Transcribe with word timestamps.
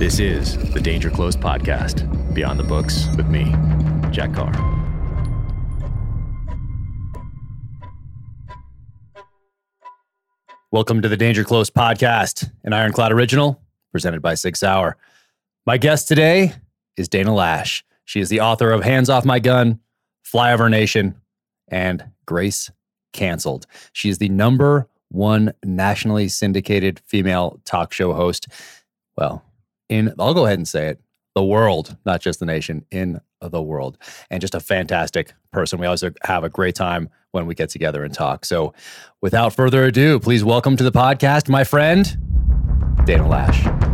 This 0.00 0.18
is 0.18 0.56
the 0.72 0.80
Danger 0.80 1.10
Close 1.10 1.36
podcast, 1.36 2.32
Beyond 2.32 2.58
the 2.58 2.64
Books 2.64 3.06
with 3.18 3.26
me, 3.26 3.54
Jack 4.10 4.32
Carr. 4.32 4.50
Welcome 10.72 11.02
to 11.02 11.08
the 11.10 11.18
Danger 11.18 11.44
Close 11.44 11.68
podcast, 11.68 12.50
an 12.64 12.72
Ironclad 12.72 13.12
original 13.12 13.60
presented 13.92 14.22
by 14.22 14.32
Six 14.32 14.62
Hour. 14.62 14.96
My 15.66 15.76
guest 15.76 16.08
today 16.08 16.54
is 16.96 17.06
Dana 17.10 17.32
Loesch. 17.32 17.82
She 18.06 18.20
is 18.20 18.30
the 18.30 18.40
author 18.40 18.72
of 18.72 18.82
Hands 18.82 19.10
Off 19.10 19.26
My 19.26 19.38
Gun, 19.38 19.80
Flyover 20.26 20.70
Nation, 20.70 21.14
and 21.68 22.06
Grace 22.24 22.70
Canceled. 23.12 23.66
She 23.92 24.08
is 24.08 24.16
the 24.16 24.30
number 24.30 24.88
one 25.10 25.52
nationally 25.62 26.28
syndicated 26.28 27.00
female 27.00 27.60
talk 27.66 27.92
show 27.92 28.14
host. 28.14 28.48
Well, 29.18 29.44
in, 29.90 30.14
I'll 30.18 30.32
go 30.32 30.46
ahead 30.46 30.58
and 30.58 30.66
say 30.66 30.88
it, 30.88 31.00
the 31.34 31.44
world, 31.44 31.96
not 32.06 32.20
just 32.20 32.40
the 32.40 32.46
nation, 32.46 32.86
in 32.90 33.20
the 33.42 33.62
world. 33.62 33.98
And 34.30 34.40
just 34.40 34.54
a 34.54 34.60
fantastic 34.60 35.34
person. 35.52 35.78
We 35.78 35.86
always 35.86 36.04
have 36.22 36.44
a 36.44 36.48
great 36.48 36.74
time 36.74 37.10
when 37.32 37.46
we 37.46 37.54
get 37.54 37.68
together 37.68 38.02
and 38.04 38.14
talk. 38.14 38.44
So 38.44 38.72
without 39.20 39.54
further 39.54 39.84
ado, 39.84 40.18
please 40.18 40.42
welcome 40.42 40.76
to 40.76 40.84
the 40.84 40.92
podcast 40.92 41.48
my 41.48 41.64
friend, 41.64 42.04
Dana 43.04 43.24
Loesch. 43.24 43.90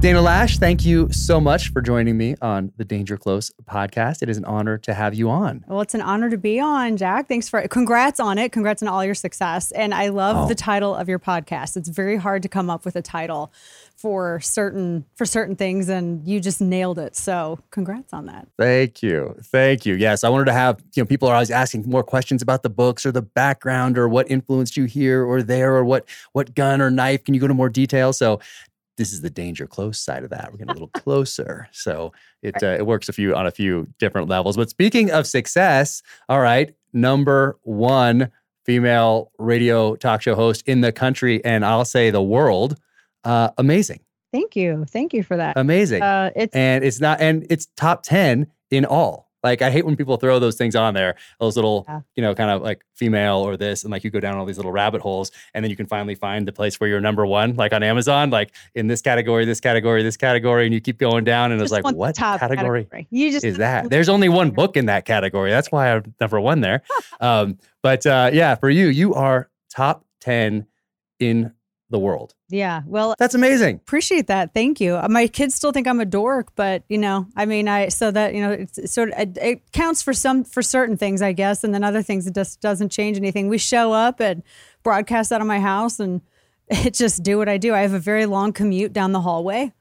Dana 0.00 0.20
Loesch, 0.20 0.58
thank 0.58 0.84
you 0.84 1.10
so 1.10 1.40
much 1.40 1.72
for 1.72 1.82
joining 1.82 2.16
me 2.16 2.36
on 2.40 2.70
the 2.76 2.84
Danger 2.84 3.16
Close 3.16 3.50
podcast. 3.64 4.22
It 4.22 4.28
is 4.28 4.36
an 4.36 4.44
honor 4.44 4.78
to 4.78 4.94
have 4.94 5.12
you 5.12 5.28
on. 5.28 5.64
Well, 5.66 5.80
it's 5.80 5.94
an 5.94 6.02
honor 6.02 6.30
to 6.30 6.38
be 6.38 6.60
on, 6.60 6.96
Jack. 6.96 7.26
Thanks 7.26 7.48
for 7.48 7.58
it. 7.58 7.68
congrats 7.70 8.20
on 8.20 8.38
it. 8.38 8.52
Congrats 8.52 8.80
on 8.80 8.86
all 8.86 9.04
your 9.04 9.16
success. 9.16 9.72
And 9.72 9.92
I 9.92 10.10
love 10.10 10.36
oh. 10.36 10.48
the 10.48 10.54
title 10.54 10.94
of 10.94 11.08
your 11.08 11.18
podcast. 11.18 11.76
It's 11.76 11.88
very 11.88 12.14
hard 12.14 12.42
to 12.42 12.48
come 12.48 12.70
up 12.70 12.84
with 12.84 12.94
a 12.94 13.02
title 13.02 13.52
for 13.98 14.38
certain 14.38 15.04
for 15.16 15.26
certain 15.26 15.56
things 15.56 15.88
and 15.88 16.26
you 16.26 16.40
just 16.40 16.60
nailed 16.60 16.98
it. 16.98 17.16
So, 17.16 17.58
congrats 17.70 18.12
on 18.12 18.26
that. 18.26 18.46
Thank 18.56 19.02
you. 19.02 19.34
Thank 19.42 19.84
you. 19.84 19.94
Yes, 19.94 20.22
I 20.22 20.28
wanted 20.28 20.46
to 20.46 20.52
have, 20.52 20.80
you 20.94 21.02
know, 21.02 21.06
people 21.06 21.28
are 21.28 21.34
always 21.34 21.50
asking 21.50 21.84
more 21.88 22.04
questions 22.04 22.40
about 22.40 22.62
the 22.62 22.70
books 22.70 23.04
or 23.04 23.10
the 23.10 23.22
background 23.22 23.98
or 23.98 24.08
what 24.08 24.30
influenced 24.30 24.76
you 24.76 24.84
here 24.84 25.24
or 25.24 25.42
there 25.42 25.74
or 25.74 25.84
what 25.84 26.08
what 26.32 26.54
gun 26.54 26.80
or 26.80 26.90
knife. 26.90 27.24
Can 27.24 27.34
you 27.34 27.40
go 27.40 27.48
to 27.48 27.54
more 27.54 27.68
detail? 27.68 28.12
So, 28.12 28.40
this 28.98 29.12
is 29.12 29.22
the 29.22 29.30
danger 29.30 29.66
close 29.66 29.98
side 29.98 30.24
of 30.24 30.30
that. 30.30 30.50
We're 30.50 30.58
getting 30.58 30.70
a 30.70 30.74
little 30.74 30.88
closer. 30.94 31.68
So 31.72 32.12
it 32.42 32.62
uh, 32.62 32.76
it 32.78 32.86
works 32.86 33.08
a 33.08 33.12
few 33.12 33.34
on 33.34 33.46
a 33.46 33.50
few 33.50 33.88
different 33.98 34.28
levels. 34.28 34.56
But 34.56 34.70
speaking 34.70 35.10
of 35.10 35.26
success, 35.26 36.02
all 36.28 36.40
right, 36.40 36.74
number 36.92 37.58
one 37.62 38.30
female 38.64 39.32
radio 39.38 39.96
talk 39.96 40.20
show 40.20 40.34
host 40.34 40.62
in 40.66 40.82
the 40.82 40.92
country, 40.92 41.42
and 41.44 41.64
I'll 41.64 41.86
say 41.86 42.10
the 42.10 42.22
world. 42.22 42.78
Uh, 43.24 43.50
amazing. 43.58 44.00
Thank 44.32 44.56
you. 44.56 44.84
Thank 44.88 45.14
you 45.14 45.22
for 45.22 45.36
that. 45.36 45.56
Amazing. 45.56 46.02
Uh, 46.02 46.30
it's 46.36 46.54
and 46.54 46.84
it's 46.84 47.00
not 47.00 47.20
and 47.20 47.46
it's 47.50 47.66
top 47.76 48.02
ten 48.02 48.48
in 48.70 48.84
all. 48.84 49.28
Like 49.42 49.62
I 49.62 49.70
hate 49.70 49.86
when 49.86 49.96
people 49.96 50.16
throw 50.16 50.38
those 50.40 50.56
things 50.56 50.74
on 50.74 50.94
there, 50.94 51.14
those 51.38 51.54
little, 51.54 51.84
yeah. 51.88 52.00
you 52.16 52.22
know, 52.22 52.34
kind 52.34 52.50
of 52.50 52.60
like 52.60 52.84
female 52.94 53.36
or 53.36 53.56
this, 53.56 53.84
and 53.84 53.92
like 53.92 54.02
you 54.02 54.10
go 54.10 54.18
down 54.18 54.36
all 54.36 54.44
these 54.44 54.56
little 54.56 54.72
rabbit 54.72 55.00
holes, 55.00 55.30
and 55.54 55.64
then 55.64 55.70
you 55.70 55.76
can 55.76 55.86
finally 55.86 56.16
find 56.16 56.46
the 56.46 56.52
place 56.52 56.80
where 56.80 56.88
you're 56.88 57.00
number 57.00 57.24
one, 57.24 57.54
like 57.54 57.72
on 57.72 57.84
Amazon, 57.84 58.30
like 58.30 58.52
in 58.74 58.88
this 58.88 59.00
category, 59.00 59.44
this 59.44 59.60
category, 59.60 60.02
this 60.02 60.16
category, 60.16 60.64
and 60.64 60.74
you 60.74 60.80
keep 60.80 60.98
going 60.98 61.22
down, 61.22 61.52
and 61.52 61.62
it's 61.62 61.70
like, 61.70 61.84
what 61.84 62.16
category, 62.16 62.84
category, 62.84 63.06
You 63.10 63.30
just 63.30 63.44
is 63.44 63.58
that? 63.58 63.90
There's 63.90 64.08
only 64.08 64.28
one 64.28 64.50
book 64.50 64.76
in 64.76 64.86
that 64.86 65.04
category. 65.04 65.50
That's 65.50 65.70
why 65.70 65.92
I'm 65.94 66.14
number 66.20 66.40
one 66.40 66.60
there. 66.60 66.82
um, 67.20 67.58
but 67.80 68.04
uh, 68.06 68.30
yeah, 68.32 68.56
for 68.56 68.68
you, 68.68 68.88
you 68.88 69.14
are 69.14 69.48
top 69.70 70.04
ten 70.20 70.66
in 71.20 71.52
the 71.90 71.98
world. 71.98 72.34
Yeah. 72.48 72.82
Well, 72.86 73.14
that's 73.18 73.34
amazing. 73.34 73.76
Appreciate 73.76 74.26
that. 74.26 74.52
Thank 74.52 74.80
you. 74.80 75.00
My 75.08 75.26
kids 75.26 75.54
still 75.54 75.72
think 75.72 75.86
I'm 75.86 76.00
a 76.00 76.04
dork, 76.04 76.54
but 76.54 76.82
you 76.88 76.98
know, 76.98 77.26
I 77.34 77.46
mean, 77.46 77.68
I, 77.68 77.88
so 77.88 78.10
that, 78.10 78.34
you 78.34 78.42
know, 78.42 78.52
it's 78.52 78.92
sort 78.92 79.10
of, 79.10 79.18
it, 79.18 79.38
it 79.40 79.72
counts 79.72 80.02
for 80.02 80.12
some, 80.12 80.44
for 80.44 80.62
certain 80.62 80.96
things, 80.96 81.22
I 81.22 81.32
guess. 81.32 81.64
And 81.64 81.72
then 81.72 81.84
other 81.84 82.02
things, 82.02 82.26
it 82.26 82.34
just 82.34 82.60
doesn't 82.60 82.90
change 82.90 83.16
anything. 83.16 83.48
We 83.48 83.58
show 83.58 83.92
up 83.92 84.20
and 84.20 84.42
broadcast 84.82 85.32
out 85.32 85.40
of 85.40 85.46
my 85.46 85.60
house 85.60 85.98
and 85.98 86.20
it 86.68 86.94
just 86.94 87.22
do 87.22 87.38
what 87.38 87.48
I 87.48 87.56
do. 87.56 87.74
I 87.74 87.80
have 87.80 87.94
a 87.94 87.98
very 87.98 88.26
long 88.26 88.52
commute 88.52 88.92
down 88.92 89.12
the 89.12 89.20
hallway 89.20 89.72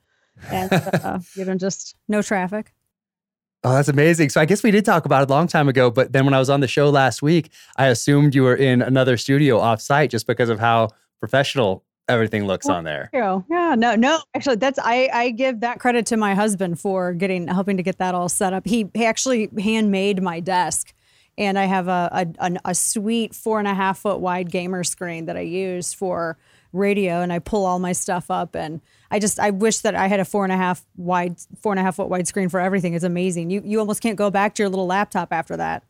and, 0.50 0.72
uh, 0.72 1.20
you 1.36 1.46
know, 1.46 1.56
just 1.56 1.96
no 2.08 2.22
traffic. 2.22 2.74
Oh, 3.64 3.74
that's 3.74 3.90
amazing. 3.90 4.30
So 4.30 4.40
I 4.40 4.46
guess 4.46 4.64
we 4.64 4.72
did 4.72 4.86
talk 4.86 5.06
about 5.06 5.24
it 5.24 5.30
a 5.30 5.34
long 5.34 5.48
time 5.48 5.68
ago, 5.68 5.90
but 5.90 6.14
then 6.14 6.24
when 6.24 6.34
I 6.34 6.40
was 6.40 6.50
on 6.50 6.62
the 6.62 6.68
show 6.68 6.90
last 6.90 7.22
week, 7.22 7.50
I 7.76 7.88
assumed 7.88 8.36
you 8.36 8.44
were 8.44 8.56
in 8.56 8.82
another 8.82 9.18
studio 9.18 9.60
offsite 9.60 10.10
just 10.10 10.28
because 10.28 10.48
of 10.48 10.60
how 10.60 10.90
professional 11.20 11.84
everything 12.08 12.46
looks 12.46 12.68
on 12.68 12.84
there. 12.84 13.10
Yeah, 13.50 13.76
no, 13.76 13.96
no. 13.96 14.20
Actually, 14.34 14.58
that's 14.58 14.80
I 14.80 15.10
I 15.14 15.30
give 15.32 15.62
that 15.62 15.80
credit 15.80 16.06
to 16.08 16.18
my 16.18 16.34
husband 16.34 16.80
for 16.80 17.14
getting 17.14 17.48
helping 17.48 17.78
to 17.78 17.84
get 17.84 17.98
that 18.00 18.16
all 18.16 18.30
set 18.30 18.54
up. 18.54 18.66
He 18.66 18.90
he 18.94 19.06
actually 19.06 19.50
handmade 19.58 20.22
my 20.22 20.40
desk, 20.40 20.94
and 21.38 21.58
I 21.58 21.66
have 21.66 21.88
a 21.88 22.28
a, 22.40 22.52
a 22.66 22.76
sweet 22.76 23.36
four 23.36 23.60
and 23.60 23.68
a 23.68 23.74
half 23.74 24.00
foot 24.00 24.20
wide 24.20 24.52
gamer 24.52 24.84
screen 24.84 25.26
that 25.26 25.38
I 25.38 25.42
use 25.42 25.94
for 25.94 26.38
radio, 26.74 27.22
and 27.22 27.32
I 27.32 27.40
pull 27.40 27.66
all 27.66 27.80
my 27.80 27.94
stuff 27.94 28.30
up 28.30 28.56
and. 28.56 28.82
I 29.10 29.20
just 29.20 29.40
I 29.40 29.52
wish 29.52 29.78
that 29.80 29.96
I 29.96 30.08
had 30.08 30.20
a 30.20 30.26
four 30.26 30.44
and 30.44 30.52
a 30.52 30.58
half 30.58 30.86
wide 30.98 31.38
four 31.62 31.72
and 31.72 31.80
a 31.80 31.82
half 31.82 31.96
foot 31.96 32.10
wide 32.10 32.28
screen 32.28 32.50
for 32.50 32.60
everything. 32.60 32.94
It's 32.94 33.06
amazing. 33.06 33.50
You 33.50 33.62
you 33.64 33.80
almost 33.80 34.02
can't 34.02 34.18
go 34.18 34.30
back 34.30 34.54
to 34.56 34.64
your 34.64 34.70
little 34.70 34.86
laptop 34.86 35.32
after 35.32 35.56
that 35.56 35.84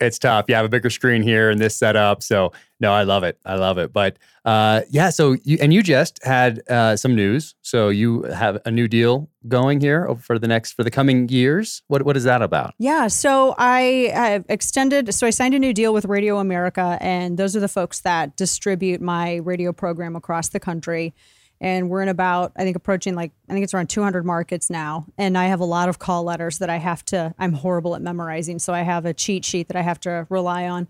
it's 0.00 0.18
tough. 0.18 0.46
You 0.48 0.54
have 0.54 0.64
a 0.64 0.68
bigger 0.68 0.90
screen 0.90 1.22
here 1.22 1.50
in 1.50 1.58
this 1.58 1.76
setup. 1.76 2.22
So 2.22 2.52
no, 2.80 2.92
I 2.92 3.02
love 3.02 3.22
it. 3.24 3.38
I 3.44 3.56
love 3.56 3.78
it. 3.78 3.92
But 3.92 4.18
uh, 4.44 4.82
yeah, 4.88 5.10
so 5.10 5.36
you 5.44 5.58
and 5.60 5.72
you 5.72 5.82
just 5.82 6.24
had 6.24 6.62
uh, 6.68 6.96
some 6.96 7.14
news. 7.14 7.54
So 7.62 7.90
you 7.90 8.22
have 8.22 8.58
a 8.64 8.70
new 8.70 8.88
deal 8.88 9.28
going 9.48 9.80
here 9.80 10.14
for 10.16 10.38
the 10.38 10.48
next 10.48 10.72
for 10.72 10.82
the 10.82 10.90
coming 10.90 11.28
years. 11.28 11.82
What 11.88 12.02
what 12.04 12.16
is 12.16 12.24
that 12.24 12.40
about? 12.40 12.74
Yeah. 12.78 13.08
So 13.08 13.54
I, 13.58 14.12
I 14.14 14.44
extended. 14.48 15.12
So 15.14 15.26
I 15.26 15.30
signed 15.30 15.54
a 15.54 15.58
new 15.58 15.74
deal 15.74 15.92
with 15.92 16.06
Radio 16.06 16.38
America, 16.38 16.96
and 17.00 17.36
those 17.36 17.54
are 17.54 17.60
the 17.60 17.68
folks 17.68 18.00
that 18.00 18.36
distribute 18.36 19.00
my 19.00 19.36
radio 19.36 19.72
program 19.72 20.16
across 20.16 20.48
the 20.48 20.60
country 20.60 21.14
and 21.60 21.90
we're 21.90 22.02
in 22.02 22.08
about 22.08 22.52
i 22.56 22.62
think 22.62 22.76
approaching 22.76 23.14
like 23.14 23.32
i 23.48 23.52
think 23.52 23.64
it's 23.64 23.74
around 23.74 23.88
200 23.88 24.24
markets 24.24 24.70
now. 24.70 25.06
And 25.18 25.36
i 25.36 25.46
have 25.46 25.60
a 25.60 25.64
lot 25.64 25.88
of 25.88 25.98
call 25.98 26.24
letters 26.24 26.58
that 26.58 26.70
i 26.70 26.76
have 26.76 27.04
to 27.06 27.34
i'm 27.38 27.52
horrible 27.52 27.94
at 27.94 28.02
memorizing 28.02 28.58
so 28.58 28.72
i 28.72 28.82
have 28.82 29.06
a 29.06 29.14
cheat 29.14 29.44
sheet 29.44 29.68
that 29.68 29.76
i 29.76 29.82
have 29.82 30.00
to 30.00 30.26
rely 30.30 30.68
on. 30.68 30.88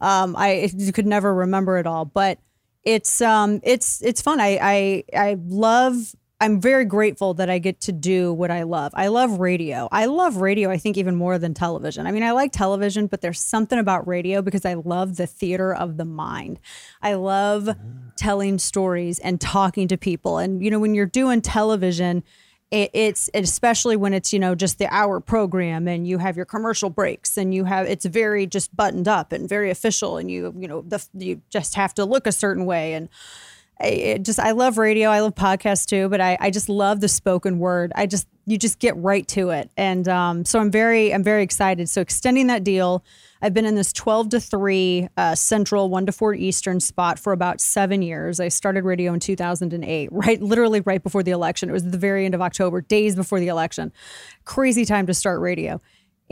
Um, 0.00 0.34
i 0.36 0.70
could 0.94 1.06
never 1.06 1.34
remember 1.34 1.78
it 1.78 1.86
all 1.86 2.04
but 2.04 2.38
it's 2.84 3.20
um 3.20 3.60
it's 3.62 4.02
it's 4.02 4.20
fun. 4.20 4.40
I 4.40 4.58
i 4.60 5.04
i 5.16 5.36
love 5.46 6.14
I'm 6.42 6.60
very 6.60 6.84
grateful 6.84 7.34
that 7.34 7.48
I 7.48 7.60
get 7.60 7.82
to 7.82 7.92
do 7.92 8.32
what 8.32 8.50
I 8.50 8.64
love. 8.64 8.90
I 8.96 9.06
love 9.06 9.38
radio. 9.38 9.88
I 9.92 10.06
love 10.06 10.38
radio, 10.38 10.70
I 10.70 10.76
think, 10.76 10.96
even 10.96 11.14
more 11.14 11.38
than 11.38 11.54
television. 11.54 12.04
I 12.04 12.10
mean, 12.10 12.24
I 12.24 12.32
like 12.32 12.50
television, 12.50 13.06
but 13.06 13.20
there's 13.20 13.38
something 13.38 13.78
about 13.78 14.08
radio 14.08 14.42
because 14.42 14.64
I 14.64 14.74
love 14.74 15.18
the 15.18 15.28
theater 15.28 15.72
of 15.72 15.98
the 15.98 16.04
mind. 16.04 16.58
I 17.00 17.14
love 17.14 17.66
mm-hmm. 17.66 18.08
telling 18.16 18.58
stories 18.58 19.20
and 19.20 19.40
talking 19.40 19.86
to 19.86 19.96
people. 19.96 20.38
And, 20.38 20.64
you 20.64 20.68
know, 20.72 20.80
when 20.80 20.96
you're 20.96 21.06
doing 21.06 21.42
television, 21.42 22.24
it's 22.72 23.28
especially 23.34 23.96
when 23.96 24.14
it's 24.14 24.32
you 24.32 24.38
know 24.38 24.54
just 24.54 24.78
the 24.78 24.86
hour 24.86 25.20
program 25.20 25.86
and 25.86 26.08
you 26.08 26.16
have 26.16 26.38
your 26.38 26.46
commercial 26.46 26.88
breaks 26.88 27.36
and 27.36 27.52
you 27.52 27.64
have 27.64 27.86
it's 27.86 28.06
very 28.06 28.46
just 28.46 28.74
buttoned 28.74 29.06
up 29.06 29.30
and 29.30 29.46
very 29.46 29.70
official 29.70 30.16
and 30.16 30.30
you 30.30 30.54
you 30.58 30.66
know 30.66 30.80
the 30.80 31.06
you 31.12 31.42
just 31.50 31.74
have 31.74 31.92
to 31.92 32.06
look 32.06 32.26
a 32.26 32.32
certain 32.32 32.64
way 32.64 32.94
and 32.94 33.10
I 33.82 34.18
just 34.22 34.38
I 34.38 34.52
love 34.52 34.78
radio. 34.78 35.10
I 35.10 35.20
love 35.20 35.34
podcasts 35.34 35.86
too, 35.86 36.08
but 36.08 36.20
I, 36.20 36.36
I 36.40 36.50
just 36.50 36.68
love 36.68 37.00
the 37.00 37.08
spoken 37.08 37.58
word. 37.58 37.92
I 37.96 38.06
just 38.06 38.28
you 38.46 38.58
just 38.58 38.78
get 38.78 38.96
right 38.96 39.26
to 39.28 39.50
it, 39.50 39.70
and 39.76 40.06
um, 40.08 40.44
so 40.44 40.60
I'm 40.60 40.70
very 40.70 41.12
I'm 41.12 41.24
very 41.24 41.42
excited. 41.42 41.88
So 41.88 42.00
extending 42.00 42.46
that 42.46 42.62
deal, 42.64 43.04
I've 43.40 43.54
been 43.54 43.64
in 43.64 43.74
this 43.74 43.92
12 43.92 44.30
to 44.30 44.40
three 44.40 45.08
uh, 45.16 45.34
Central, 45.34 45.88
one 45.90 46.06
to 46.06 46.12
four 46.12 46.34
Eastern 46.34 46.78
spot 46.78 47.18
for 47.18 47.32
about 47.32 47.60
seven 47.60 48.02
years. 48.02 48.38
I 48.38 48.48
started 48.48 48.84
radio 48.84 49.12
in 49.12 49.20
2008, 49.20 50.08
right, 50.12 50.40
literally 50.40 50.80
right 50.80 51.02
before 51.02 51.22
the 51.22 51.32
election. 51.32 51.68
It 51.68 51.72
was 51.72 51.84
the 51.84 51.98
very 51.98 52.24
end 52.24 52.34
of 52.34 52.40
October, 52.40 52.80
days 52.80 53.16
before 53.16 53.40
the 53.40 53.48
election. 53.48 53.92
Crazy 54.44 54.84
time 54.84 55.06
to 55.06 55.14
start 55.14 55.40
radio 55.40 55.80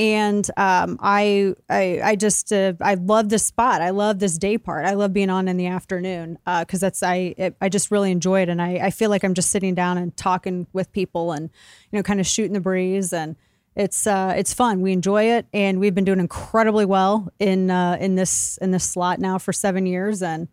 and 0.01 0.51
um, 0.57 0.97
I, 1.03 1.53
I, 1.69 2.01
I 2.03 2.17
just, 2.17 2.55
uh, 2.55 2.73
I 2.81 2.95
love 2.95 3.29
this 3.29 3.45
spot. 3.45 3.83
I 3.83 3.91
love 3.91 4.19
this 4.19 4.39
day 4.39 4.57
part. 4.57 4.87
I 4.87 4.95
love 4.95 5.13
being 5.13 5.29
on 5.29 5.47
in 5.47 5.59
the 5.59 5.67
afternoon 5.67 6.39
because 6.47 6.83
uh, 6.83 6.87
that's 6.87 7.03
I, 7.03 7.35
it, 7.37 7.55
I 7.61 7.69
just 7.69 7.91
really 7.91 8.11
enjoy 8.11 8.41
it, 8.41 8.49
and 8.49 8.63
I, 8.63 8.77
I 8.77 8.91
feel 8.91 9.11
like 9.11 9.25
I'm 9.25 9.35
just 9.35 9.51
sitting 9.51 9.75
down 9.75 9.99
and 9.99 10.17
talking 10.17 10.67
with 10.73 10.91
people, 10.93 11.33
and 11.33 11.51
you 11.93 11.99
know, 11.99 12.03
kind 12.03 12.19
of 12.19 12.27
shooting 12.27 12.55
the 12.55 12.61
breeze, 12.61 13.13
and 13.13 13.37
it's, 13.77 14.07
uh, 14.07 14.33
it's 14.35 14.55
fun. 14.55 14.81
We 14.81 14.93
enjoy 14.93 15.25
it, 15.25 15.45
and 15.53 15.79
we've 15.79 15.95
been 15.95 16.07
doing 16.07 16.21
incredibly 16.21 16.87
well 16.87 17.31
in, 17.39 17.71
uh, 17.71 17.99
in 18.01 18.15
this, 18.15 18.57
in 18.63 18.71
this 18.71 18.85
slot 18.85 19.19
now 19.19 19.37
for 19.37 19.53
seven 19.53 19.85
years, 19.85 20.23
and 20.23 20.49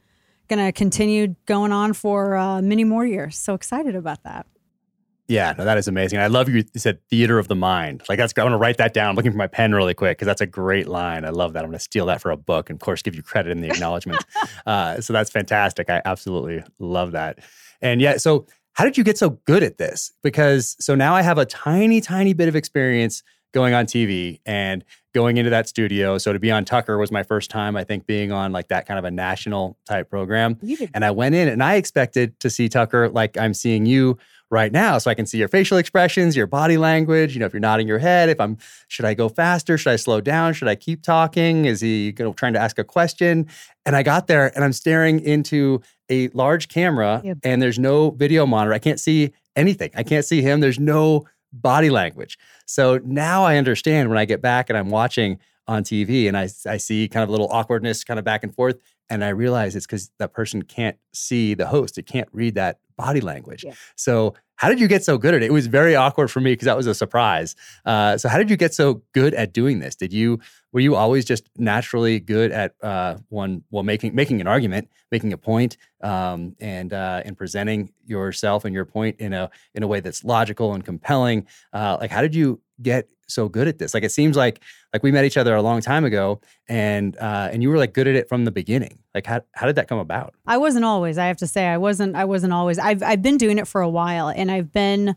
gonna 0.49 0.73
continue 0.73 1.35
going 1.45 1.71
on 1.71 1.93
for 1.93 2.35
uh, 2.35 2.61
many 2.61 2.83
more 2.83 3.05
years. 3.05 3.37
So 3.37 3.53
excited 3.53 3.95
about 3.95 4.23
that. 4.23 4.45
Yeah, 5.27 5.53
no, 5.57 5.65
that 5.65 5.77
is 5.77 5.89
amazing. 5.89 6.19
I 6.19 6.27
love 6.27 6.47
you. 6.47 6.63
You 6.73 6.79
said 6.79 6.99
theater 7.09 7.37
of 7.37 7.49
the 7.49 7.55
mind. 7.55 8.03
Like 8.07 8.17
that's. 8.17 8.33
I 8.37 8.43
want 8.43 8.53
to 8.53 8.57
write 8.57 8.77
that 8.77 8.93
down. 8.93 9.09
I'm 9.09 9.15
looking 9.15 9.31
for 9.31 9.37
my 9.37 9.47
pen 9.47 9.73
really 9.73 9.93
quick 9.93 10.17
because 10.17 10.25
that's 10.25 10.39
a 10.39 10.45
great 10.45 10.87
line. 10.87 11.25
I 11.25 11.29
love 11.29 11.53
that. 11.53 11.63
I'm 11.63 11.69
going 11.69 11.77
to 11.77 11.83
steal 11.83 12.05
that 12.05 12.21
for 12.21 12.31
a 12.31 12.37
book, 12.37 12.69
and 12.69 12.77
of 12.77 12.85
course, 12.85 13.01
give 13.01 13.13
you 13.13 13.21
credit 13.21 13.51
in 13.51 13.59
the 13.59 13.67
acknowledgement. 13.67 14.23
uh, 14.65 15.01
so 15.01 15.11
that's 15.11 15.29
fantastic. 15.29 15.89
I 15.89 16.01
absolutely 16.05 16.63
love 16.79 17.11
that. 17.11 17.39
And 17.81 17.99
yeah, 17.99 18.17
so 18.17 18.45
how 18.73 18.85
did 18.85 18.97
you 18.97 19.03
get 19.03 19.17
so 19.17 19.31
good 19.45 19.63
at 19.63 19.77
this? 19.77 20.13
Because 20.23 20.77
so 20.79 20.95
now 20.95 21.13
I 21.13 21.23
have 21.23 21.37
a 21.37 21.45
tiny, 21.45 21.99
tiny 21.99 22.33
bit 22.33 22.47
of 22.47 22.55
experience 22.55 23.21
going 23.53 23.73
on 23.73 23.85
TV 23.85 24.39
and 24.45 24.85
going 25.13 25.37
into 25.37 25.49
that 25.49 25.67
studio. 25.67 26.17
So 26.19 26.31
to 26.31 26.39
be 26.39 26.51
on 26.51 26.63
Tucker 26.63 26.97
was 26.97 27.11
my 27.11 27.23
first 27.23 27.49
time, 27.49 27.75
I 27.75 27.83
think, 27.83 28.05
being 28.05 28.31
on 28.31 28.51
like 28.51 28.67
that 28.67 28.85
kind 28.85 28.99
of 28.99 29.05
a 29.05 29.11
national 29.11 29.77
type 29.85 30.09
program. 30.09 30.59
And 30.93 31.03
I 31.03 31.11
went 31.11 31.33
in 31.33 31.47
and 31.47 31.63
I 31.63 31.75
expected 31.75 32.39
to 32.41 32.49
see 32.49 32.69
Tucker 32.69 33.09
like 33.09 33.35
I'm 33.37 33.55
seeing 33.55 33.85
you 33.87 34.17
right 34.49 34.71
now. 34.71 34.97
So 34.97 35.11
I 35.11 35.13
can 35.13 35.25
see 35.25 35.37
your 35.37 35.47
facial 35.47 35.77
expressions, 35.77 36.35
your 36.35 36.47
body 36.47 36.77
language, 36.77 37.33
you 37.33 37.39
know, 37.39 37.45
if 37.45 37.53
you're 37.53 37.59
nodding 37.59 37.87
your 37.87 37.99
head, 37.99 38.29
if 38.29 38.39
I'm, 38.39 38.57
should 38.87 39.05
I 39.05 39.13
go 39.13 39.27
faster? 39.27 39.77
Should 39.77 39.91
I 39.91 39.97
slow 39.97 40.21
down? 40.21 40.53
Should 40.53 40.67
I 40.69 40.75
keep 40.75 41.03
talking? 41.03 41.65
Is 41.65 41.81
he 41.81 42.13
you 42.17 42.25
know, 42.25 42.33
trying 42.33 42.53
to 42.53 42.59
ask 42.59 42.79
a 42.79 42.83
question? 42.83 43.47
And 43.85 43.95
I 43.95 44.03
got 44.03 44.27
there 44.27 44.51
and 44.55 44.63
I'm 44.63 44.73
staring 44.73 45.19
into 45.19 45.81
a 46.09 46.29
large 46.29 46.69
camera 46.69 47.21
yep. 47.23 47.37
and 47.43 47.61
there's 47.61 47.79
no 47.79 48.11
video 48.11 48.45
monitor. 48.45 48.73
I 48.73 48.79
can't 48.79 48.99
see 48.99 49.33
anything. 49.55 49.91
I 49.95 50.03
can't 50.03 50.23
see 50.23 50.41
him. 50.41 50.61
There's 50.61 50.79
no 50.79 51.25
body 51.51 51.89
language. 51.89 52.37
So 52.65 52.99
now 53.03 53.43
I 53.43 53.57
understand 53.57 54.09
when 54.09 54.17
I 54.17 54.25
get 54.25 54.41
back 54.41 54.69
and 54.69 54.77
I'm 54.77 54.89
watching 54.89 55.39
on 55.67 55.83
TV 55.83 56.27
and 56.27 56.37
I, 56.37 56.47
I 56.65 56.77
see 56.77 57.09
kind 57.09 57.23
of 57.23 57.29
a 57.29 57.31
little 57.31 57.49
awkwardness 57.51 58.05
kind 58.05 58.17
of 58.17 58.23
back 58.23 58.43
and 58.43 58.55
forth. 58.55 58.77
And 59.09 59.23
I 59.23 59.29
realize 59.29 59.75
it's 59.75 59.85
because 59.85 60.11
that 60.19 60.33
person 60.33 60.61
can't 60.61 60.97
see 61.13 61.53
the 61.53 61.67
host. 61.67 61.97
It 61.97 62.05
can't 62.05 62.29
read 62.31 62.55
that 62.55 62.79
body 62.97 63.21
language. 63.21 63.63
Yeah. 63.63 63.73
So 63.95 64.33
how 64.57 64.69
did 64.69 64.79
you 64.79 64.87
get 64.87 65.03
so 65.03 65.17
good 65.17 65.35
at 65.35 65.43
it? 65.43 65.45
It 65.45 65.53
was 65.53 65.67
very 65.67 65.95
awkward 65.95 66.29
for 66.29 66.41
me 66.41 66.51
because 66.51 66.65
that 66.65 66.75
was 66.75 66.87
a 66.87 66.95
surprise. 66.95 67.55
Uh, 67.85 68.17
so 68.17 68.27
how 68.27 68.37
did 68.37 68.49
you 68.49 68.57
get 68.57 68.73
so 68.73 69.03
good 69.13 69.33
at 69.35 69.53
doing 69.53 69.79
this? 69.79 69.95
Did 69.95 70.11
you 70.11 70.39
were 70.73 70.79
you 70.79 70.95
always 70.95 71.23
just 71.23 71.47
naturally 71.57 72.19
good 72.19 72.51
at 72.51 72.73
uh, 72.81 73.17
one 73.29 73.63
well 73.69 73.83
making 73.83 74.15
making 74.15 74.41
an 74.41 74.47
argument, 74.47 74.89
making 75.11 75.31
a 75.31 75.37
point, 75.37 75.77
um, 76.01 76.55
and 76.59 76.91
uh, 76.91 77.21
and 77.23 77.37
presenting 77.37 77.93
yourself 78.05 78.65
and 78.65 78.73
your 78.73 78.85
point 78.85 79.17
in 79.19 79.31
a 79.31 79.49
in 79.73 79.83
a 79.83 79.87
way 79.87 79.99
that's 79.99 80.23
logical 80.23 80.73
and 80.73 80.83
compelling? 80.83 81.45
Uh, 81.71 81.97
like 82.01 82.11
how 82.11 82.21
did 82.21 82.35
you 82.35 82.59
get 82.81 83.07
so 83.27 83.49
good 83.49 83.67
at 83.67 83.77
this? 83.77 83.93
Like 83.93 84.03
it 84.03 84.11
seems 84.11 84.35
like 84.35 84.61
like 84.93 85.03
we 85.03 85.11
met 85.11 85.25
each 85.25 85.37
other 85.37 85.55
a 85.55 85.61
long 85.61 85.81
time 85.81 86.05
ago, 86.05 86.41
and 86.67 87.17
uh, 87.17 87.49
and 87.51 87.61
you 87.61 87.69
were 87.69 87.77
like 87.77 87.93
good 87.93 88.07
at 88.07 88.15
it 88.15 88.29
from 88.29 88.45
the 88.45 88.51
beginning. 88.51 88.99
Like 89.13 89.25
how 89.25 89.41
how 89.53 89.67
did 89.67 89.75
that 89.75 89.87
come 89.87 89.99
about? 89.99 90.33
I 90.45 90.57
wasn't 90.57 90.85
always. 90.85 91.17
I 91.17 91.27
have 91.27 91.37
to 91.37 91.47
say, 91.47 91.67
I 91.67 91.77
wasn't. 91.77 92.15
I 92.15 92.25
wasn't 92.25 92.53
always. 92.53 92.79
I've 92.79 93.03
I've 93.03 93.21
been 93.21 93.37
doing 93.37 93.57
it 93.57 93.67
for 93.67 93.81
a 93.81 93.89
while, 93.89 94.29
and 94.29 94.51
I've 94.51 94.71
been. 94.71 95.15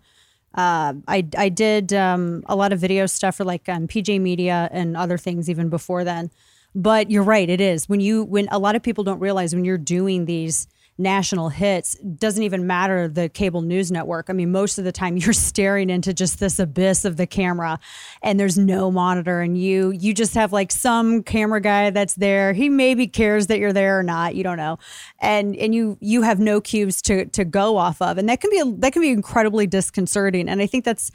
Uh, 0.52 0.94
I 1.06 1.26
I 1.38 1.48
did 1.48 1.92
um, 1.92 2.42
a 2.46 2.56
lot 2.56 2.72
of 2.72 2.80
video 2.80 3.06
stuff 3.06 3.36
for 3.36 3.44
like 3.44 3.68
um, 3.68 3.86
PJ 3.86 4.20
Media 4.20 4.68
and 4.72 4.96
other 4.96 5.16
things 5.16 5.48
even 5.48 5.68
before 5.68 6.02
then. 6.02 6.30
But 6.74 7.10
you're 7.10 7.22
right. 7.22 7.48
It 7.48 7.60
is 7.60 7.88
when 7.88 8.00
you 8.00 8.24
when 8.24 8.48
a 8.50 8.58
lot 8.58 8.74
of 8.76 8.82
people 8.82 9.04
don't 9.04 9.20
realize 9.20 9.54
when 9.54 9.64
you're 9.64 9.78
doing 9.78 10.24
these 10.24 10.66
national 11.00 11.48
hits 11.48 11.94
doesn't 11.98 12.42
even 12.42 12.66
matter 12.66 13.08
the 13.08 13.28
cable 13.28 13.62
news 13.62 13.90
network. 13.90 14.28
I 14.28 14.32
mean 14.32 14.52
most 14.52 14.78
of 14.78 14.84
the 14.84 14.92
time 14.92 15.16
you're 15.16 15.32
staring 15.32 15.90
into 15.90 16.14
just 16.14 16.38
this 16.38 16.58
abyss 16.58 17.04
of 17.04 17.16
the 17.16 17.26
camera 17.26 17.78
and 18.22 18.38
there's 18.38 18.58
no 18.58 18.90
monitor 18.90 19.40
and 19.40 19.58
you 19.58 19.90
you 19.90 20.14
just 20.14 20.34
have 20.34 20.52
like 20.52 20.70
some 20.70 21.22
camera 21.22 21.60
guy 21.60 21.90
that's 21.90 22.14
there. 22.14 22.52
He 22.52 22.68
maybe 22.68 23.06
cares 23.06 23.48
that 23.48 23.58
you're 23.58 23.72
there 23.72 23.98
or 23.98 24.02
not 24.02 24.34
you 24.34 24.44
don't 24.44 24.58
know. 24.58 24.78
And 25.18 25.56
and 25.56 25.74
you 25.74 25.96
you 26.00 26.22
have 26.22 26.38
no 26.38 26.60
cues 26.60 27.02
to 27.02 27.24
to 27.26 27.44
go 27.44 27.76
off 27.76 28.00
of. 28.00 28.18
And 28.18 28.28
that 28.28 28.40
can 28.40 28.50
be 28.50 28.62
that 28.78 28.92
can 28.92 29.02
be 29.02 29.10
incredibly 29.10 29.66
disconcerting. 29.66 30.48
And 30.48 30.60
i 30.60 30.66
think 30.66 30.84
that's 30.84 31.10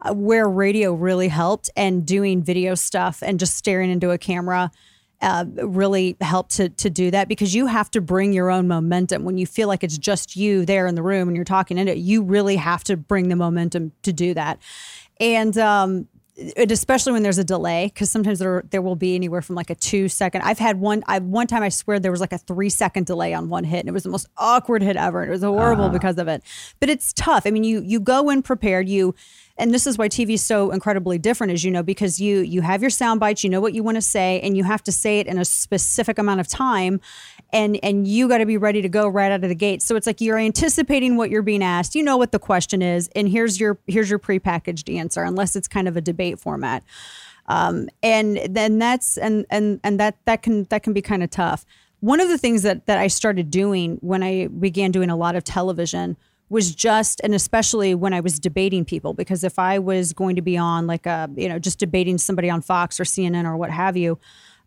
uh, 0.00 0.14
where 0.14 0.48
radio 0.48 0.92
really 0.92 1.28
helped 1.28 1.70
and 1.76 2.06
doing 2.06 2.42
video 2.42 2.74
stuff 2.74 3.20
and 3.22 3.40
just 3.40 3.56
staring 3.56 3.90
into 3.90 4.10
a 4.10 4.18
camera 4.18 4.70
uh, 5.20 5.44
really 5.56 6.16
help 6.20 6.48
to 6.48 6.68
to 6.68 6.88
do 6.88 7.10
that 7.10 7.28
because 7.28 7.54
you 7.54 7.66
have 7.66 7.90
to 7.90 8.00
bring 8.00 8.32
your 8.32 8.50
own 8.50 8.68
momentum 8.68 9.24
when 9.24 9.36
you 9.36 9.46
feel 9.46 9.66
like 9.66 9.82
it's 9.82 9.98
just 9.98 10.36
you 10.36 10.64
there 10.64 10.86
in 10.86 10.94
the 10.94 11.02
room 11.02 11.28
and 11.28 11.36
you're 11.36 11.44
talking 11.44 11.76
in 11.76 11.88
it. 11.88 11.98
You 11.98 12.22
really 12.22 12.56
have 12.56 12.84
to 12.84 12.96
bring 12.96 13.28
the 13.28 13.36
momentum 13.36 13.92
to 14.02 14.12
do 14.12 14.32
that, 14.34 14.60
and 15.18 15.58
um, 15.58 16.08
it, 16.38 16.70
especially 16.70 17.12
when 17.12 17.24
there's 17.24 17.38
a 17.38 17.44
delay 17.44 17.90
because 17.92 18.10
sometimes 18.10 18.38
there 18.38 18.62
there 18.70 18.80
will 18.80 18.94
be 18.94 19.16
anywhere 19.16 19.42
from 19.42 19.56
like 19.56 19.70
a 19.70 19.74
two 19.74 20.08
second. 20.08 20.42
I've 20.42 20.58
had 20.58 20.78
one. 20.78 21.02
I 21.08 21.18
one 21.18 21.48
time 21.48 21.64
I 21.64 21.68
swear 21.68 21.98
there 21.98 22.12
was 22.12 22.20
like 22.20 22.32
a 22.32 22.38
three 22.38 22.70
second 22.70 23.06
delay 23.06 23.34
on 23.34 23.48
one 23.48 23.64
hit, 23.64 23.80
and 23.80 23.88
it 23.88 23.92
was 23.92 24.04
the 24.04 24.10
most 24.10 24.28
awkward 24.36 24.82
hit 24.82 24.96
ever. 24.96 25.22
And 25.22 25.30
it 25.30 25.32
was 25.32 25.42
horrible 25.42 25.86
uh. 25.86 25.90
because 25.90 26.16
of 26.18 26.28
it. 26.28 26.44
But 26.78 26.90
it's 26.90 27.12
tough. 27.12 27.42
I 27.44 27.50
mean, 27.50 27.64
you 27.64 27.82
you 27.84 27.98
go 27.98 28.30
in 28.30 28.42
prepared. 28.42 28.88
You 28.88 29.16
and 29.58 29.74
this 29.74 29.86
is 29.86 29.98
why 29.98 30.08
TV 30.08 30.34
is 30.34 30.44
so 30.44 30.70
incredibly 30.70 31.18
different, 31.18 31.52
as 31.52 31.64
you 31.64 31.70
know, 31.70 31.82
because 31.82 32.20
you 32.20 32.38
you 32.40 32.62
have 32.62 32.80
your 32.80 32.90
sound 32.90 33.18
bites, 33.18 33.42
you 33.42 33.50
know 33.50 33.60
what 33.60 33.74
you 33.74 33.82
want 33.82 33.96
to 33.96 34.02
say, 34.02 34.40
and 34.40 34.56
you 34.56 34.64
have 34.64 34.82
to 34.84 34.92
say 34.92 35.18
it 35.18 35.26
in 35.26 35.36
a 35.38 35.44
specific 35.44 36.18
amount 36.18 36.40
of 36.40 36.46
time, 36.46 37.00
and 37.52 37.78
and 37.82 38.06
you 38.06 38.28
got 38.28 38.38
to 38.38 38.46
be 38.46 38.56
ready 38.56 38.80
to 38.82 38.88
go 38.88 39.08
right 39.08 39.32
out 39.32 39.42
of 39.42 39.48
the 39.48 39.54
gate. 39.56 39.82
So 39.82 39.96
it's 39.96 40.06
like 40.06 40.20
you're 40.20 40.38
anticipating 40.38 41.16
what 41.16 41.30
you're 41.30 41.42
being 41.42 41.62
asked, 41.62 41.94
you 41.94 42.02
know 42.02 42.16
what 42.16 42.30
the 42.30 42.38
question 42.38 42.82
is, 42.82 43.10
and 43.16 43.28
here's 43.28 43.58
your 43.58 43.78
here's 43.86 44.08
your 44.08 44.20
prepackaged 44.20 44.94
answer, 44.94 45.22
unless 45.22 45.56
it's 45.56 45.68
kind 45.68 45.88
of 45.88 45.96
a 45.96 46.00
debate 46.00 46.38
format. 46.38 46.84
Um, 47.46 47.88
and 48.02 48.38
then 48.48 48.78
that's 48.78 49.18
and 49.18 49.44
and 49.50 49.80
and 49.82 49.98
that 49.98 50.16
that 50.26 50.42
can 50.42 50.64
that 50.64 50.84
can 50.84 50.92
be 50.92 51.02
kind 51.02 51.22
of 51.24 51.30
tough. 51.30 51.66
One 52.00 52.20
of 52.20 52.28
the 52.28 52.38
things 52.38 52.62
that 52.62 52.86
that 52.86 52.98
I 52.98 53.08
started 53.08 53.50
doing 53.50 53.98
when 54.02 54.22
I 54.22 54.46
began 54.46 54.92
doing 54.92 55.10
a 55.10 55.16
lot 55.16 55.34
of 55.34 55.42
television 55.42 56.16
was 56.50 56.74
just 56.74 57.20
and 57.22 57.34
especially 57.34 57.94
when 57.94 58.14
I 58.14 58.20
was 58.20 58.38
debating 58.38 58.84
people 58.84 59.12
because 59.12 59.44
if 59.44 59.58
I 59.58 59.78
was 59.78 60.12
going 60.12 60.36
to 60.36 60.42
be 60.42 60.56
on 60.56 60.86
like 60.86 61.06
a 61.06 61.30
you 61.36 61.48
know 61.48 61.58
just 61.58 61.78
debating 61.78 62.18
somebody 62.18 62.48
on 62.48 62.62
Fox 62.62 62.98
or 62.98 63.04
CNN 63.04 63.44
or 63.44 63.56
what 63.56 63.70
have 63.70 63.96
you, 63.96 64.18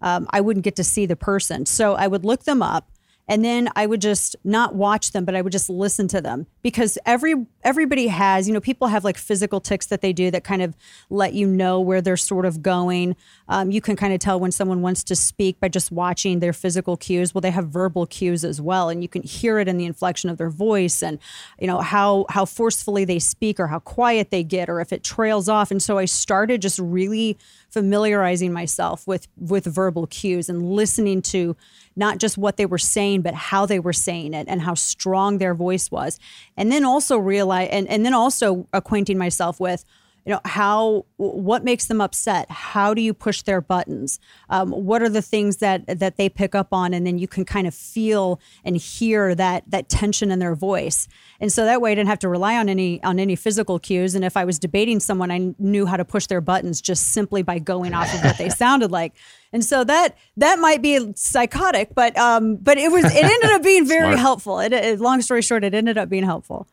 um, 0.02 0.28
I 0.32 0.42
wouldn't 0.42 0.64
get 0.64 0.76
to 0.78 0.84
see 0.84 1.06
the 1.06 1.16
person. 1.16 1.66
So 1.66 1.96
I 1.96 2.08
would 2.08 2.26
look 2.26 2.44
them 2.44 2.62
up 2.62 2.90
and 3.28 3.46
then 3.46 3.70
I 3.76 3.86
would 3.86 4.02
just 4.02 4.36
not 4.44 4.76
watch 4.76 5.12
them, 5.12 5.26
but 5.26 5.36
I 5.36 5.42
would 5.42 5.52
just 5.52 5.70
listen 5.70 6.08
to 6.10 6.22
them 6.22 6.48
because 6.64 6.98
every 7.06 7.46
everybody 7.64 8.08
has, 8.08 8.48
you 8.48 8.54
know, 8.54 8.60
people 8.60 8.88
have 8.88 9.04
like 9.04 9.18
physical 9.18 9.62
ticks 9.62 9.86
that 9.88 10.02
they 10.02 10.12
do 10.12 10.32
that 10.32 10.44
kind 10.44 10.62
of 10.62 10.76
let 11.10 11.34
you 11.34 11.48
know 11.48 11.80
where 11.80 12.02
they're 12.02 12.18
sort 12.18 12.46
of 12.46 12.62
going. 12.62 13.16
Um, 13.48 13.72
you 13.72 13.82
can 13.82 13.96
kind 13.96 14.14
of 14.14 14.20
tell 14.20 14.40
when 14.40 14.52
someone 14.52 14.82
wants 14.82 15.04
to 15.06 15.16
speak 15.16 15.60
by 15.60 15.68
just 15.68 15.92
watching 15.92 16.40
their 16.40 16.54
physical 16.54 16.98
cues. 16.98 17.34
Well, 17.34 17.42
they 17.42 17.52
have 17.52 17.68
verbal 17.68 18.06
cues 18.06 18.44
as 18.44 18.60
well, 18.60 18.90
and 18.90 19.02
you 19.02 19.08
can 19.08 19.24
hear 19.24 19.60
it 19.60 19.68
in 19.68 19.78
the 19.78 19.86
inflection 19.86 20.30
of 20.30 20.38
their 20.38 20.50
voice 20.50 21.04
and 21.04 21.20
you 21.60 21.68
know 21.68 21.80
how 21.80 22.26
how 22.30 22.46
forcefully 22.46 23.06
they 23.06 23.20
speak 23.20 23.60
or 23.60 23.68
how 23.68 23.80
quiet 23.80 24.32
they 24.32 24.44
get 24.44 24.70
or 24.70 24.82
if 24.82 24.92
it 24.92 25.04
trails 25.04 25.48
off. 25.48 25.72
And 25.72 25.82
so 25.82 25.98
I 25.98 26.06
started 26.06 26.62
just 26.62 26.80
really 26.80 27.38
familiarizing 27.72 28.52
myself 28.52 29.08
with 29.08 29.28
with 29.38 29.66
verbal 29.66 30.06
cues 30.08 30.50
and 30.50 30.72
listening 30.72 31.22
to 31.22 31.56
not 31.96 32.18
just 32.18 32.38
what 32.38 32.58
they 32.58 32.66
were 32.66 32.78
saying 32.78 33.22
but 33.22 33.34
how 33.34 33.66
they 33.66 33.80
were 33.80 33.94
saying 33.94 34.34
it 34.34 34.46
and 34.50 34.62
how 34.62 34.74
strong 34.74 35.38
their 35.38 35.56
voice 35.56 35.90
was. 35.90 36.20
And 36.58 36.72
then 36.72 36.86
also 36.86 37.18
realize 37.18 37.70
and, 37.72 37.88
and 37.88 38.06
then 38.06 38.14
also 38.14 38.68
acquainting 38.74 39.18
myself 39.18 39.60
with 39.60 39.86
you 40.26 40.32
know 40.32 40.42
how 40.46 41.06
what 41.18 41.64
makes 41.64 41.86
them 41.86 42.00
upset? 42.00 42.50
How 42.52 42.94
do 42.94 43.02
you 43.02 43.14
push 43.14 43.42
their 43.42 43.60
buttons? 43.60 44.20
Um, 44.50 44.70
what 44.72 45.02
are 45.02 45.10
the 45.10 45.22
things 45.22 45.58
that 45.58 46.00
that 46.00 46.18
they 46.18 46.30
pick 46.30 46.54
up 46.54 46.68
on? 46.72 46.94
And 46.94 47.08
then 47.08 47.18
you 47.18 47.28
can 47.28 47.44
kind 47.44 47.66
of 47.66 47.74
feel 47.74 48.40
and 48.64 48.78
hear 48.78 49.34
that 49.34 49.64
that 49.72 49.90
tension 49.90 50.30
in 50.30 50.38
their 50.38 50.54
voice. 50.54 51.08
And 51.40 51.52
so 51.52 51.66
that 51.66 51.82
way 51.82 51.92
i 51.92 51.96
didn't 51.96 52.10
have 52.10 52.20
to 52.20 52.30
rely 52.30 52.56
on 52.56 52.70
any 52.70 53.02
on 53.04 53.20
any 53.20 53.36
physical 53.36 53.80
cues. 53.80 54.14
And 54.14 54.24
if 54.24 54.38
i 54.38 54.46
was 54.46 54.60
debating 54.60 55.00
someone 55.00 55.32
i 55.32 55.54
knew 55.58 55.88
how 55.88 55.98
to 55.98 56.06
push 56.06 56.28
their 56.28 56.42
buttons 56.42 56.82
just 56.82 57.14
simply 57.14 57.42
by 57.42 57.58
going 57.58 57.94
off 57.94 58.14
of 58.14 58.24
what 58.24 58.38
they 58.38 58.50
sounded 58.64 58.92
like. 58.92 59.16
And 59.54 59.66
so 59.66 59.84
that 59.84 60.16
that 60.38 60.60
might 60.60 60.84
be 60.84 61.14
psychotic 61.16 61.96
but 61.96 62.16
um 62.18 62.58
but 62.58 62.78
it 62.78 62.92
was 62.92 63.06
it 63.06 63.24
ended 63.24 63.52
up 63.52 63.64
being 63.64 63.88
very 63.88 64.18
helpful. 64.18 64.60
It, 64.60 64.72
it, 64.72 65.00
long 65.00 65.22
story 65.24 65.42
short 65.42 65.64
it 65.64 65.74
ended 65.74 65.98
up 65.98 66.10
being 66.10 66.24
helpful 66.24 66.68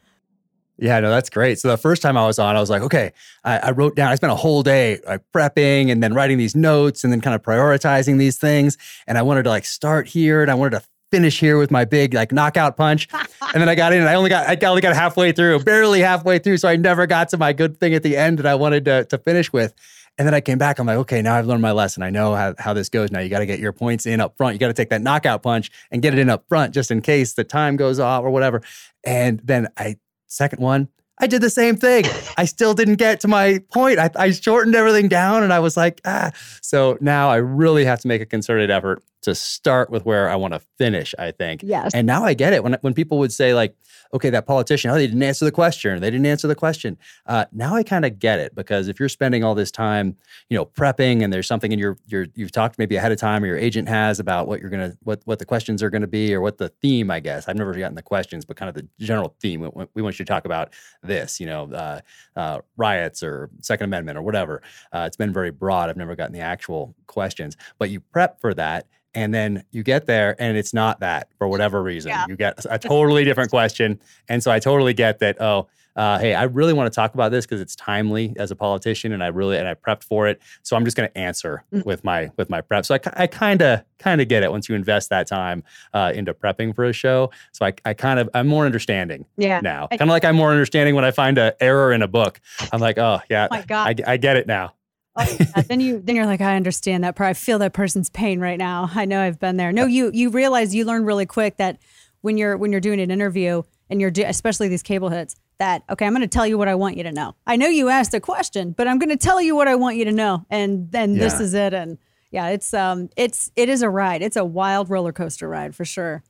yeah, 0.79 1.01
no, 1.01 1.11
that's 1.11 1.29
great. 1.29 1.59
So 1.59 1.69
the 1.69 1.77
first 1.77 2.03
time 2.03 2.17
I 2.17 2.25
was 2.25 2.39
on, 2.39 2.57
I 2.57 2.61
was 2.61 2.71
like, 2.71 2.83
okay, 2.83 3.13
I, 3.45 3.59
I, 3.59 3.71
wrote 3.73 3.97
down, 3.97 4.13
I 4.13 4.15
spent 4.15 4.33
a 4.33 4.37
whole 4.37 4.63
day 4.63 5.01
like 5.07 5.23
prepping 5.35 5.91
and 5.91 6.03
then 6.03 6.15
writing 6.15 6.39
these 6.39 6.55
notes 6.55 7.03
and 7.03 7.13
then 7.13 7.21
kind 7.21 7.35
of 7.35 7.43
prioritizing 7.43 8.19
these 8.19 8.39
things. 8.39 8.79
And 9.07 9.19
I 9.19 9.23
wanted 9.23 9.43
to 9.45 9.51
like 9.51 9.65
start 9.65 10.07
here 10.07 10.41
and 10.41 10.51
I 10.51 10.55
wanted 10.55 10.79
to 10.79 10.87
finish 11.11 11.41
here 11.41 11.59
with 11.59 11.71
my 11.71 11.85
big 11.85 12.15
like 12.15 12.31
knockout 12.31 12.77
punch. 12.77 13.09
and 13.13 13.61
then 13.61 13.69
I 13.69 13.75
got 13.75 13.93
in 13.93 14.01
and 14.01 14.09
I 14.09 14.15
only 14.15 14.31
got, 14.31 14.49
I 14.49 14.69
only 14.69 14.81
got 14.81 14.95
halfway 14.95 15.33
through, 15.33 15.61
barely 15.61 16.01
halfway 16.01 16.39
through. 16.39 16.59
So 16.59 16.69
I 16.69 16.77
never 16.77 17.07
got 17.07 17.29
to 17.31 17.39
my 17.39 17.53
good 17.53 17.81
thing 17.81 17.95
at 17.95 18.05
the 18.05 18.17
end 18.17 18.39
that 18.39 18.47
I 18.47 18.55
wanted 18.55 18.85
to, 18.85 19.05
to 19.07 19.19
finish 19.19 19.53
with. 19.53 19.75
And 20.17 20.27
then 20.27 20.35
I 20.35 20.41
came 20.41 20.59
back. 20.59 20.79
I'm 20.79 20.87
like, 20.87 20.99
okay, 20.99 21.23
now 21.23 21.35
I've 21.35 21.47
learned 21.47 21.63
my 21.63 21.71
lesson. 21.71 22.03
I 22.03 22.11
know 22.11 22.35
how, 22.35 22.55
how 22.59 22.73
this 22.73 22.89
goes. 22.89 23.13
Now 23.13 23.21
you 23.21 23.29
got 23.29 23.39
to 23.39 23.47
get 23.47 23.61
your 23.61 23.73
points 23.73 24.05
in 24.05 24.21
up 24.21 24.37
front. 24.37 24.55
You 24.55 24.59
got 24.59 24.67
to 24.67 24.75
take 24.75 24.91
that 24.91 25.01
knockout 25.01 25.45
punch 25.45 25.71
and 25.93 26.03
get 26.03 26.13
it 26.13 26.19
in 26.19 26.29
up 26.29 26.45
front 26.49 26.75
just 26.75 26.91
in 26.91 27.01
case 27.03 27.35
the 27.35 27.45
time 27.45 27.77
goes 27.77 28.01
off 28.01 28.25
or 28.25 28.31
whatever. 28.31 28.63
And 29.05 29.41
then 29.45 29.69
I 29.77 29.97
second 30.29 30.63
one, 30.63 30.89
I 31.21 31.27
did 31.27 31.43
the 31.43 31.51
same 31.51 31.77
thing. 31.77 32.05
I 32.37 32.45
still 32.45 32.75
didn't 32.75 32.97
get 32.97 33.21
to 33.21 33.29
my 33.29 33.61
point. 33.73 33.99
I, 33.99 34.11
I, 34.15 34.31
shortened 34.31 34.77
everything 34.77 35.09
down 35.09 35.43
and 35.43 35.53
I 35.53 35.59
was 35.59 35.77
like, 35.77 36.01
ah. 36.05 36.31
So 36.63 36.97
now 37.01 37.29
I 37.29 37.37
really 37.37 37.85
have 37.85 38.01
to 38.01 38.09
make 38.09 38.23
a 38.23 38.27
concerted 38.27 38.71
effort 38.71 39.03
to 39.23 39.35
start 39.35 39.91
with 39.91 40.05
where 40.05 40.29
I 40.29 40.37
want 40.37 40.55
to 40.55 40.61
finish, 40.79 41.15
I 41.19 41.33
think. 41.33 41.63
Yes. 41.63 41.95
And 41.95 42.07
now 42.07 42.25
I 42.25 42.35
get 42.35 42.53
it. 42.53 42.63
When 42.63 42.77
when 42.83 42.95
people 42.95 43.19
would 43.19 43.33
say 43.33 43.55
like, 43.55 43.75
okay, 44.15 44.31
that 44.31 44.47
politician, 44.47 44.91
oh, 44.91 44.95
they 44.95 45.07
didn't 45.07 45.23
answer 45.23 45.45
the 45.45 45.53
question, 45.53 46.01
they 46.01 46.11
didn't 46.11 46.27
answer 46.27 46.47
the 46.47 46.55
question. 46.55 46.97
Uh, 47.27 47.45
now 47.53 47.75
I 47.75 47.83
kind 47.83 48.05
of 48.05 48.19
get 48.19 48.39
it 48.39 48.55
because 48.55 48.89
if 48.89 48.99
you're 49.01 49.09
spending 49.09 49.45
all 49.45 49.55
this 49.55 49.71
time, 49.71 50.17
you 50.49 50.57
know, 50.57 50.65
prepping 50.65 51.23
and 51.23 51.33
there's 51.33 51.47
something 51.47 51.73
in 51.73 51.79
your 51.79 51.99
your 52.07 52.27
you've 52.35 52.53
talked 52.53 52.79
maybe 52.79 52.97
ahead 52.97 53.13
of 53.13 53.19
time 53.19 53.43
or 53.43 53.47
your 53.49 53.59
agent 53.59 53.89
has 53.89 54.21
about 54.21 54.47
what 54.47 54.61
you're 54.61 54.71
gonna 54.71 54.97
what 55.03 55.21
what 55.25 55.39
the 55.39 55.45
questions 55.45 55.83
are 55.83 55.91
gonna 55.91 56.07
be 56.07 56.33
or 56.35 56.41
what 56.41 56.59
the 56.59 56.69
theme, 56.81 57.11
I 57.11 57.21
guess. 57.21 57.49
I've 57.49 57.57
never 57.57 57.75
gotten 57.75 57.97
the 57.97 58.03
questions, 58.03 58.45
but 58.45 58.57
kind 58.57 58.69
of 58.69 58.75
the 58.75 58.87
general 59.05 59.35
theme. 59.41 59.61
We, 59.61 59.87
we 59.95 60.03
want 60.03 60.19
you 60.19 60.25
to 60.25 60.33
talk 60.33 60.45
about 60.45 60.73
this, 61.03 61.41
you 61.41 61.47
know, 61.47 61.71
uh, 61.73 62.01
uh, 62.37 62.59
riots 62.77 63.23
or 63.23 63.51
Second 63.61 63.85
Amendment 63.85 64.17
or 64.17 64.23
whatever. 64.23 64.63
Uh, 64.93 65.05
it's 65.07 65.17
been 65.17 65.33
very 65.33 65.51
broad. 65.51 65.91
I've 65.91 65.97
never 65.97 66.15
gotten 66.15 66.33
the 66.33 66.41
actual 66.41 66.95
questions, 67.07 67.57
but 67.79 67.91
you 67.91 68.01
prep 68.01 68.41
for 68.41 68.55
that 68.55 68.87
and 69.19 69.35
then 69.35 69.65
you 69.73 69.83
get 69.83 70.07
there 70.07 70.37
and 70.41 70.57
it's 70.57 70.73
not 70.73 71.01
that 71.01 71.29
for 71.39 71.49
whatever 71.49 71.83
reason 71.83 72.11
Yeah. 72.11 72.25
you 72.29 72.37
get 72.37 72.65
a 72.71 72.79
totally 72.79 73.25
different 73.25 73.51
question 73.51 74.01
and 74.29 74.43
so 74.43 74.51
i 74.51 74.59
totally 74.59 74.95
get 74.95 75.19
that 75.19 75.41
oh 75.41 75.67
uh, 75.97 76.17
hey 76.21 76.33
i 76.33 76.45
really 76.45 76.73
want 76.73 76.91
to 76.91 76.95
talk 76.95 77.13
about 77.15 77.33
this 77.33 77.45
because 77.45 77.61
it's 77.61 77.75
timely 77.75 78.33
as 78.39 78.53
a 78.53 78.57
politician 78.57 79.13
and 79.13 79.23
i 79.25 79.27
really 79.27 79.57
and 79.59 79.67
i 79.67 79.75
prepped 79.75 80.05
for 80.05 80.29
it 80.29 80.41
so 80.63 80.77
i'm 80.77 80.85
just 80.85 80.97
going 80.97 81.09
to 81.09 81.19
answer 81.19 81.65
Mm. 81.73 81.85
with 81.85 82.05
my 82.05 82.31
with 82.37 82.49
my 82.49 82.61
prep 82.61 82.87
so 82.87 82.95
i, 82.95 83.01
I 83.15 83.27
kind 83.27 83.61
of 83.63 83.83
kind 83.99 84.21
of 84.21 84.29
get 84.29 84.43
it 84.45 84.51
once 84.53 84.69
you 84.69 84.77
invest 84.77 85.11
that 85.11 85.27
time 85.27 85.65
uh, 85.93 86.13
into 86.15 86.33
prepping 86.35 86.75
for 86.75 86.85
a 86.85 86.93
show 86.93 87.31
so 87.53 87.67
i, 87.67 87.73
I 87.85 87.95
kind 87.95 88.21
of 88.21 88.31
i'm 88.35 88.47
more 88.47 88.65
understanding 88.67 89.25
Yeah. 89.37 89.61
now 89.61 89.89
kind 89.89 90.03
of 90.03 90.09
like 90.09 90.25
i'm 90.25 90.37
more 90.37 90.53
understanding 90.53 90.95
when 90.95 91.05
i 91.05 91.11
find 91.11 91.37
an 91.39 91.53
error 91.61 91.93
in 91.93 92.03
a 92.03 92.09
book 92.09 92.41
i'm 92.73 92.81
like 92.81 92.99
oh 92.99 93.19
yeah 93.29 93.49
Oh 93.51 93.57
my 93.57 93.63
God. 93.63 94.01
I, 94.07 94.13
I 94.13 94.17
get 94.19 94.37
it 94.37 94.47
now 94.47 94.75
Oh, 95.19 95.37
yeah. 95.39 95.63
then 95.69 95.81
you 95.81 96.01
then 96.01 96.17
you're 96.17 96.27
like, 96.27 96.41
I 96.41 96.57
understand 96.57 97.05
that. 97.05 97.17
part. 97.17 97.31
I 97.31 97.35
feel 97.35 97.59
that 97.59 97.73
person's 97.73 98.11
pain 98.11 98.41
right 98.41 98.59
now. 98.59 98.91
I 98.95 99.05
know 99.05 99.21
I've 99.21 99.39
been 99.39 99.57
there. 99.57 99.73
No, 99.73 99.87
you 99.87 100.11
you 100.15 100.31
realize 100.31 100.75
you 100.75 100.85
learn 100.85 101.05
really 101.05 101.27
quick 101.27 101.57
that 101.57 101.79
when 102.21 102.37
you're 102.37 102.57
when 102.57 102.73
you're 102.73 102.81
doing 102.81 103.01
an 103.01 103.11
interview 103.11 103.63
and 103.91 104.01
you're 104.01 104.11
do, 104.11 104.25
especially 104.27 104.69
these 104.69 104.83
cable 104.83 105.09
hits 105.09 105.37
that 105.59 105.83
okay, 105.91 106.07
I'm 106.07 106.13
going 106.13 106.23
to 106.23 106.29
tell 106.29 106.47
you 106.47 106.57
what 106.57 106.69
I 106.69 106.75
want 106.75 106.97
you 106.97 107.03
to 107.05 107.13
know. 107.13 107.35
I 107.47 107.57
know 107.57 107.69
you 107.69 107.89
asked 107.89 108.15
a 108.15 108.21
question, 108.21 108.73
but 108.73 108.87
I'm 108.87 108.99
going 108.99 109.11
to 109.11 109.17
tell 109.17 109.41
you 109.41 109.57
what 109.57 109.69
I 109.69 109.75
want 109.75 109.97
you 109.97 110.05
to 110.07 110.13
know, 110.13 110.47
and 110.51 110.91
then 110.91 111.17
this 111.19 111.41
is 111.41 111.55
it. 111.55 111.75
And 111.75 111.99
yeah, 112.31 112.49
it's 112.49 112.73
um 112.75 113.09
it's 113.17 113.51
it 113.57 113.69
is 113.69 113.83
a 113.83 113.91
ride. 113.91 114.23
It's 114.23 114.37
a 114.37 114.45
wild 114.45 114.91
roller 114.91 115.13
coaster 115.13 115.49
ride 115.49 115.75
for 115.75 115.85
sure. 115.85 116.23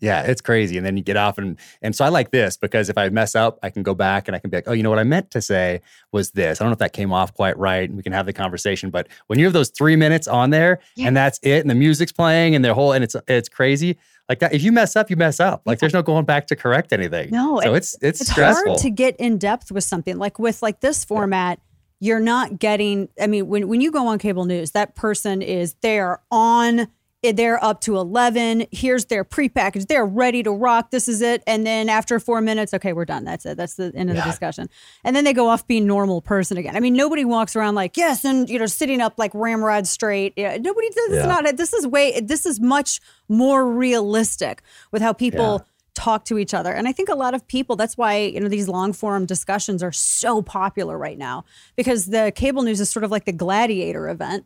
Yeah, 0.00 0.22
it's 0.22 0.40
crazy. 0.40 0.76
And 0.76 0.86
then 0.86 0.96
you 0.96 1.02
get 1.02 1.16
off 1.16 1.38
and 1.38 1.58
and 1.82 1.94
so 1.94 2.04
I 2.04 2.08
like 2.08 2.30
this 2.30 2.56
because 2.56 2.88
if 2.88 2.96
I 2.98 3.08
mess 3.08 3.34
up, 3.34 3.58
I 3.62 3.70
can 3.70 3.82
go 3.82 3.94
back 3.94 4.28
and 4.28 4.34
I 4.36 4.38
can 4.38 4.50
be 4.50 4.56
like, 4.58 4.68
oh, 4.68 4.72
you 4.72 4.82
know 4.82 4.90
what 4.90 4.98
I 4.98 5.04
meant 5.04 5.30
to 5.32 5.42
say 5.42 5.80
was 6.12 6.30
this. 6.32 6.60
I 6.60 6.64
don't 6.64 6.70
know 6.70 6.74
if 6.74 6.78
that 6.78 6.92
came 6.92 7.12
off 7.12 7.34
quite 7.34 7.58
right. 7.58 7.88
And 7.88 7.96
we 7.96 8.02
can 8.02 8.12
have 8.12 8.26
the 8.26 8.32
conversation. 8.32 8.90
But 8.90 9.08
when 9.26 9.38
you 9.38 9.44
have 9.46 9.52
those 9.52 9.70
three 9.70 9.96
minutes 9.96 10.28
on 10.28 10.50
there 10.50 10.78
Yeah. 10.96 11.08
and 11.08 11.16
that's 11.16 11.38
it, 11.42 11.60
and 11.60 11.70
the 11.70 11.74
music's 11.74 12.12
playing 12.12 12.54
and 12.54 12.64
their 12.64 12.74
whole 12.74 12.92
and 12.92 13.02
it's 13.04 13.16
it's 13.26 13.48
crazy. 13.48 13.98
Like 14.28 14.40
that, 14.40 14.52
if 14.52 14.62
you 14.62 14.72
mess 14.72 14.94
up, 14.94 15.08
you 15.08 15.16
mess 15.16 15.40
up. 15.40 15.62
Like 15.64 15.78
there's 15.78 15.94
no 15.94 16.02
going 16.02 16.26
back 16.26 16.46
to 16.48 16.56
correct 16.56 16.92
anything. 16.92 17.30
No, 17.30 17.60
So 17.62 17.74
it's 17.74 17.96
it's, 18.02 18.20
it's 18.20 18.30
stressful. 18.30 18.72
hard 18.72 18.78
to 18.82 18.90
get 18.90 19.16
in 19.16 19.38
depth 19.38 19.72
with 19.72 19.84
something 19.84 20.18
like 20.18 20.38
with 20.38 20.62
like 20.62 20.80
this 20.80 21.04
format 21.04 21.60
you're 22.00 22.20
not 22.20 22.60
getting 22.60 23.08
i 23.20 23.26
mean 23.26 23.48
when, 23.48 23.66
when 23.66 23.80
you 23.80 23.90
go 23.90 24.06
on 24.06 24.20
cable 24.20 24.44
news 24.44 24.70
that 24.70 24.94
person 24.94 25.42
is 25.42 25.74
they're 25.82 26.20
on 26.30 26.86
Eh, 27.24 27.32
they're 27.32 27.62
up 27.64 27.80
to 27.80 27.96
11 27.96 28.66
here's 28.70 29.06
their 29.06 29.24
prepackaged. 29.24 29.88
They're 29.88 30.06
ready 30.06 30.42
to 30.44 30.52
rock. 30.52 30.90
This 30.92 31.08
is 31.08 31.20
it. 31.20 31.42
And 31.48 31.66
then 31.66 31.88
after 31.88 32.20
four 32.20 32.40
minutes 32.40 32.72
okay 32.74 32.92
we're 32.92 33.04
done. 33.04 33.24
That's 33.24 33.44
it. 33.44 33.56
That's 33.56 33.74
the 33.74 33.92
end 33.94 34.08
of 34.10 34.16
Yeah. 34.16 34.24
the 34.24 34.30
discussion. 34.30 34.68
And 35.02 35.16
then 35.16 35.24
they 35.24 35.32
go 35.32 35.48
off 35.48 35.66
being 35.66 35.86
normal 35.86 36.22
person 36.22 36.56
again. 36.58 36.76
I 36.76 36.80
mean 36.80 36.94
nobody 36.94 37.24
walks 37.24 37.56
around 37.56 37.74
like 37.74 37.96
yes 37.96 38.24
and 38.24 38.48
you 38.48 38.58
know 38.58 38.66
sitting 38.66 39.00
up 39.00 39.14
like 39.18 39.32
ramrod 39.34 39.88
straight. 39.88 40.32
Yeah, 40.36 40.58
nobody 40.60 40.88
does 40.90 41.10
Yeah. 41.10 41.16
it's 41.18 41.26
not 41.26 41.56
this 41.56 41.72
is 41.72 41.86
way 41.88 42.20
this 42.20 42.46
is 42.46 42.60
much 42.60 43.00
more 43.28 43.68
realistic 43.68 44.62
with 44.92 45.02
how 45.02 45.12
people 45.12 45.66
talk 45.94 46.24
to 46.26 46.38
each 46.38 46.54
other. 46.54 46.70
And 46.72 46.86
I 46.86 46.92
think 46.92 47.08
a 47.08 47.16
lot 47.16 47.34
of 47.34 47.44
people, 47.48 47.74
that's 47.74 47.98
why, 47.98 48.18
you 48.18 48.38
know, 48.38 48.46
these 48.46 48.68
long 48.68 48.92
form 48.92 49.26
discussions 49.26 49.82
are 49.82 49.90
so 49.90 50.40
popular 50.42 50.96
right 50.96 51.18
now 51.18 51.44
because 51.74 52.06
the 52.06 52.32
cable 52.36 52.62
news 52.62 52.80
is 52.80 52.88
sort 52.88 53.02
of 53.02 53.10
like 53.10 53.24
the 53.24 53.32
gladiator 53.32 54.08
event. 54.08 54.44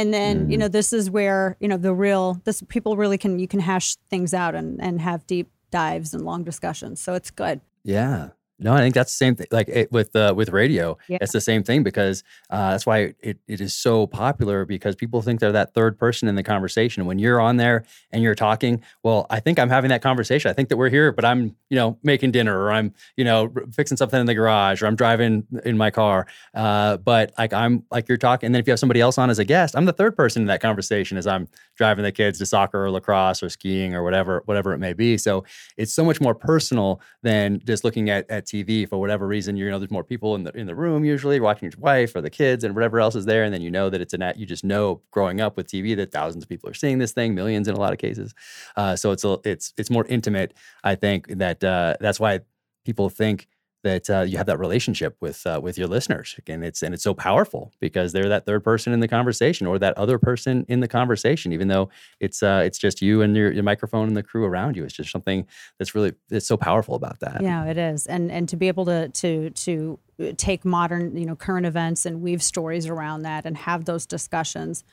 And 0.00 0.14
then, 0.14 0.38
you 0.38 0.56
mm-hmm. 0.56 0.60
know, 0.60 0.68
this 0.68 0.94
is 0.94 1.10
where, 1.10 1.58
you 1.60 1.68
know, 1.68 1.76
the 1.76 1.92
real, 1.92 2.40
this 2.44 2.62
people 2.68 2.96
really 2.96 3.18
can, 3.18 3.38
you 3.38 3.46
can 3.46 3.60
hash 3.60 3.96
things 4.08 4.32
out 4.32 4.54
and, 4.54 4.80
and 4.80 4.98
have 4.98 5.26
deep 5.26 5.50
dives 5.70 6.14
and 6.14 6.24
long 6.24 6.42
discussions. 6.42 7.02
So 7.02 7.12
it's 7.12 7.30
good. 7.30 7.60
Yeah. 7.84 8.30
No, 8.62 8.74
I 8.74 8.78
think 8.78 8.94
that's 8.94 9.12
the 9.12 9.16
same 9.16 9.34
thing. 9.36 9.46
Like 9.50 9.68
it, 9.68 9.90
with 9.90 10.14
uh, 10.14 10.34
with 10.36 10.50
radio, 10.50 10.98
Yeah. 11.08 11.18
it's 11.20 11.32
the 11.32 11.40
same 11.40 11.62
thing 11.62 11.82
because 11.82 12.22
uh, 12.50 12.72
that's 12.72 12.84
why 12.86 13.14
it, 13.20 13.38
it 13.48 13.60
is 13.60 13.74
so 13.74 14.06
popular 14.06 14.66
because 14.66 14.94
people 14.94 15.22
think 15.22 15.40
they're 15.40 15.50
that 15.52 15.72
third 15.72 15.98
person 15.98 16.28
in 16.28 16.34
the 16.34 16.42
conversation. 16.42 17.06
When 17.06 17.18
you're 17.18 17.40
on 17.40 17.56
there 17.56 17.84
and 18.12 18.22
you're 18.22 18.34
talking, 18.34 18.82
well, 19.02 19.26
I 19.30 19.40
think 19.40 19.58
I'm 19.58 19.70
having 19.70 19.88
that 19.88 20.02
conversation. 20.02 20.50
I 20.50 20.54
think 20.54 20.68
that 20.68 20.76
we're 20.76 20.90
here, 20.90 21.10
but 21.10 21.24
I'm 21.24 21.56
you 21.70 21.76
know 21.76 21.98
making 22.02 22.32
dinner 22.32 22.58
or 22.60 22.70
I'm 22.70 22.92
you 23.16 23.24
know 23.24 23.50
fixing 23.72 23.96
something 23.96 24.20
in 24.20 24.26
the 24.26 24.34
garage 24.34 24.82
or 24.82 24.86
I'm 24.86 24.96
driving 24.96 25.46
in 25.64 25.78
my 25.78 25.90
car. 25.90 26.26
Uh, 26.54 26.98
but 26.98 27.32
like 27.38 27.52
I'm 27.54 27.84
like 27.90 28.08
you're 28.08 28.18
talking, 28.18 28.46
and 28.46 28.54
then 28.54 28.60
if 28.60 28.66
you 28.66 28.72
have 28.72 28.78
somebody 28.78 29.00
else 29.00 29.16
on 29.16 29.30
as 29.30 29.38
a 29.38 29.44
guest, 29.44 29.74
I'm 29.74 29.86
the 29.86 29.92
third 29.94 30.16
person 30.16 30.42
in 30.42 30.48
that 30.48 30.60
conversation 30.60 31.16
as 31.16 31.26
I'm 31.26 31.48
driving 31.76 32.04
the 32.04 32.12
kids 32.12 32.38
to 32.40 32.46
soccer 32.46 32.84
or 32.84 32.90
lacrosse 32.90 33.42
or 33.42 33.48
skiing 33.48 33.94
or 33.94 34.02
whatever 34.02 34.42
whatever 34.44 34.74
it 34.74 34.78
may 34.78 34.92
be. 34.92 35.16
So 35.16 35.44
it's 35.78 35.94
so 35.94 36.04
much 36.04 36.20
more 36.20 36.34
personal 36.34 37.00
than 37.22 37.60
just 37.64 37.84
looking 37.84 38.10
at, 38.10 38.28
at 38.30 38.46
TV 38.50 38.88
for 38.88 38.98
whatever 38.98 39.26
reason. 39.26 39.56
You 39.56 39.70
know, 39.70 39.78
there's 39.78 39.90
more 39.90 40.04
people 40.04 40.34
in 40.34 40.44
the 40.44 40.52
in 40.56 40.66
the 40.66 40.74
room 40.74 41.04
usually 41.04 41.40
watching 41.40 41.70
your 41.70 41.80
wife 41.80 42.14
or 42.14 42.20
the 42.20 42.30
kids 42.30 42.64
and 42.64 42.74
whatever 42.74 43.00
else 43.00 43.14
is 43.14 43.24
there, 43.26 43.44
and 43.44 43.54
then 43.54 43.62
you 43.62 43.70
know 43.70 43.90
that 43.90 44.00
it's 44.00 44.12
an 44.12 44.22
act. 44.22 44.38
You 44.38 44.46
just 44.46 44.64
know 44.64 45.02
growing 45.10 45.40
up 45.40 45.56
with 45.56 45.68
TV 45.68 45.96
that 45.96 46.12
thousands 46.12 46.44
of 46.44 46.48
people 46.48 46.68
are 46.68 46.74
seeing 46.74 46.98
this 46.98 47.12
thing, 47.12 47.34
millions 47.34 47.68
in 47.68 47.74
a 47.74 47.78
lot 47.80 47.92
of 47.92 47.98
cases. 47.98 48.34
Uh, 48.76 48.96
so 48.96 49.12
it's 49.12 49.24
a, 49.24 49.38
it's 49.44 49.72
it's 49.76 49.90
more 49.90 50.06
intimate. 50.06 50.54
I 50.84 50.94
think 50.94 51.28
that 51.38 51.62
uh, 51.62 51.96
that's 52.00 52.20
why 52.20 52.40
people 52.84 53.08
think 53.08 53.46
that 53.82 54.10
uh, 54.10 54.20
you 54.22 54.36
have 54.36 54.46
that 54.46 54.58
relationship 54.58 55.16
with 55.20 55.46
uh, 55.46 55.60
with 55.62 55.78
your 55.78 55.86
listeners, 55.86 56.38
and 56.46 56.64
it's 56.64 56.82
and 56.82 56.94
it's 56.94 57.02
so 57.02 57.14
powerful 57.14 57.72
because 57.80 58.12
they're 58.12 58.28
that 58.28 58.46
third 58.46 58.62
person 58.62 58.92
in 58.92 59.00
the 59.00 59.08
conversation 59.08 59.66
or 59.66 59.78
that 59.78 59.96
other 59.96 60.18
person 60.18 60.64
in 60.68 60.80
the 60.80 60.88
conversation, 60.88 61.52
even 61.52 61.68
though 61.68 61.88
it's 62.20 62.42
uh, 62.42 62.62
it's 62.64 62.78
just 62.78 63.00
you 63.00 63.22
and 63.22 63.36
your, 63.36 63.52
your 63.52 63.62
microphone 63.62 64.08
and 64.08 64.16
the 64.16 64.22
crew 64.22 64.44
around 64.44 64.76
you. 64.76 64.84
It's 64.84 64.94
just 64.94 65.10
something 65.10 65.46
that's 65.78 65.94
really 65.94 66.12
it's 66.30 66.46
so 66.46 66.56
powerful 66.56 66.94
about 66.94 67.20
that. 67.20 67.42
Yeah, 67.42 67.64
it 67.66 67.78
is, 67.78 68.06
and 68.06 68.30
and 68.30 68.48
to 68.48 68.56
be 68.56 68.68
able 68.68 68.84
to 68.86 69.08
to 69.08 69.50
to 69.50 69.98
take 70.36 70.64
modern, 70.64 71.16
you 71.16 71.26
know, 71.26 71.36
current 71.36 71.66
events 71.66 72.04
and 72.04 72.20
weave 72.20 72.42
stories 72.42 72.86
around 72.86 73.22
that 73.22 73.46
and 73.46 73.56
have 73.56 73.84
those 73.84 74.06
discussions. 74.06 74.84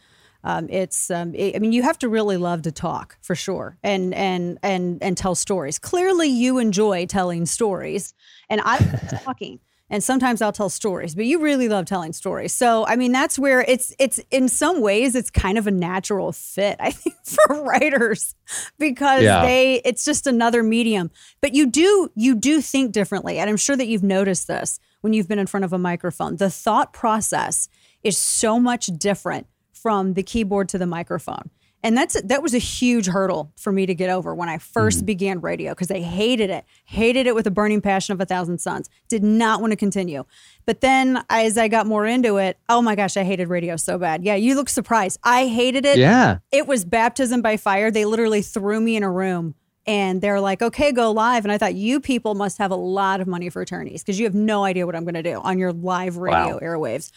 Um, 0.44 0.68
it's, 0.70 1.10
um, 1.12 1.34
i 1.38 1.54
I 1.56 1.60
mean, 1.60 1.72
you 1.74 1.84
have 1.84 1.98
to 2.00 2.10
really 2.10 2.38
love 2.38 2.62
to 2.64 2.72
talk 2.72 3.18
for 3.22 3.36
sure, 3.36 3.78
and 3.84 4.14
and 4.14 4.58
and 4.64 5.02
and 5.02 5.18
tell 5.18 5.36
stories. 5.36 5.80
Clearly, 5.80 6.28
you 6.30 6.58
enjoy 6.60 7.06
telling 7.06 7.46
stories, 7.46 8.14
and 8.50 8.62
I 8.64 8.78
love 8.78 9.22
talking. 9.24 9.60
And 9.90 10.04
sometimes 10.04 10.42
I'll 10.42 10.52
tell 10.52 10.68
stories, 10.70 11.16
but 11.16 11.24
you 11.24 11.40
really 11.40 11.70
love 11.70 11.86
telling 11.86 12.12
stories. 12.12 12.52
So, 12.54 12.86
I 12.86 12.98
mean, 12.98 13.14
that's 13.14 13.40
where 13.40 13.62
it's 13.62 13.96
it's 13.98 14.20
in 14.32 14.50
some 14.50 14.82
ways 14.82 15.16
it's 15.16 15.30
kind 15.30 15.58
of 15.58 15.66
a 15.66 15.72
natural 15.72 16.34
fit, 16.34 16.76
I 16.82 16.92
think, 17.02 17.16
for 17.26 17.64
writers 17.64 18.36
because 18.78 19.24
Yeah. 19.24 19.44
they 19.44 19.76
it's 19.86 20.04
just 20.04 20.28
another 20.28 20.62
medium. 20.62 21.10
But 21.40 21.54
you 21.56 21.68
do 21.68 22.12
you 22.16 22.36
do 22.36 22.60
think 22.62 22.92
differently, 22.92 23.40
and 23.40 23.50
I'm 23.50 23.56
sure 23.56 23.78
that 23.78 23.88
you've 23.88 24.04
noticed 24.04 24.48
this 24.50 24.78
when 25.00 25.14
you've 25.14 25.30
been 25.30 25.40
in 25.40 25.48
front 25.48 25.64
of 25.64 25.72
a 25.72 25.78
microphone. 25.78 26.36
The 26.36 26.50
thought 26.50 26.92
process 26.92 27.70
is 28.04 28.18
so 28.18 28.60
much 28.60 28.88
different 28.88 29.48
from 29.82 30.14
the 30.14 30.24
keyboard 30.24 30.70
to 30.70 30.78
the 30.78 30.88
microphone. 30.88 31.50
And 31.84 31.96
that's 31.96 32.20
that 32.24 32.42
was 32.42 32.56
a 32.56 32.58
huge 32.58 33.06
hurdle 33.06 33.52
for 33.56 33.72
me 33.72 33.86
to 33.86 33.94
get 33.94 34.10
over 34.10 34.34
when 34.34 34.50
I 34.50 34.58
1st 34.58 34.98
mm-hmm. 34.98 35.06
began 35.06 35.42
radio 35.42 35.72
because 35.72 35.92
I 35.92 36.00
hated 36.00 36.50
it, 36.50 36.66
hated 36.86 37.28
it 37.28 37.36
with 37.36 37.46
a 37.46 37.52
burning 37.52 37.82
passion 37.82 38.14
of 38.14 38.20
a 38.20 38.26
thousand 38.26 38.60
suns. 38.60 38.90
Did 39.10 39.24
not 39.24 39.62
want 39.62 39.72
to 39.72 39.78
continue. 39.78 40.26
But 40.66 40.82
then 40.82 41.24
as 41.30 41.58
I 41.58 41.68
got 41.68 41.86
more 41.86 42.06
into 42.06 42.38
it, 42.38 42.58
oh 42.68 42.82
my 42.82 42.96
gosh, 42.96 43.16
I 43.16 43.24
hated 43.24 43.48
radio 43.48 43.76
so 43.78 44.00
bad. 44.00 44.24
Yeah, 44.24 44.36
you 44.36 44.56
look 44.56 44.70
surprised. 44.70 45.20
I 45.24 45.48
hated 45.48 45.86
it 45.86 46.00
Yeah. 46.00 46.40
it 46.52 46.68
was 46.68 46.84
baptism 46.84 47.44
by 47.44 47.58
fire. 47.58 47.92
They 47.92 48.06
literally 48.06 48.42
threw 48.42 48.82
me 48.82 48.96
in 48.96 49.04
a 49.04 49.12
room 49.12 49.54
and 49.86 50.20
they're 50.20 50.42
like, 50.42 50.62
okay, 50.62 50.92
go 50.92 51.12
live. 51.12 51.46
And 51.46 51.52
I 51.52 51.58
thought, 51.58 51.76
you 51.76 52.02
people 52.02 52.36
must 52.36 52.58
have 52.58 52.72
a 52.72 52.76
lot 52.76 53.22
of 53.22 53.28
money 53.28 53.50
for 53.50 53.62
attorneys 53.62 54.04
because 54.04 54.20
you 54.20 54.26
have 54.26 54.36
no 54.36 54.66
idea 54.66 54.86
what 54.86 54.96
I'm 54.96 55.06
going 55.06 55.14
to 55.14 55.24
do 55.24 55.40
on 55.40 55.60
your 55.60 55.72
live 55.72 56.18
radio 56.18 56.56
Wow. 56.56 56.60
airwaves. 56.60 57.12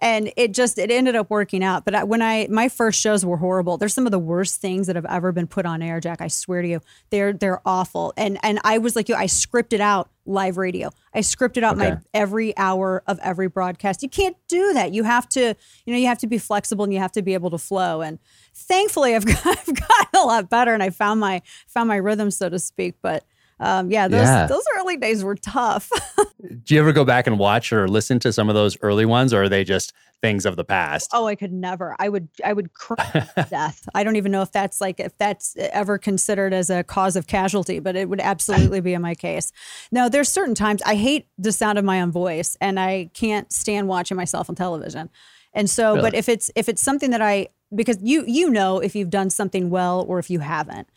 And 0.00 0.32
it 0.36 0.54
just, 0.54 0.78
it 0.78 0.90
ended 0.90 1.16
up 1.16 1.28
working 1.28 1.64
out. 1.64 1.84
But 1.84 2.06
when 2.06 2.22
I, 2.22 2.46
my 2.50 2.68
first 2.68 3.00
shows 3.00 3.24
were 3.24 3.36
horrible. 3.36 3.76
They're 3.78 3.88
some 3.88 4.06
of 4.06 4.12
the 4.12 4.18
worst 4.18 4.60
things 4.60 4.86
that 4.86 4.96
have 4.96 5.06
ever 5.06 5.32
been 5.32 5.48
put 5.48 5.66
on 5.66 5.82
air, 5.82 6.00
Jack. 6.00 6.20
I 6.20 6.28
swear 6.28 6.62
to 6.62 6.68
you, 6.68 6.80
they're, 7.10 7.32
they're 7.32 7.60
awful. 7.66 8.12
And, 8.16 8.38
and 8.42 8.60
I 8.62 8.78
was 8.78 8.94
like 8.94 9.08
you, 9.08 9.16
I 9.16 9.26
scripted 9.26 9.80
out 9.80 10.08
live 10.28 10.56
radio. 10.56 10.90
I 11.14 11.20
scripted 11.20 11.62
out 11.62 11.76
my 11.76 11.98
every 12.14 12.56
hour 12.56 13.02
of 13.06 13.18
every 13.22 13.48
broadcast. 13.48 14.02
You 14.02 14.08
can't 14.08 14.36
do 14.46 14.72
that. 14.74 14.92
You 14.92 15.02
have 15.04 15.28
to, 15.30 15.56
you 15.84 15.92
know, 15.92 15.98
you 15.98 16.06
have 16.06 16.18
to 16.18 16.26
be 16.26 16.38
flexible 16.38 16.84
and 16.84 16.92
you 16.92 17.00
have 17.00 17.12
to 17.12 17.22
be 17.22 17.34
able 17.34 17.50
to 17.50 17.58
flow. 17.58 18.02
And 18.02 18.18
thankfully, 18.54 19.16
I've 19.16 19.24
got, 19.26 19.46
I've 19.46 19.74
gotten 19.74 20.20
a 20.20 20.24
lot 20.24 20.50
better 20.50 20.74
and 20.74 20.82
I 20.82 20.90
found 20.90 21.18
my 21.20 21.42
found 21.66 21.88
my 21.88 21.96
rhythm, 21.96 22.30
so 22.30 22.48
to 22.48 22.58
speak. 22.58 22.96
But 23.02 23.24
Um, 23.60 23.90
yeah, 23.90 24.08
those 24.08 24.20
Yeah. 24.20 24.46
those 24.46 24.64
early 24.76 24.96
days 24.96 25.24
were 25.24 25.34
tough. 25.34 25.90
Do 26.64 26.74
you 26.74 26.80
ever 26.80 26.92
go 26.92 27.04
back 27.04 27.26
and 27.26 27.38
watch 27.38 27.72
or 27.72 27.88
listen 27.88 28.18
to 28.20 28.32
some 28.32 28.48
of 28.48 28.54
those 28.54 28.76
early 28.82 29.04
ones, 29.04 29.32
or 29.34 29.44
are 29.44 29.48
they 29.48 29.64
just 29.64 29.92
things 30.20 30.46
of 30.46 30.56
the 30.56 30.64
past? 30.64 31.10
oh, 31.12 31.26
I 31.26 31.34
could 31.34 31.52
never. 31.52 31.96
I 31.98 32.08
would 32.08 32.28
I 32.44 32.52
would 32.52 32.72
cry 32.74 33.04
to 33.36 33.46
death. 33.50 33.88
I 33.94 34.04
don't 34.04 34.16
even 34.16 34.30
know 34.32 34.42
if 34.42 34.52
that's 34.52 34.80
like 34.80 35.00
if 35.00 35.16
that's 35.18 35.54
ever 35.58 35.98
considered 35.98 36.52
as 36.52 36.70
a 36.70 36.84
cause 36.84 37.16
of 37.16 37.26
casualty, 37.26 37.80
but 37.80 37.96
it 37.96 38.08
would 38.08 38.20
absolutely 38.20 38.80
be 38.80 38.94
in 38.94 39.02
my 39.02 39.14
case. 39.14 39.50
No, 39.90 40.08
there's 40.08 40.28
certain 40.28 40.54
times 40.54 40.80
I 40.82 40.94
hate 40.94 41.26
the 41.36 41.52
sound 41.52 41.78
of 41.78 41.84
my 41.84 42.00
own 42.00 42.12
voice, 42.12 42.56
and 42.60 42.78
I 42.78 43.10
can't 43.14 43.52
stand 43.52 43.88
watching 43.88 44.16
myself 44.16 44.48
on 44.48 44.54
television. 44.54 45.10
And 45.52 45.68
so, 45.68 46.00
but 46.00 46.14
if 46.14 46.28
it's 46.28 46.50
if 46.54 46.68
it's 46.68 46.82
something 46.82 47.10
that 47.10 47.22
I 47.22 47.48
because 47.74 47.98
you 48.00 48.24
you 48.26 48.50
know 48.50 48.78
if 48.78 48.94
you've 48.94 49.10
done 49.10 49.30
something 49.30 49.70
well 49.70 50.04
or 50.08 50.20
if 50.20 50.30
you 50.30 50.38
haven't. 50.38 50.88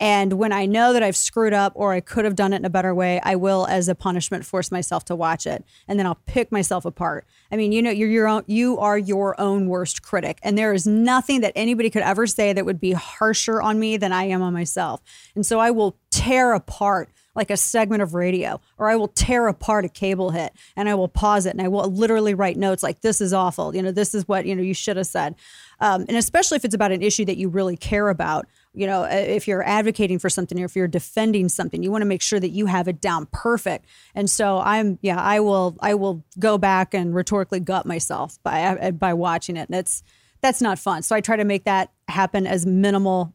And 0.00 0.32
when 0.32 0.50
I 0.50 0.64
know 0.64 0.94
that 0.94 1.02
I've 1.02 1.16
screwed 1.16 1.52
up 1.52 1.72
or 1.76 1.92
I 1.92 2.00
could 2.00 2.24
have 2.24 2.34
done 2.34 2.54
it 2.54 2.56
in 2.56 2.64
a 2.64 2.70
better 2.70 2.94
way, 2.94 3.20
I 3.22 3.36
will, 3.36 3.66
as 3.66 3.86
a 3.86 3.94
punishment, 3.94 4.46
force 4.46 4.72
myself 4.72 5.04
to 5.04 5.14
watch 5.14 5.46
it, 5.46 5.62
and 5.86 5.98
then 5.98 6.06
I'll 6.06 6.20
pick 6.26 6.50
myself 6.50 6.86
apart. 6.86 7.26
I 7.52 7.56
mean, 7.56 7.70
you 7.70 7.82
know, 7.82 7.90
you're 7.90 8.08
your 8.08 8.26
own, 8.26 8.44
you 8.46 8.78
are 8.78 8.96
your 8.96 9.38
own 9.38 9.68
worst 9.68 10.02
critic, 10.02 10.38
and 10.42 10.56
there 10.56 10.72
is 10.72 10.86
nothing 10.86 11.42
that 11.42 11.52
anybody 11.54 11.90
could 11.90 12.02
ever 12.02 12.26
say 12.26 12.54
that 12.54 12.64
would 12.64 12.80
be 12.80 12.92
harsher 12.92 13.60
on 13.60 13.78
me 13.78 13.98
than 13.98 14.10
I 14.10 14.24
am 14.24 14.40
on 14.40 14.54
myself. 14.54 15.02
And 15.34 15.44
so 15.44 15.60
I 15.60 15.70
will 15.70 15.98
tear 16.10 16.54
apart 16.54 17.10
like 17.40 17.50
a 17.50 17.56
segment 17.56 18.02
of 18.02 18.14
radio, 18.14 18.60
or 18.78 18.90
I 18.90 18.96
will 18.96 19.08
tear 19.08 19.48
apart 19.48 19.84
a 19.84 19.88
cable 19.88 20.30
hit, 20.30 20.52
and 20.76 20.88
I 20.88 20.94
will 20.94 21.08
pause 21.08 21.46
it, 21.46 21.50
and 21.50 21.62
I 21.62 21.68
will 21.68 21.90
literally 21.90 22.34
write 22.34 22.56
notes 22.56 22.82
like, 22.82 23.00
"This 23.00 23.20
is 23.20 23.32
awful," 23.32 23.74
you 23.74 23.82
know, 23.82 23.90
"This 23.90 24.14
is 24.14 24.28
what 24.28 24.46
you 24.46 24.54
know 24.54 24.62
you 24.62 24.74
should 24.74 24.96
have 24.96 25.06
said," 25.06 25.34
um, 25.80 26.04
and 26.08 26.16
especially 26.16 26.56
if 26.56 26.64
it's 26.64 26.74
about 26.74 26.92
an 26.92 27.02
issue 27.02 27.24
that 27.24 27.38
you 27.38 27.48
really 27.48 27.76
care 27.76 28.08
about 28.08 28.46
you 28.72 28.86
know, 28.86 29.02
uh, 29.02 29.08
if 29.08 29.48
you're 29.48 29.64
advocating 29.64 30.18
for 30.18 30.30
something 30.30 30.60
or 30.60 30.64
if 30.64 30.76
you're 30.76 30.86
defending 30.86 31.48
something, 31.48 31.82
you 31.82 31.90
want 31.90 32.02
to 32.02 32.06
make 32.06 32.22
sure 32.22 32.38
that 32.38 32.50
you 32.50 32.66
have 32.66 32.86
it 32.86 33.00
down 33.00 33.26
perfect. 33.32 33.86
And 34.14 34.30
so 34.30 34.60
I'm, 34.60 34.98
yeah, 35.02 35.20
I 35.20 35.40
will, 35.40 35.76
I 35.80 35.94
will 35.94 36.24
go 36.38 36.56
back 36.56 36.94
and 36.94 37.12
rhetorically 37.12 37.60
gut 37.60 37.84
myself 37.84 38.40
by 38.42 38.62
uh, 38.62 38.90
by 38.92 39.14
watching 39.14 39.56
it, 39.56 39.68
and 39.68 39.78
it's 39.78 40.02
that's 40.40 40.62
not 40.62 40.78
fun. 40.78 41.02
So 41.02 41.16
I 41.16 41.20
try 41.20 41.36
to 41.36 41.44
make 41.44 41.64
that 41.64 41.90
happen 42.08 42.46
as 42.46 42.64
minimal 42.64 43.34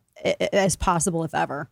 as 0.53 0.75
possible, 0.75 1.24
if 1.24 1.35
ever. 1.35 1.69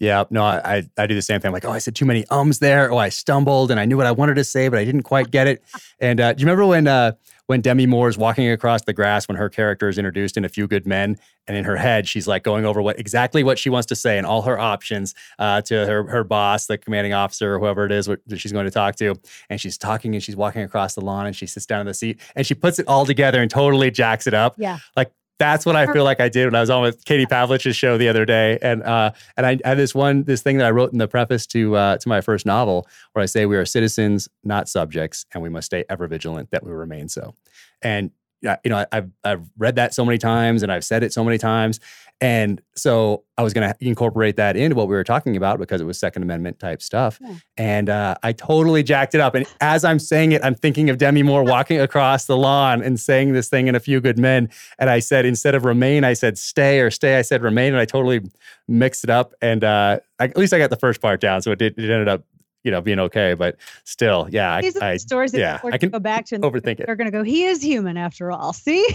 Yeah, 0.00 0.24
no, 0.30 0.42
I, 0.42 0.88
I 0.96 1.06
do 1.06 1.14
the 1.14 1.20
same 1.20 1.40
thing. 1.40 1.50
I'm 1.50 1.52
like, 1.52 1.66
oh, 1.66 1.70
I 1.70 1.78
said 1.78 1.94
too 1.94 2.06
many 2.06 2.26
ums 2.30 2.58
there. 2.58 2.90
Oh, 2.90 2.96
I 2.96 3.10
stumbled, 3.10 3.70
and 3.70 3.78
I 3.78 3.84
knew 3.84 3.98
what 3.98 4.06
I 4.06 4.12
wanted 4.12 4.36
to 4.36 4.44
say, 4.44 4.68
but 4.68 4.78
I 4.78 4.84
didn't 4.84 5.02
quite 5.02 5.30
get 5.30 5.46
it. 5.46 5.62
And 6.02 6.18
uh, 6.18 6.32
do 6.32 6.40
you 6.40 6.46
remember 6.46 6.64
when 6.64 6.86
uh, 6.86 7.12
when 7.44 7.60
Demi 7.60 7.84
Moore 7.84 8.08
is 8.08 8.16
walking 8.16 8.48
across 8.50 8.80
the 8.84 8.94
grass 8.94 9.28
when 9.28 9.36
her 9.36 9.50
character 9.50 9.90
is 9.90 9.98
introduced 9.98 10.38
in 10.38 10.46
A 10.46 10.48
Few 10.48 10.66
Good 10.66 10.86
Men, 10.86 11.18
and 11.46 11.58
in 11.58 11.64
her 11.64 11.76
head 11.76 12.08
she's 12.08 12.26
like 12.26 12.42
going 12.42 12.64
over 12.64 12.80
what 12.80 12.98
exactly 12.98 13.42
what 13.42 13.58
she 13.58 13.68
wants 13.68 13.84
to 13.88 13.94
say 13.94 14.16
and 14.16 14.26
all 14.26 14.40
her 14.42 14.58
options 14.58 15.14
uh, 15.38 15.60
to 15.62 15.84
her 15.84 16.04
her 16.04 16.24
boss, 16.24 16.68
the 16.68 16.78
commanding 16.78 17.12
officer, 17.12 17.54
or 17.54 17.58
whoever 17.58 17.84
it 17.84 17.92
is 17.92 18.08
what, 18.08 18.20
that 18.28 18.38
she's 18.38 18.52
going 18.52 18.64
to 18.64 18.70
talk 18.70 18.96
to, 18.96 19.14
and 19.50 19.60
she's 19.60 19.76
talking 19.76 20.14
and 20.14 20.24
she's 20.24 20.36
walking 20.36 20.62
across 20.62 20.94
the 20.94 21.02
lawn 21.02 21.26
and 21.26 21.36
she 21.36 21.44
sits 21.44 21.66
down 21.66 21.82
in 21.82 21.86
the 21.86 21.92
seat 21.92 22.18
and 22.34 22.46
she 22.46 22.54
puts 22.54 22.78
it 22.78 22.88
all 22.88 23.04
together 23.04 23.42
and 23.42 23.50
totally 23.50 23.90
jacks 23.90 24.26
it 24.26 24.32
up. 24.32 24.54
Yeah. 24.56 24.78
Like 24.96 25.12
that's 25.40 25.64
what 25.64 25.74
I 25.74 25.90
feel 25.90 26.04
like 26.04 26.20
I 26.20 26.28
did 26.28 26.44
when 26.44 26.54
I 26.54 26.60
was 26.60 26.68
on 26.68 26.82
with 26.82 27.02
Katie 27.06 27.24
Pavlich's 27.24 27.74
show 27.74 27.96
the 27.96 28.08
other 28.08 28.26
day, 28.26 28.58
and 28.60 28.82
uh, 28.82 29.10
and 29.38 29.46
I 29.46 29.58
had 29.64 29.78
this 29.78 29.94
one 29.94 30.24
this 30.24 30.42
thing 30.42 30.58
that 30.58 30.66
I 30.66 30.70
wrote 30.70 30.92
in 30.92 30.98
the 30.98 31.08
preface 31.08 31.46
to 31.48 31.74
uh, 31.76 31.96
to 31.96 32.08
my 32.08 32.20
first 32.20 32.44
novel 32.44 32.86
where 33.14 33.22
I 33.22 33.26
say 33.26 33.46
we 33.46 33.56
are 33.56 33.64
citizens, 33.64 34.28
not 34.44 34.68
subjects, 34.68 35.24
and 35.32 35.42
we 35.42 35.48
must 35.48 35.66
stay 35.66 35.84
ever 35.88 36.06
vigilant 36.06 36.50
that 36.50 36.62
we 36.62 36.70
remain 36.72 37.08
so. 37.08 37.34
And 37.80 38.10
you 38.42 38.56
know, 38.66 38.84
I've 38.92 39.10
I've 39.24 39.42
read 39.56 39.76
that 39.76 39.94
so 39.94 40.04
many 40.04 40.18
times, 40.18 40.62
and 40.62 40.70
I've 40.70 40.84
said 40.84 41.02
it 41.02 41.12
so 41.12 41.24
many 41.24 41.38
times, 41.38 41.80
and 42.20 42.60
so 42.76 43.24
I 43.38 43.42
was 43.42 43.52
going 43.54 43.68
to 43.68 43.74
incorporate 43.80 44.36
that 44.36 44.56
into 44.56 44.76
what 44.76 44.88
we 44.88 44.94
were 44.94 45.04
talking 45.04 45.36
about 45.36 45.58
because 45.58 45.80
it 45.80 45.84
was 45.84 45.98
Second 45.98 46.22
Amendment 46.22 46.58
type 46.58 46.82
stuff, 46.82 47.18
Yeah. 47.22 47.34
and 47.56 47.88
uh, 47.90 48.14
I 48.22 48.32
totally 48.32 48.82
jacked 48.82 49.14
it 49.14 49.20
up. 49.20 49.34
And 49.34 49.46
as 49.60 49.84
I'm 49.84 49.98
saying 49.98 50.32
it, 50.32 50.44
I'm 50.44 50.54
thinking 50.54 50.90
of 50.90 50.98
Demi 50.98 51.22
Moore 51.22 51.42
walking 51.44 51.80
across 51.80 52.26
the 52.26 52.36
lawn 52.36 52.82
and 52.82 52.98
saying 53.00 53.32
this 53.32 53.48
thing 53.48 53.68
in 53.68 53.74
A 53.74 53.80
Few 53.80 54.00
Good 54.00 54.18
Men, 54.18 54.48
and 54.78 54.90
I 54.90 54.98
said 54.98 55.24
instead 55.24 55.54
of 55.54 55.64
remain, 55.64 56.04
I 56.04 56.12
said 56.12 56.36
stay 56.38 56.80
or 56.80 56.90
stay. 56.90 57.18
I 57.18 57.22
said 57.22 57.42
remain, 57.42 57.72
and 57.72 57.80
I 57.80 57.84
totally 57.84 58.20
mixed 58.68 59.04
it 59.04 59.10
up. 59.10 59.32
And 59.42 59.64
uh, 59.64 60.00
I, 60.18 60.24
at 60.24 60.36
least 60.36 60.52
I 60.52 60.58
got 60.58 60.70
the 60.70 60.76
first 60.76 61.00
part 61.00 61.20
down, 61.20 61.42
so 61.42 61.50
it 61.52 61.58
did, 61.58 61.78
it 61.78 61.90
ended 61.90 62.08
up 62.08 62.24
you 62.64 62.70
know 62.70 62.80
being 62.80 62.98
okay. 62.98 63.34
But 63.34 63.56
still, 63.84 64.28
yeah, 64.30 64.54
I, 64.54 64.60
These 64.60 64.76
are 64.76 64.82
I 64.82 64.96
stories 64.96 65.32
that 65.32 65.38
yeah, 65.38 65.60
I 65.64 65.78
can 65.78 65.90
gonna 65.90 66.00
go 66.00 66.00
back 66.00 66.26
to. 66.26 66.36
And 66.36 66.44
overthink 66.44 66.80
it. 66.80 66.86
they're 66.86 66.96
going 66.96 67.10
to 67.10 67.16
go. 67.16 67.22
He 67.22 67.44
is 67.44 67.62
human 67.62 67.96
after 67.96 68.30
all. 68.30 68.52
See, 68.52 68.86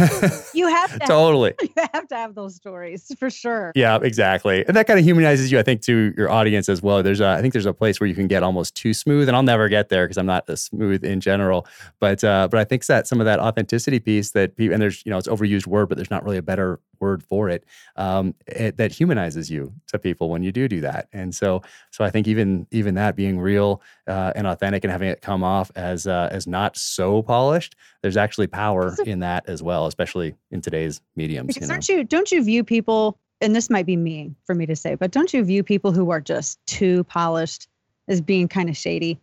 you 0.54 0.68
have 0.68 0.98
to. 0.98 1.06
totally. 1.06 1.54
You 1.62 1.88
have 1.94 2.08
to 2.08 2.16
have 2.16 2.34
those 2.34 2.56
stories 2.56 3.10
for 3.18 3.30
sure. 3.30 3.72
Yeah, 3.74 3.98
exactly. 4.02 4.64
And 4.66 4.76
that 4.76 4.86
kind 4.86 4.98
of 4.98 5.04
humanizes 5.04 5.50
you, 5.50 5.58
I 5.58 5.62
think, 5.62 5.80
to 5.82 6.12
your 6.16 6.30
audience 6.30 6.68
as 6.68 6.82
well. 6.82 7.02
There's 7.02 7.20
a, 7.20 7.28
I 7.28 7.40
think 7.40 7.52
there's 7.52 7.66
a 7.66 7.72
place 7.72 7.98
where 7.98 8.06
you 8.06 8.14
can 8.14 8.26
get 8.26 8.42
almost 8.42 8.74
too 8.74 8.92
smooth, 8.92 9.28
and 9.28 9.36
I'll 9.36 9.42
never 9.42 9.68
get 9.68 9.88
there 9.88 10.04
because 10.04 10.18
I'm 10.18 10.26
not 10.26 10.46
smooth 10.58 11.04
in 11.04 11.20
general. 11.20 11.66
But 11.98 12.22
uh, 12.24 12.48
but 12.50 12.60
I 12.60 12.64
think 12.64 12.84
that 12.86 13.06
some 13.06 13.20
of 13.20 13.24
that 13.26 13.40
authenticity 13.40 14.00
piece 14.00 14.32
that 14.32 14.56
people 14.56 14.74
and 14.74 14.82
there's 14.82 15.02
you 15.06 15.10
know 15.10 15.18
it's 15.18 15.28
overused 15.28 15.66
word, 15.66 15.88
but 15.88 15.96
there's 15.96 16.10
not 16.10 16.24
really 16.24 16.36
a 16.38 16.42
better 16.42 16.80
word 17.02 17.22
for 17.22 17.50
it, 17.50 17.64
um, 17.96 18.34
it 18.46 18.78
that 18.78 18.92
humanizes 18.92 19.50
you 19.50 19.74
to 19.88 19.98
people 19.98 20.30
when 20.30 20.42
you 20.42 20.52
do 20.52 20.68
do 20.68 20.80
that. 20.80 21.08
And 21.12 21.34
so 21.34 21.60
so 21.90 22.04
I 22.04 22.10
think 22.10 22.26
even 22.26 22.66
even 22.70 22.94
that 22.94 23.16
being 23.16 23.38
real 23.38 23.82
uh, 24.06 24.32
and 24.34 24.46
authentic 24.46 24.84
and 24.84 24.90
having 24.90 25.08
it 25.08 25.20
come 25.20 25.44
off 25.44 25.70
as 25.76 26.06
uh, 26.06 26.30
as 26.32 26.46
not 26.46 26.78
so 26.78 27.22
polished, 27.22 27.76
there's 28.00 28.16
actually 28.16 28.46
power 28.46 28.96
in 29.04 29.18
that 29.18 29.46
as 29.48 29.62
well, 29.62 29.86
especially 29.86 30.34
in 30.50 30.62
today's 30.62 31.02
mediums. 31.16 31.48
Because 31.48 31.62
You 31.62 31.68
know? 31.68 31.74
aren't 31.74 31.88
you 31.90 32.04
don't 32.04 32.32
you 32.32 32.42
view 32.42 32.64
people 32.64 33.18
and 33.42 33.56
this 33.56 33.68
might 33.68 33.86
be 33.86 33.96
mean 33.96 34.36
for 34.46 34.54
me 34.54 34.66
to 34.66 34.76
say, 34.76 34.94
but 34.94 35.10
don't 35.10 35.34
you 35.34 35.44
view 35.44 35.62
people 35.64 35.92
who 35.92 36.10
are 36.10 36.20
just 36.20 36.64
too 36.66 37.04
polished 37.04 37.68
as 38.08 38.20
being 38.20 38.48
kind 38.48 38.70
of 38.70 38.76
shady? 38.76 39.20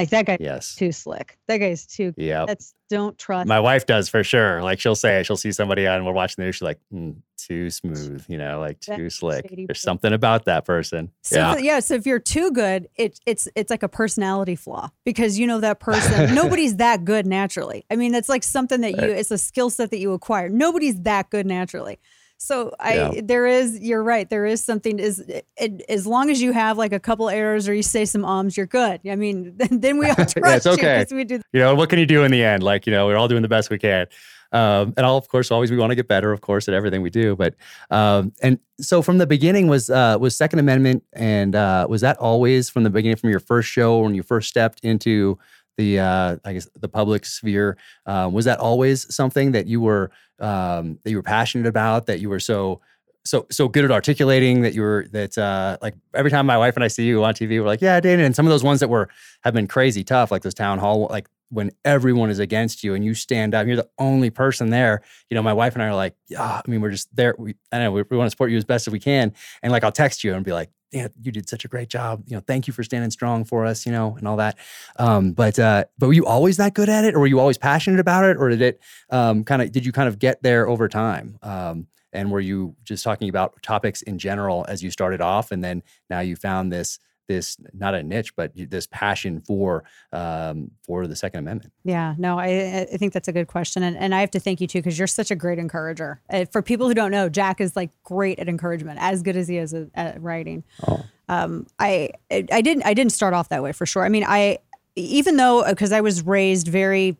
Like 0.00 0.10
that 0.10 0.26
guy 0.26 0.36
Yes. 0.40 0.74
too 0.74 0.92
slick. 0.92 1.38
That 1.48 1.58
guy's 1.58 1.86
too 1.86 2.14
Yeah. 2.16 2.44
that's 2.46 2.74
don't 2.88 3.16
trust. 3.18 3.46
My 3.46 3.60
wife 3.60 3.86
does 3.86 4.08
for 4.08 4.24
sure. 4.24 4.62
Like 4.62 4.80
she'll 4.80 4.96
say, 4.96 5.22
she'll 5.22 5.36
see 5.36 5.52
somebody 5.52 5.86
on, 5.86 6.04
we're 6.04 6.12
watching 6.12 6.42
the 6.42 6.46
news. 6.46 6.56
She's 6.56 6.62
like, 6.62 6.80
"Mm, 6.92 7.16
too 7.38 7.70
smooth, 7.70 8.24
you 8.28 8.36
know, 8.36 8.58
like 8.58 8.80
That 8.80 8.96
too 8.96 9.10
slick. 9.10 9.46
There's 9.48 9.66
person. 9.68 9.80
something 9.82 10.12
about 10.12 10.46
that 10.46 10.64
person. 10.64 11.10
so 11.22 11.36
yeah. 11.36 11.56
yeah. 11.58 11.80
so 11.80 11.94
if 11.94 12.04
you're 12.06 12.18
too 12.18 12.50
good, 12.50 12.88
it, 12.96 13.20
it's 13.26 13.46
it's 13.54 13.70
like 13.70 13.82
a 13.84 13.88
personality 13.88 14.56
flaw 14.56 14.90
because 15.04 15.38
you 15.38 15.46
know 15.46 15.60
that 15.60 15.78
person. 15.88 16.34
nobody's 16.34 16.76
that 16.76 17.04
good 17.04 17.26
naturally. 17.26 17.84
I 17.90 17.96
mean, 17.96 18.10
that's 18.12 18.28
like 18.28 18.42
something 18.42 18.80
that 18.80 18.92
you. 18.96 19.00
Right. 19.02 19.10
It's 19.10 19.30
a 19.30 19.38
skill 19.38 19.70
set 19.70 19.90
that 19.90 19.98
you 20.00 20.12
acquire. 20.12 20.48
Nobody's 20.48 21.00
that 21.02 21.30
good 21.30 21.46
naturally. 21.46 21.98
So 22.42 22.74
I 22.80 22.94
Yeah. 22.94 23.20
there 23.22 23.46
is 23.46 23.78
you're 23.80 24.02
right 24.02 24.28
there 24.28 24.46
is 24.46 24.64
something 24.64 24.98
is 24.98 25.18
it, 25.18 25.82
as 25.90 26.06
long 26.06 26.30
as 26.30 26.40
you 26.40 26.52
have 26.52 26.78
like 26.78 26.92
a 26.92 26.98
couple 26.98 27.28
errors 27.28 27.68
or 27.68 27.74
you 27.74 27.82
say 27.82 28.06
some 28.06 28.24
ums 28.24 28.56
you're 28.56 28.64
good. 28.66 29.00
I 29.08 29.14
mean 29.14 29.52
then, 29.58 29.80
then 29.80 29.98
we 29.98 30.06
all 30.08 30.14
trust 30.14 30.36
Yeah, 30.36 31.00
it's 31.00 31.10
you 31.12 31.16
we 31.18 31.24
do 31.24 31.42
You 31.52 31.60
know, 31.60 31.74
what 31.74 31.90
can 31.90 31.98
you 31.98 32.06
do 32.06 32.24
in 32.24 32.30
the 32.32 32.42
end? 32.42 32.62
Like, 32.62 32.86
you 32.86 32.92
know, 32.92 33.06
we're 33.06 33.16
all 33.18 33.28
doing 33.28 33.42
the 33.42 33.48
best 33.48 33.68
we 33.68 33.78
can. 33.78 34.06
Um, 34.52 34.94
and 34.96 35.06
all, 35.06 35.16
of 35.16 35.28
course, 35.28 35.50
always 35.52 35.70
we 35.70 35.76
want 35.76 35.90
to 35.90 35.94
get 35.94 36.08
better, 36.08 36.32
of 36.32 36.40
course, 36.40 36.66
at 36.66 36.74
everything 36.74 37.02
we 37.02 37.10
do. 37.10 37.36
But 37.36 37.54
um, 37.90 38.32
and 38.42 38.58
so 38.80 39.00
from 39.00 39.18
the 39.18 39.26
beginning 39.26 39.68
was 39.68 39.90
uh, 39.90 40.16
was 40.18 40.34
Second 40.34 40.58
Amendment, 40.58 41.04
and 41.12 41.54
uh, 41.54 41.86
was 41.88 42.00
that 42.00 42.16
always 42.16 42.68
from 42.68 42.82
the 42.82 42.90
beginning, 42.90 43.16
from 43.16 43.30
your 43.30 43.38
first 43.38 43.68
show 43.68 44.00
when 44.00 44.14
you 44.14 44.24
first 44.24 44.48
stepped 44.48 44.80
into 44.80 45.38
the 45.76 46.00
uh, 46.00 46.36
I 46.44 46.52
guess 46.54 46.68
the 46.74 46.88
public 46.88 47.24
sphere? 47.24 47.76
Uh, 48.06 48.30
was 48.32 48.44
that 48.44 48.58
always 48.58 49.12
something 49.14 49.52
that 49.52 49.66
you 49.66 49.80
were 49.80 50.10
um, 50.38 50.98
that 51.04 51.10
you 51.10 51.16
were 51.16 51.22
passionate 51.22 51.66
about? 51.66 52.06
That 52.06 52.20
you 52.20 52.28
were 52.28 52.40
so 52.40 52.80
so 53.24 53.46
so 53.50 53.68
good 53.68 53.84
at 53.84 53.90
articulating 53.90 54.62
that 54.62 54.74
you 54.74 54.82
were 54.82 55.06
that 55.12 55.36
uh, 55.36 55.76
like 55.82 55.94
every 56.14 56.30
time 56.30 56.46
my 56.46 56.58
wife 56.58 56.76
and 56.76 56.84
I 56.84 56.88
see 56.88 57.06
you 57.06 57.22
on 57.24 57.34
TV, 57.34 57.60
we're 57.60 57.66
like, 57.66 57.82
yeah, 57.82 58.00
Dana. 58.00 58.24
And 58.24 58.34
some 58.34 58.46
of 58.46 58.50
those 58.50 58.64
ones 58.64 58.80
that 58.80 58.88
were 58.88 59.08
have 59.42 59.54
been 59.54 59.66
crazy 59.66 60.04
tough, 60.04 60.30
like 60.30 60.42
those 60.42 60.54
town 60.54 60.78
hall, 60.78 61.06
like 61.10 61.28
when 61.50 61.70
everyone 61.84 62.30
is 62.30 62.38
against 62.38 62.82
you 62.82 62.94
and 62.94 63.04
you 63.04 63.12
stand 63.12 63.54
up, 63.54 63.66
you're 63.66 63.76
the 63.76 63.88
only 63.98 64.30
person 64.30 64.70
there. 64.70 65.02
You 65.28 65.34
know, 65.34 65.42
my 65.42 65.52
wife 65.52 65.74
and 65.74 65.82
I 65.82 65.86
are 65.86 65.94
like, 65.94 66.14
yeah, 66.28 66.42
I 66.42 66.70
mean, 66.70 66.80
we're 66.80 66.90
just 66.90 67.14
there. 67.14 67.34
We, 67.38 67.56
I 67.72 67.78
know, 67.78 67.92
we, 67.92 68.04
we 68.08 68.16
want 68.16 68.26
to 68.26 68.30
support 68.30 68.50
you 68.50 68.56
as 68.56 68.64
best 68.64 68.86
as 68.86 68.92
we 68.92 69.00
can. 69.00 69.34
And 69.62 69.72
like, 69.72 69.84
I'll 69.84 69.92
text 69.92 70.24
you 70.24 70.32
and 70.32 70.44
be 70.44 70.52
like, 70.52 70.70
yeah, 70.92 71.08
you 71.22 71.30
did 71.32 71.48
such 71.48 71.64
a 71.64 71.68
great 71.68 71.88
job. 71.88 72.22
You 72.26 72.36
know, 72.36 72.42
thank 72.46 72.66
you 72.66 72.72
for 72.72 72.82
standing 72.82 73.10
strong 73.10 73.44
for 73.44 73.64
us, 73.64 73.86
you 73.86 73.92
know, 73.92 74.16
and 74.16 74.26
all 74.26 74.36
that. 74.36 74.58
Um, 74.96 75.32
but, 75.32 75.58
uh, 75.58 75.84
but 75.98 76.08
were 76.08 76.12
you 76.12 76.26
always 76.26 76.56
that 76.56 76.74
good 76.74 76.88
at 76.88 77.04
it 77.04 77.14
or 77.14 77.20
were 77.20 77.26
you 77.26 77.38
always 77.38 77.58
passionate 77.58 78.00
about 78.00 78.24
it? 78.24 78.36
Or 78.36 78.48
did 78.48 78.60
it, 78.60 78.80
um, 79.10 79.44
kind 79.44 79.62
of, 79.62 79.72
did 79.72 79.86
you 79.86 79.92
kind 79.92 80.08
of 80.08 80.18
get 80.18 80.42
there 80.42 80.68
over 80.68 80.88
time? 80.88 81.38
Um, 81.42 81.86
and 82.12 82.30
were 82.30 82.40
you 82.40 82.74
just 82.82 83.04
talking 83.04 83.28
about 83.28 83.62
topics 83.62 84.02
in 84.02 84.18
general 84.18 84.66
as 84.68 84.82
you 84.82 84.90
started 84.90 85.20
off 85.20 85.52
and 85.52 85.62
then 85.62 85.82
now 86.08 86.20
you 86.20 86.34
found 86.34 86.72
this, 86.72 86.98
this 87.28 87.56
not 87.72 87.94
a 87.94 88.02
niche, 88.02 88.34
but 88.36 88.52
this 88.54 88.86
passion 88.86 89.40
for 89.40 89.84
um, 90.12 90.70
for 90.84 91.06
the 91.06 91.16
Second 91.16 91.40
Amendment. 91.40 91.72
Yeah, 91.84 92.14
no, 92.18 92.38
I 92.38 92.86
I 92.92 92.96
think 92.96 93.12
that's 93.12 93.28
a 93.28 93.32
good 93.32 93.46
question, 93.46 93.82
and 93.82 93.96
and 93.96 94.14
I 94.14 94.20
have 94.20 94.30
to 94.32 94.40
thank 94.40 94.60
you 94.60 94.66
too 94.66 94.78
because 94.78 94.98
you're 94.98 95.06
such 95.06 95.30
a 95.30 95.36
great 95.36 95.58
encourager. 95.58 96.20
Uh, 96.30 96.44
for 96.46 96.62
people 96.62 96.88
who 96.88 96.94
don't 96.94 97.10
know, 97.10 97.28
Jack 97.28 97.60
is 97.60 97.76
like 97.76 97.90
great 98.02 98.38
at 98.38 98.48
encouragement, 98.48 98.98
as 99.00 99.22
good 99.22 99.36
as 99.36 99.48
he 99.48 99.58
is 99.58 99.72
at, 99.74 99.88
at 99.94 100.22
writing. 100.22 100.64
Oh. 100.86 101.04
Um, 101.28 101.66
I 101.78 102.10
I 102.30 102.60
didn't 102.60 102.84
I 102.84 102.94
didn't 102.94 103.12
start 103.12 103.34
off 103.34 103.48
that 103.50 103.62
way 103.62 103.72
for 103.72 103.86
sure. 103.86 104.04
I 104.04 104.08
mean, 104.08 104.24
I 104.26 104.58
even 104.96 105.36
though 105.36 105.64
because 105.68 105.92
I 105.92 106.00
was 106.00 106.26
raised 106.26 106.68
very 106.68 107.16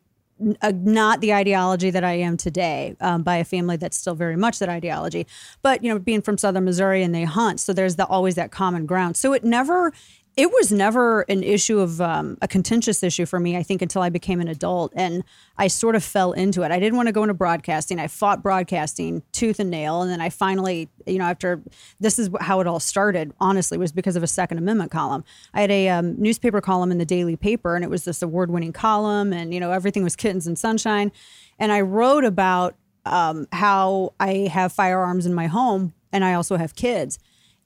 uh, 0.63 0.73
not 0.75 1.21
the 1.21 1.33
ideology 1.35 1.91
that 1.91 2.05
I 2.05 2.13
am 2.13 2.37
today 2.37 2.97
um, 3.01 3.23
by 3.23 3.37
a 3.37 3.45
family 3.45 3.77
that's 3.77 3.97
still 3.97 4.15
very 4.15 4.37
much 4.37 4.59
that 4.59 4.69
ideology. 4.69 5.27
But 5.63 5.83
you 5.85 5.93
know, 5.93 5.99
being 5.99 6.23
from 6.23 6.39
Southern 6.39 6.65
Missouri 6.65 7.03
and 7.03 7.15
they 7.15 7.25
hunt, 7.25 7.61
so 7.61 7.73
there's 7.73 7.97
the, 7.97 8.07
always 8.07 8.35
that 8.37 8.51
common 8.51 8.87
ground. 8.87 9.17
So 9.17 9.33
it 9.33 9.45
never 9.45 9.93
it 10.41 10.51
was 10.51 10.73
never 10.73 11.21
an 11.29 11.43
issue 11.43 11.81
of 11.81 12.01
um, 12.01 12.39
a 12.41 12.49
contentious 12.49 13.03
issue 13.03 13.27
for 13.27 13.39
me, 13.39 13.59
I 13.59 13.63
think, 13.63 13.83
until 13.83 14.01
I 14.01 14.09
became 14.09 14.41
an 14.41 14.49
adult. 14.49 14.91
And 14.97 15.23
I 15.59 15.69
sort 15.69 15.97
of 15.97 16.03
fell 16.03 16.33
into 16.33 16.63
it. 16.63 16.73
I 16.73 16.81
didn't 16.81 16.97
want 16.97 17.09
to 17.09 17.13
go 17.13 17.23
into 17.23 17.35
broadcasting. 17.35 17.99
I 17.99 18.07
fought 18.07 18.43
broadcasting 18.43 19.23
tooth 19.33 19.61
and 19.61 19.69
nail. 19.69 20.01
And 20.01 20.11
then 20.11 20.23
I 20.23 20.31
finally, 20.31 20.89
you 21.07 21.19
know, 21.19 21.27
after 21.27 21.61
this 22.01 22.19
is 22.19 22.31
how 22.41 22.61
it 22.61 22.67
all 22.67 22.81
started, 22.81 23.35
honestly, 23.39 23.77
was 23.77 23.93
because 23.93 24.17
of 24.17 24.23
a 24.23 24.27
Second 24.27 24.57
Amendment 24.57 24.91
column. 24.91 25.25
I 25.53 25.61
had 25.61 25.71
a 25.71 25.91
um, 25.91 26.19
newspaper 26.19 26.63
column 26.63 26.91
in 26.91 26.97
the 26.97 27.05
daily 27.05 27.37
paper, 27.37 27.75
and 27.75 27.85
it 27.85 27.91
was 27.91 28.05
this 28.05 28.23
award 28.23 28.51
winning 28.51 28.73
column, 28.73 29.35
and, 29.35 29.53
you 29.53 29.61
know, 29.61 29.73
everything 29.73 30.03
was 30.03 30.17
kittens 30.17 30.47
and 30.47 30.59
sunshine. 30.59 31.13
And 31.59 31.71
I 31.71 31.83
wrote 31.83 32.25
about 32.25 32.77
um, 33.05 33.47
how 33.53 34.15
I 34.19 34.49
have 34.51 34.73
firearms 34.73 35.27
in 35.27 35.35
my 35.35 35.49
home 35.49 35.93
and 36.13 36.25
I 36.25 36.35
also 36.35 36.57
have 36.57 36.75
kids 36.75 37.19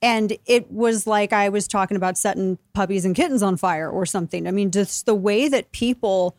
and 0.05 0.37
it 0.45 0.71
was 0.71 1.07
like 1.07 1.33
I 1.33 1.49
was 1.49 1.67
talking 1.67 1.97
about 1.97 2.19
setting 2.19 2.59
puppies 2.75 3.07
and 3.07 3.17
kittens 3.17 3.43
on 3.43 3.57
fire 3.57 3.89
or 3.89 4.05
something. 4.05 4.47
I 4.47 4.51
mean, 4.51 4.71
just 4.71 5.07
the 5.07 5.15
way 5.15 5.49
that 5.49 5.73
people 5.73 6.37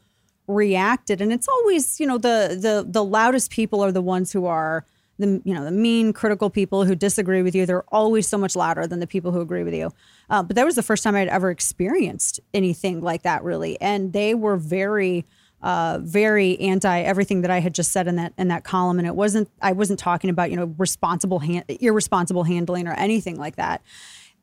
reacted, 0.47 1.19
and 1.19 1.33
it's 1.33 1.47
always 1.47 1.99
you 1.99 2.05
know 2.05 2.19
the 2.19 2.55
the 2.61 2.85
the 2.87 3.03
loudest 3.03 3.49
people 3.49 3.83
are 3.83 3.91
the 3.91 4.03
ones 4.03 4.31
who 4.31 4.45
are 4.45 4.85
the 5.17 5.41
you 5.43 5.55
know 5.55 5.65
the 5.65 5.71
mean 5.71 6.13
critical 6.13 6.51
people 6.51 6.85
who 6.85 6.93
disagree 6.93 7.41
with 7.41 7.55
you. 7.55 7.65
They're 7.65 7.91
always 7.91 8.27
so 8.27 8.37
much 8.37 8.55
louder 8.55 8.85
than 8.85 8.99
the 8.99 9.07
people 9.07 9.31
who 9.31 9.41
agree 9.41 9.63
with 9.63 9.73
you. 9.73 9.91
Uh, 10.29 10.43
but 10.43 10.55
that 10.55 10.65
was 10.65 10.75
the 10.75 10.83
first 10.83 11.03
time 11.03 11.15
I'd 11.15 11.27
ever 11.27 11.49
experienced 11.49 12.39
anything 12.53 13.01
like 13.01 13.23
that, 13.23 13.43
really, 13.43 13.81
and 13.81 14.13
they 14.13 14.35
were 14.35 14.57
very 14.57 15.25
uh, 15.65 15.97
very 16.03 16.59
anti 16.59 17.01
everything 17.01 17.41
that 17.41 17.49
I 17.49 17.59
had 17.59 17.73
just 17.73 17.91
said 17.91 18.07
in 18.07 18.17
that 18.17 18.33
in 18.37 18.49
that 18.49 18.63
column, 18.63 18.99
and 18.99 19.07
it 19.07 19.15
wasn't 19.15 19.49
I 19.61 19.71
wasn't 19.71 19.97
talking 19.97 20.29
about 20.29 20.51
you 20.51 20.57
know 20.57 20.73
responsible 20.77 21.39
hand, 21.39 21.65
irresponsible 21.67 22.43
handling 22.43 22.87
or 22.87 22.93
anything 22.93 23.37
like 23.37 23.55
that. 23.55 23.81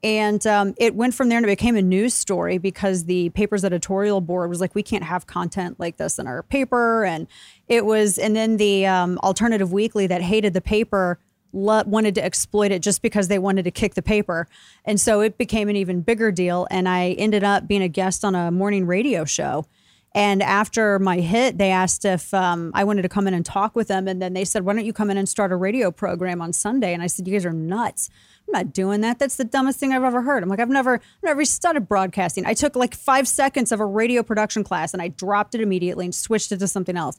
And 0.04 0.44
um, 0.48 0.74
it 0.78 0.96
went 0.96 1.14
from 1.14 1.28
there 1.28 1.38
and 1.38 1.46
it 1.46 1.48
became 1.48 1.76
a 1.76 1.82
news 1.82 2.12
story 2.12 2.58
because 2.58 3.04
the 3.04 3.28
paper's 3.30 3.64
editorial 3.64 4.20
board 4.20 4.50
was 4.50 4.61
like, 4.61 4.74
we 4.74 4.82
can't 4.82 5.04
have 5.04 5.28
content 5.28 5.78
like 5.78 5.96
this 5.96 6.18
in 6.18 6.26
our 6.26 6.42
paper. 6.42 7.04
And 7.04 7.28
it 7.68 7.87
was, 7.87 8.18
and 8.18 8.35
then 8.35 8.56
the 8.56 8.85
um, 8.87 9.18
alternative 9.18 9.72
weekly 9.72 10.08
that 10.08 10.20
hated 10.20 10.54
the 10.54 10.61
paper 10.61 11.20
wanted 11.52 12.16
to 12.16 12.24
exploit 12.24 12.72
it 12.72 12.82
just 12.82 13.00
because 13.00 13.28
they 13.28 13.38
wanted 13.38 13.62
to 13.62 13.70
kick 13.70 13.94
the 13.94 14.02
paper. 14.02 14.48
And 14.85 15.00
so 15.00 15.20
it 15.20 15.38
became 15.38 15.68
an 15.68 15.76
even 15.76 16.00
bigger 16.00 16.32
deal. 16.32 16.66
And 16.68 16.88
I 16.88 17.11
ended 17.11 17.44
up 17.44 17.68
being 17.68 17.82
a 17.82 17.88
guest 17.88 18.24
on 18.24 18.35
a 18.35 18.50
morning 18.50 18.87
radio 18.87 19.24
show 19.24 19.66
and 20.14 20.42
after 20.42 20.98
my 20.98 21.20
hit, 21.20 21.57
they 21.57 21.70
asked 21.70 22.05
if 22.05 22.35
um, 22.35 22.70
I 22.75 22.85
wanted 22.85 23.03
to 23.03 23.09
come 23.09 23.27
in 23.27 23.33
and 23.33 23.46
talk 23.46 23.75
with 23.75 23.88
them. 23.88 24.07
And 24.07 24.20
then 24.20 24.35
they 24.35 24.44
said, 24.44 24.64
Why 24.64 24.75
don't 24.75 24.85
you 24.85 24.92
come 24.92 25.11
in 25.11 25.16
and 25.16 25.29
start 25.29 25.53
a 25.53 25.57
radio 25.57 25.90
program 25.90 26.42
on 26.42 26.53
Sunday? 26.53 26.92
And 26.92 27.03
I 27.03 27.07
said, 27.07 27.27
You 27.27 27.33
guys 27.33 27.46
are 27.46 27.53
nuts. 27.53 28.11
I'm 28.46 28.53
not 28.53 28.72
doing 28.75 29.01
that. 29.01 29.18
That's 29.18 29.37
the 29.37 29.44
dumbest 29.44 29.81
thing 29.81 29.92
I've 29.92 30.03
ever 30.03 30.20
heard. 30.20 30.42
I'm 30.42 30.48
like, 30.48 30.61
I've 30.61 30.68
never, 30.68 31.01
never 31.22 31.44
studied 31.44 31.88
broadcasting. 31.88 32.44
I 32.44 32.55
took 32.55 32.77
like 32.77 32.94
five 32.94 33.27
seconds 33.27 33.72
of 33.72 33.81
a 33.81 33.87
radio 33.87 34.22
production 34.22 34.64
class 34.64 34.92
and 34.92 35.01
I 35.01 35.09
dropped 35.09 35.55
it 35.55 35.61
immediately 35.61 36.05
and 36.05 36.14
switched 36.14 36.53
it 36.53 36.59
to 36.59 36.68
something 36.68 36.96
else. 36.96 37.18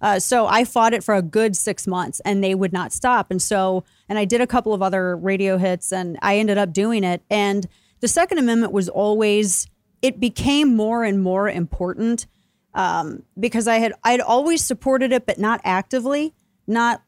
Uh, 0.00 0.20
so 0.20 0.46
I 0.46 0.64
fought 0.64 0.92
it 0.92 1.02
for 1.02 1.14
a 1.14 1.22
good 1.22 1.56
six 1.56 1.86
months 1.86 2.20
and 2.20 2.44
they 2.44 2.54
would 2.54 2.72
not 2.72 2.92
stop. 2.92 3.30
And 3.30 3.42
so, 3.42 3.82
and 4.08 4.18
I 4.18 4.26
did 4.26 4.40
a 4.40 4.46
couple 4.46 4.74
of 4.74 4.82
other 4.82 5.16
radio 5.16 5.56
hits 5.56 5.90
and 5.90 6.18
I 6.22 6.36
ended 6.36 6.58
up 6.58 6.72
doing 6.72 7.02
it. 7.02 7.22
And 7.30 7.66
the 8.00 8.08
Second 8.08 8.38
Amendment 8.38 8.72
was 8.72 8.88
always 8.88 9.66
it 10.02 10.20
became 10.20 10.74
more 10.74 11.04
and 11.04 11.22
more 11.22 11.48
important 11.48 12.26
um, 12.74 13.24
because 13.38 13.66
I 13.66 13.78
had 13.78 13.92
I'd 14.04 14.20
always 14.20 14.64
supported 14.64 15.12
it, 15.12 15.26
but 15.26 15.38
not 15.38 15.60
actively, 15.64 16.34
not 16.66 17.02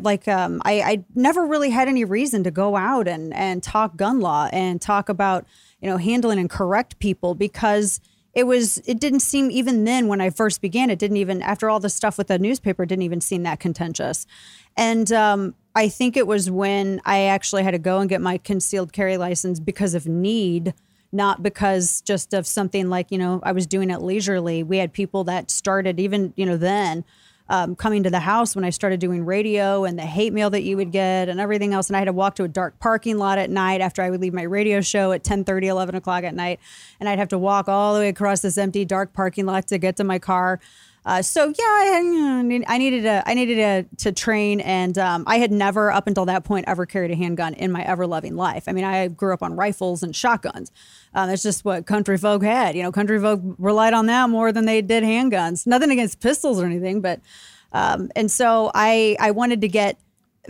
like 0.00 0.26
um, 0.26 0.62
I, 0.64 0.80
I 0.80 1.04
never 1.14 1.44
really 1.46 1.70
had 1.70 1.88
any 1.88 2.04
reason 2.04 2.44
to 2.44 2.50
go 2.50 2.76
out 2.76 3.06
and 3.06 3.34
and 3.34 3.62
talk 3.62 3.96
gun 3.96 4.20
law 4.20 4.48
and 4.52 4.80
talk 4.80 5.08
about 5.08 5.46
you 5.80 5.88
know 5.88 5.98
handling 5.98 6.38
and 6.38 6.48
correct 6.48 6.98
people 6.98 7.34
because 7.34 8.00
it 8.32 8.44
was 8.44 8.78
it 8.86 8.98
didn't 8.98 9.20
seem 9.20 9.50
even 9.50 9.84
then 9.84 10.08
when 10.08 10.20
I 10.20 10.30
first 10.30 10.62
began 10.62 10.90
it 10.90 10.98
didn't 10.98 11.18
even 11.18 11.42
after 11.42 11.68
all 11.68 11.80
the 11.80 11.90
stuff 11.90 12.16
with 12.16 12.28
the 12.28 12.38
newspaper 12.38 12.86
didn't 12.86 13.02
even 13.02 13.20
seem 13.20 13.42
that 13.42 13.60
contentious, 13.60 14.26
and 14.76 15.12
um, 15.12 15.54
I 15.74 15.88
think 15.88 16.16
it 16.16 16.26
was 16.26 16.50
when 16.50 17.00
I 17.04 17.24
actually 17.24 17.64
had 17.64 17.72
to 17.72 17.78
go 17.78 18.00
and 18.00 18.08
get 18.08 18.22
my 18.22 18.38
concealed 18.38 18.92
carry 18.92 19.18
license 19.18 19.60
because 19.60 19.94
of 19.94 20.06
need 20.06 20.72
not 21.12 21.42
because 21.42 22.00
just 22.02 22.34
of 22.34 22.46
something 22.46 22.88
like, 22.88 23.10
you 23.10 23.18
know, 23.18 23.40
I 23.42 23.52
was 23.52 23.66
doing 23.66 23.90
it 23.90 24.02
leisurely. 24.02 24.62
We 24.62 24.78
had 24.78 24.92
people 24.92 25.24
that 25.24 25.50
started 25.50 25.98
even, 25.98 26.32
you 26.36 26.44
know, 26.44 26.56
then 26.56 27.04
um, 27.50 27.74
coming 27.76 28.02
to 28.02 28.10
the 28.10 28.20
house 28.20 28.54
when 28.54 28.64
I 28.64 28.70
started 28.70 29.00
doing 29.00 29.24
radio 29.24 29.84
and 29.84 29.98
the 29.98 30.04
hate 30.04 30.32
mail 30.32 30.50
that 30.50 30.62
you 30.62 30.76
would 30.76 30.92
get 30.92 31.28
and 31.28 31.40
everything 31.40 31.72
else. 31.72 31.88
And 31.88 31.96
I 31.96 32.00
had 32.00 32.06
to 32.06 32.12
walk 32.12 32.34
to 32.36 32.44
a 32.44 32.48
dark 32.48 32.78
parking 32.78 33.16
lot 33.16 33.38
at 33.38 33.48
night 33.48 33.80
after 33.80 34.02
I 34.02 34.10
would 34.10 34.20
leave 34.20 34.34
my 34.34 34.42
radio 34.42 34.80
show 34.80 35.12
at 35.12 35.24
10 35.24 35.44
30, 35.44 35.68
11 35.68 35.94
o'clock 35.94 36.24
at 36.24 36.34
night. 36.34 36.60
And 37.00 37.08
I'd 37.08 37.18
have 37.18 37.28
to 37.28 37.38
walk 37.38 37.68
all 37.68 37.94
the 37.94 38.00
way 38.00 38.08
across 38.08 38.40
this 38.40 38.58
empty, 38.58 38.84
dark 38.84 39.14
parking 39.14 39.46
lot 39.46 39.66
to 39.68 39.78
get 39.78 39.96
to 39.96 40.04
my 40.04 40.18
car. 40.18 40.60
Uh, 41.08 41.22
so 41.22 41.46
yeah, 41.46 41.54
I, 41.58 42.62
I 42.66 42.76
needed 42.76 43.04
to 43.04 43.22
I 43.26 43.32
needed 43.32 43.54
to, 43.54 43.96
to 44.04 44.12
train, 44.12 44.60
and 44.60 44.98
um, 44.98 45.24
I 45.26 45.38
had 45.38 45.50
never 45.50 45.90
up 45.90 46.06
until 46.06 46.26
that 46.26 46.44
point 46.44 46.66
ever 46.68 46.84
carried 46.84 47.10
a 47.10 47.16
handgun 47.16 47.54
in 47.54 47.72
my 47.72 47.82
ever 47.82 48.06
loving 48.06 48.36
life. 48.36 48.64
I 48.66 48.72
mean, 48.72 48.84
I 48.84 49.08
grew 49.08 49.32
up 49.32 49.42
on 49.42 49.56
rifles 49.56 50.02
and 50.02 50.14
shotguns. 50.14 50.70
Um, 51.14 51.30
that's 51.30 51.42
just 51.42 51.64
what 51.64 51.86
country 51.86 52.18
folk 52.18 52.42
had. 52.42 52.76
You 52.76 52.82
know, 52.82 52.92
country 52.92 53.18
folk 53.18 53.40
relied 53.56 53.94
on 53.94 54.04
that 54.04 54.28
more 54.28 54.52
than 54.52 54.66
they 54.66 54.82
did 54.82 55.02
handguns. 55.02 55.66
Nothing 55.66 55.90
against 55.90 56.20
pistols 56.20 56.60
or 56.60 56.66
anything, 56.66 57.00
but 57.00 57.22
um, 57.72 58.10
and 58.14 58.30
so 58.30 58.70
I 58.74 59.16
I 59.18 59.30
wanted 59.30 59.62
to 59.62 59.68
get 59.68 59.98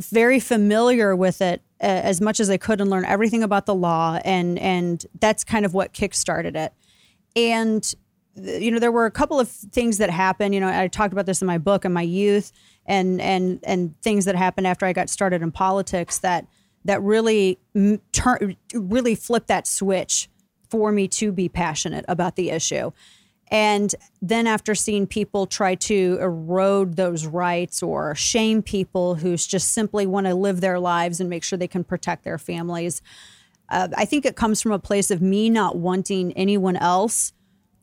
very 0.01 0.41
familiar 0.41 1.15
with 1.15 1.41
it 1.41 1.63
uh, 1.81 1.85
as 1.85 2.21
much 2.21 2.41
as 2.41 2.51
I 2.51 2.57
could 2.57 2.81
and 2.81 2.91
learn 2.91 3.05
everything 3.05 3.45
about 3.45 3.67
the 3.67 3.77
law, 3.77 4.19
and 4.25 4.59
and 4.59 5.07
that's 5.21 5.45
kind 5.45 5.65
of 5.65 5.73
what 5.73 5.93
kickstarted 5.93 6.57
it. 6.57 6.73
And 7.37 7.95
you 8.43 8.71
know, 8.71 8.79
there 8.79 8.93
were 8.93 9.07
a 9.07 9.11
couple 9.11 9.39
of 9.41 9.49
things 9.49 9.99
that 9.99 10.11
happened. 10.11 10.55
You 10.55 10.61
know, 10.61 10.69
I 10.69 10.89
talked 10.89 11.13
about 11.13 11.27
this 11.27 11.41
in 11.41 11.47
my 11.47 11.59
book 11.59 11.85
in 11.85 11.93
my 11.93 12.03
youth, 12.03 12.53
and 12.87 13.21
and 13.21 13.61
and 13.63 14.01
things 14.03 14.25
that 14.25 14.37
happened 14.37 14.67
after 14.67 14.87
I 14.87 14.93
got 14.93 15.11
started 15.11 15.43
in 15.43 15.53
politics 15.53 16.19
that 16.19 16.47
that 16.85 17.03
really 17.03 17.59
turn 18.13 18.57
really 18.75 19.15
flipped 19.15 19.49
that 19.49 19.67
switch 19.67 20.29
for 20.71 20.93
me 20.93 21.09
to 21.09 21.33
be 21.33 21.49
passionate 21.49 22.05
about 22.09 22.37
the 22.37 22.51
issue. 22.51 22.91
And 23.51 23.95
then 24.21 24.47
after 24.47 24.75
seeing 24.75 25.07
people 25.07 25.47
try 25.47 25.75
to 25.75 26.19
erode 26.21 26.97
those 26.97 27.25
rights 27.27 27.83
or 27.83 28.15
shame 28.15 28.63
people 28.63 29.15
who 29.15 29.37
just 29.37 29.73
simply 29.73 30.07
want 30.07 30.27
to 30.27 30.35
live 30.35 30.61
their 30.61 30.79
lives 30.79 31.19
and 31.19 31.31
make 31.31 31.43
sure 31.43 31.59
they 31.59 31.67
can 31.67 31.85
protect 31.85 32.25
their 32.25 32.37
families, 32.37 33.01
uh, 33.71 33.89
I 33.97 34.05
think 34.05 34.27
it 34.27 34.37
comes 34.37 34.61
from 34.61 34.73
a 34.73 34.79
place 34.79 35.11
of 35.11 35.23
me 35.23 35.49
not 35.49 35.77
wanting 35.77 36.33
anyone 36.35 36.77
else 36.77 37.33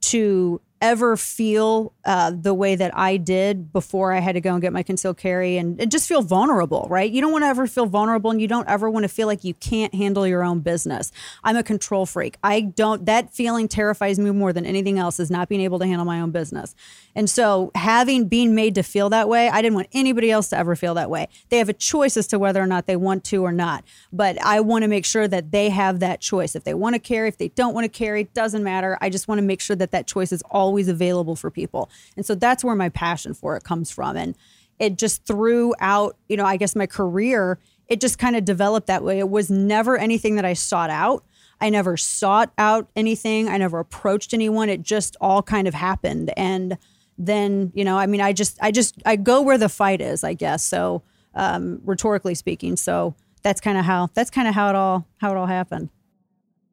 to 0.02 0.62
ever 0.82 1.16
feel 1.16 1.94
uh, 2.04 2.32
the 2.32 2.54
way 2.54 2.76
that 2.76 2.96
I 2.96 3.18
did 3.18 3.72
before 3.72 4.14
I 4.14 4.20
had 4.20 4.34
to 4.34 4.42
go 4.42 4.54
and 4.54 4.62
get 4.62 4.74
my 4.74 4.84
concealed 4.84 5.18
carry 5.18 5.58
and, 5.58 5.80
and 5.80 5.90
just 5.92 6.08
feel 6.08 6.22
vulnerable, 6.22 6.88
right? 6.90 7.10
You 7.10 7.22
don't 7.22 7.32
want 7.32 7.44
to 7.44 7.48
ever 7.48 7.66
feel 7.66 7.86
vulnerable 7.86 8.30
and 8.30 8.42
you 8.42 8.48
don't 8.48 8.68
ever 8.68 8.90
want 8.90 9.04
to 9.04 9.08
feel 9.08 9.28
like 9.28 9.44
you 9.44 9.54
can't 9.56 9.94
handle 9.96 10.28
your 10.28 10.44
own 10.44 10.60
business. 10.60 11.12
I'm 11.44 11.56
a 11.56 11.64
control 11.64 12.06
freak. 12.06 12.38
I 12.44 12.62
don't, 12.62 13.06
that 13.06 13.34
feeling 13.34 13.68
terrifies 13.68 14.20
me 14.20 14.32
more 14.32 14.54
than 14.54 14.66
anything 14.66 15.00
else 15.00 15.20
is 15.20 15.32
not 15.32 15.50
being 15.50 15.62
able 15.62 15.80
to 15.80 15.86
handle 15.86 16.06
my 16.06 16.20
own 16.20 16.32
business. 16.32 16.76
And 17.16 17.30
so 17.30 17.72
having 17.76 18.28
been 18.28 18.54
made 18.54 18.76
to 18.76 18.84
feel 18.84 19.10
that 19.10 19.30
way, 19.30 19.50
I 19.50 19.62
didn't 19.62 19.76
want 19.76 19.88
anybody 19.94 20.30
else 20.30 20.50
to 20.50 20.58
ever 20.58 20.76
feel 20.76 20.94
that 20.96 21.10
way. 21.10 21.30
They 21.50 21.58
have 21.58 21.70
a 21.70 21.74
choice 21.74 22.18
as 22.18 22.28
to 22.28 22.40
whether 22.40 22.62
or 22.62 22.68
not 22.68 22.86
they 22.86 22.98
want 22.98 23.24
to 23.26 23.44
or 23.44 23.54
not. 23.54 23.86
But 24.12 24.42
I 24.44 24.60
want 24.60 24.84
to 24.84 24.88
make 24.88 25.06
sure 25.06 25.28
that 25.28 25.52
they 25.52 25.70
have 25.70 26.00
that 26.02 26.20
choice. 26.20 26.56
If 26.56 26.66
they 26.66 26.74
want 26.74 26.96
to 26.96 27.00
carry, 27.00 27.30
if 27.30 27.38
they 27.38 27.48
don't 27.50 27.74
want 27.74 27.86
to 27.86 27.90
carry, 27.90 28.26
doesn't 28.26 28.64
matter. 28.64 28.98
I 29.00 29.10
just 29.10 29.28
want 29.28 29.40
to 29.40 29.44
make 29.44 29.62
sure 29.62 29.76
that 29.78 29.92
that 29.92 30.08
choice 30.08 30.34
is 30.34 30.44
always 30.52 30.75
available 30.84 31.36
for 31.36 31.50
people. 31.50 31.90
And 32.16 32.26
so 32.26 32.36
that's 32.36 32.64
where 32.64 32.76
my 32.76 32.90
passion 32.90 33.34
for 33.34 33.56
it 33.56 33.64
comes 33.64 33.92
from. 33.92 34.16
And 34.18 34.36
it 34.80 34.98
just 34.98 35.26
throughout, 35.26 36.18
you 36.28 36.38
know, 36.38 36.46
I 36.46 36.58
guess 36.58 36.76
my 36.76 36.86
career, 36.86 37.60
it 37.88 38.02
just 38.02 38.18
kind 38.18 38.36
of 38.36 38.46
developed 38.46 38.88
that 38.88 39.04
way. 39.04 39.20
It 39.20 39.30
was 39.30 39.50
never 39.50 39.98
anything 39.98 40.36
that 40.36 40.46
I 40.46 40.54
sought 40.54 40.90
out. 40.90 41.24
I 41.62 41.70
never 41.70 41.96
sought 41.96 42.52
out 42.58 42.90
anything. 42.96 43.48
I 43.48 43.58
never 43.58 43.80
approached 43.80 44.34
anyone. 44.34 44.70
It 44.70 44.82
just 44.82 45.16
all 45.22 45.42
kind 45.42 45.68
of 45.68 45.74
happened. 45.74 46.32
And 46.36 46.78
then, 47.18 47.72
you 47.74 47.86
know, 47.86 47.98
I 47.98 48.08
mean, 48.08 48.20
I 48.22 48.34
just, 48.34 48.60
I 48.62 48.72
just, 48.72 49.02
I 49.06 49.16
go 49.16 49.42
where 49.42 49.58
the 49.58 49.70
fight 49.70 50.02
is, 50.02 50.24
I 50.24 50.34
guess. 50.34 50.64
So, 50.66 51.04
um, 51.34 51.80
rhetorically 51.86 52.36
speaking. 52.36 52.76
So 52.76 53.16
that's 53.42 53.62
kind 53.62 53.78
of 53.78 53.86
how, 53.86 54.10
that's 54.14 54.30
kind 54.30 54.48
of 54.48 54.56
how 54.56 54.70
it 54.70 54.76
all, 54.76 55.08
how 55.18 55.32
it 55.32 55.38
all 55.38 55.46
happened. 55.46 55.90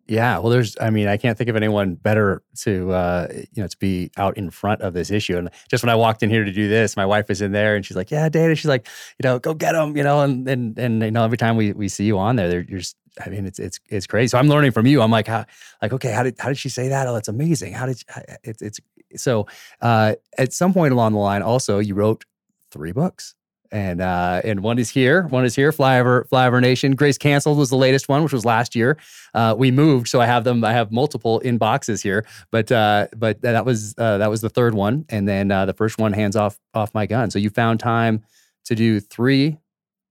Yeah, 0.09 0.39
well, 0.39 0.51
there's. 0.51 0.77
I 0.81 0.91
mean, 0.91 1.07
I 1.07 1.17
can't 1.17 1.39
think 1.39 1.49
of 1.49 1.55
anyone 1.55 1.95
better 1.95 2.43
to 2.63 2.91
uh, 2.91 3.29
you 3.53 3.63
know 3.63 3.69
to 3.69 3.79
be 3.79 4.11
out 4.17 4.37
in 4.37 4.51
front 4.51 4.81
of 4.83 4.95
this 4.95 5.11
issue. 5.11 5.37
And 5.39 5.49
just 5.71 5.83
when 5.85 5.91
I 5.91 5.95
walked 5.95 6.23
in 6.25 6.29
here 6.31 6.45
to 6.45 6.53
do 6.53 6.69
this, 6.69 6.97
my 6.97 7.07
wife 7.07 7.29
was 7.29 7.41
in 7.41 7.53
there, 7.53 7.77
and 7.77 7.87
she's 7.87 7.97
like, 7.97 8.11
"Yeah, 8.11 8.29
Dana." 8.29 8.57
She's 8.57 8.69
like, 8.69 8.89
"You 9.19 9.29
know, 9.29 9.39
go 9.39 9.55
get 9.55 9.73
them." 9.73 9.97
You 9.97 10.03
know, 10.03 10.21
and 10.21 10.47
and 10.49 10.77
and 10.79 11.03
you 11.03 11.11
know, 11.13 11.25
every 11.25 11.39
time 11.39 11.57
we 11.57 11.73
we 11.73 11.89
see 11.89 12.05
you 12.05 12.19
on 12.19 12.37
there, 12.37 12.51
you're 12.69 12.81
just. 12.81 12.97
I 13.25 13.29
mean, 13.29 13.47
it's 13.47 13.59
it's 13.59 13.79
it's 13.91 14.07
crazy. 14.07 14.29
So 14.29 14.39
I'm 14.39 14.49
learning 14.49 14.73
from 14.73 14.87
you. 14.87 15.03
I'm 15.03 15.11
like, 15.11 15.27
how, 15.29 15.45
like, 15.83 15.93
okay, 15.93 16.13
how 16.13 16.23
did 16.23 16.35
how 16.39 16.49
did 16.49 16.59
she 16.59 16.69
say 16.71 16.89
that? 16.89 17.07
Oh, 17.07 17.15
that's 17.15 17.29
amazing. 17.29 17.75
How 17.75 17.87
did 17.87 18.03
it's 18.43 18.63
it's 18.63 18.81
so 19.17 19.47
uh, 19.83 20.15
at 20.39 20.53
some 20.53 20.73
point 20.73 20.93
along 20.93 21.13
the 21.13 21.19
line, 21.19 21.43
also 21.43 21.79
you 21.79 21.95
wrote 21.95 22.25
three 22.71 22.93
books. 22.93 23.35
And 23.73 24.03
uh, 24.03 24.43
and 24.45 24.61
one 24.61 24.79
is 24.79 24.91
here, 24.91 25.23
one 25.29 25.47
is 25.47 25.57
here. 25.57 25.73
Flyover 25.73 26.29
Flyover 26.29 26.61
Nation. 26.61 26.95
Grace 26.95 27.17
canceled 27.17 27.57
was 27.57 27.71
the 27.71 27.77
latest 27.77 28.07
one, 28.07 28.23
which 28.23 28.33
was 28.33 28.45
last 28.45 28.77
year. 28.77 28.99
Uh, 29.33 29.55
we 29.57 29.71
moved, 29.71 30.09
so 30.09 30.21
I 30.21 30.27
have 30.27 30.45
them. 30.45 30.63
I 30.63 30.75
have 30.75 30.93
multiple 30.93 31.39
in 31.41 31.57
boxes 31.57 32.03
here, 32.03 32.27
but 32.51 32.71
uh, 32.71 33.09
but 33.17 33.41
that 33.41 33.65
was 33.65 33.95
uh, 33.97 34.19
that 34.19 34.29
was 34.29 34.43
the 34.43 34.51
third 34.51 34.75
one, 34.75 35.07
and 35.09 35.27
then 35.27 35.51
uh, 35.51 35.65
the 35.65 35.73
first 35.73 35.97
one, 35.97 36.13
hands 36.13 36.37
off 36.37 36.61
off 36.75 36.93
my 36.93 37.07
gun. 37.07 37.31
So 37.31 37.39
you 37.39 37.49
found 37.49 37.81
time 37.81 38.23
to 38.67 38.75
do 38.75 39.01
three 39.01 39.57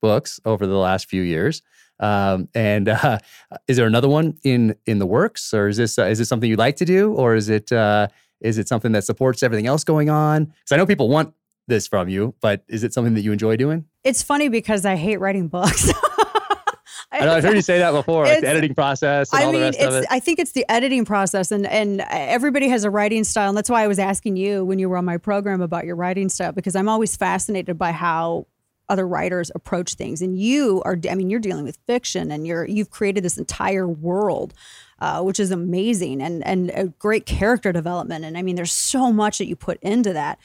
books 0.01 0.39
over 0.43 0.65
the 0.65 0.77
last 0.77 1.07
few 1.07 1.21
years. 1.21 1.61
Um, 1.99 2.49
and 2.55 2.89
uh, 2.89 3.19
is 3.67 3.77
there 3.77 3.85
another 3.85 4.09
one 4.09 4.39
in 4.43 4.75
in 4.87 4.97
the 4.97 5.05
works, 5.05 5.53
or 5.53 5.67
is 5.67 5.77
this 5.77 5.99
uh, 5.99 6.05
is 6.05 6.17
this 6.17 6.27
something 6.27 6.49
you'd 6.49 6.57
like 6.57 6.77
to 6.77 6.85
do, 6.85 7.13
or 7.13 7.35
is 7.35 7.47
it 7.47 7.71
uh, 7.71 8.07
is 8.41 8.57
it 8.57 8.67
something 8.67 8.91
that 8.93 9.03
supports 9.03 9.43
everything 9.43 9.67
else 9.67 9.83
going 9.83 10.09
on? 10.09 10.45
Because 10.45 10.71
I 10.71 10.77
know 10.77 10.87
people 10.87 11.09
want 11.09 11.35
this 11.71 11.87
from 11.87 12.09
you, 12.09 12.35
but 12.41 12.63
is 12.67 12.83
it 12.83 12.93
something 12.93 13.15
that 13.15 13.21
you 13.21 13.31
enjoy 13.31 13.55
doing? 13.55 13.85
It's 14.03 14.21
funny 14.21 14.49
because 14.49 14.85
I 14.85 14.95
hate 14.95 15.19
writing 15.19 15.47
books. 15.47 15.91
I 17.11 17.25
know 17.25 17.33
I've 17.33 17.43
heard 17.43 17.55
you 17.55 17.61
say 17.61 17.79
that 17.79 17.91
before, 17.91 18.25
like 18.25 18.41
the 18.41 18.47
editing 18.47 18.73
process 18.73 19.33
and 19.33 19.41
I 19.41 19.45
all 19.45 19.51
mean, 19.51 19.61
the 19.61 19.67
rest 19.67 19.79
it's, 19.79 19.95
of 19.95 20.03
it. 20.03 20.07
I 20.09 20.19
think 20.19 20.39
it's 20.39 20.53
the 20.53 20.65
editing 20.69 21.03
process, 21.03 21.51
and 21.51 21.67
and 21.67 22.05
everybody 22.09 22.69
has 22.69 22.83
a 22.83 22.89
writing 22.89 23.23
style, 23.23 23.49
and 23.49 23.57
that's 23.57 23.69
why 23.69 23.83
I 23.83 23.87
was 23.87 23.99
asking 23.99 24.37
you 24.37 24.63
when 24.63 24.79
you 24.79 24.89
were 24.89 24.97
on 24.97 25.05
my 25.05 25.17
program 25.17 25.61
about 25.61 25.85
your 25.85 25.95
writing 25.95 26.29
style 26.29 26.51
because 26.51 26.75
I'm 26.75 26.87
always 26.87 27.15
fascinated 27.17 27.77
by 27.77 27.91
how 27.91 28.47
other 28.87 29.07
writers 29.07 29.51
approach 29.55 29.95
things, 29.95 30.21
and 30.21 30.37
you 30.37 30.81
are. 30.85 30.97
I 31.09 31.15
mean, 31.15 31.29
you're 31.29 31.41
dealing 31.41 31.65
with 31.65 31.77
fiction, 31.85 32.31
and 32.31 32.47
you're 32.47 32.65
you've 32.65 32.91
created 32.91 33.23
this 33.23 33.37
entire 33.37 33.87
world. 33.87 34.53
Uh, 34.99 35.19
which 35.19 35.39
is 35.39 35.49
amazing 35.49 36.21
and 36.21 36.45
and 36.45 36.69
a 36.75 36.85
great 36.99 37.25
character 37.25 37.71
development 37.71 38.23
and 38.23 38.37
I 38.37 38.43
mean 38.43 38.55
there's 38.55 38.71
so 38.71 39.11
much 39.11 39.39
that 39.39 39.47
you 39.47 39.55
put 39.55 39.79
into 39.81 40.13
that 40.13 40.37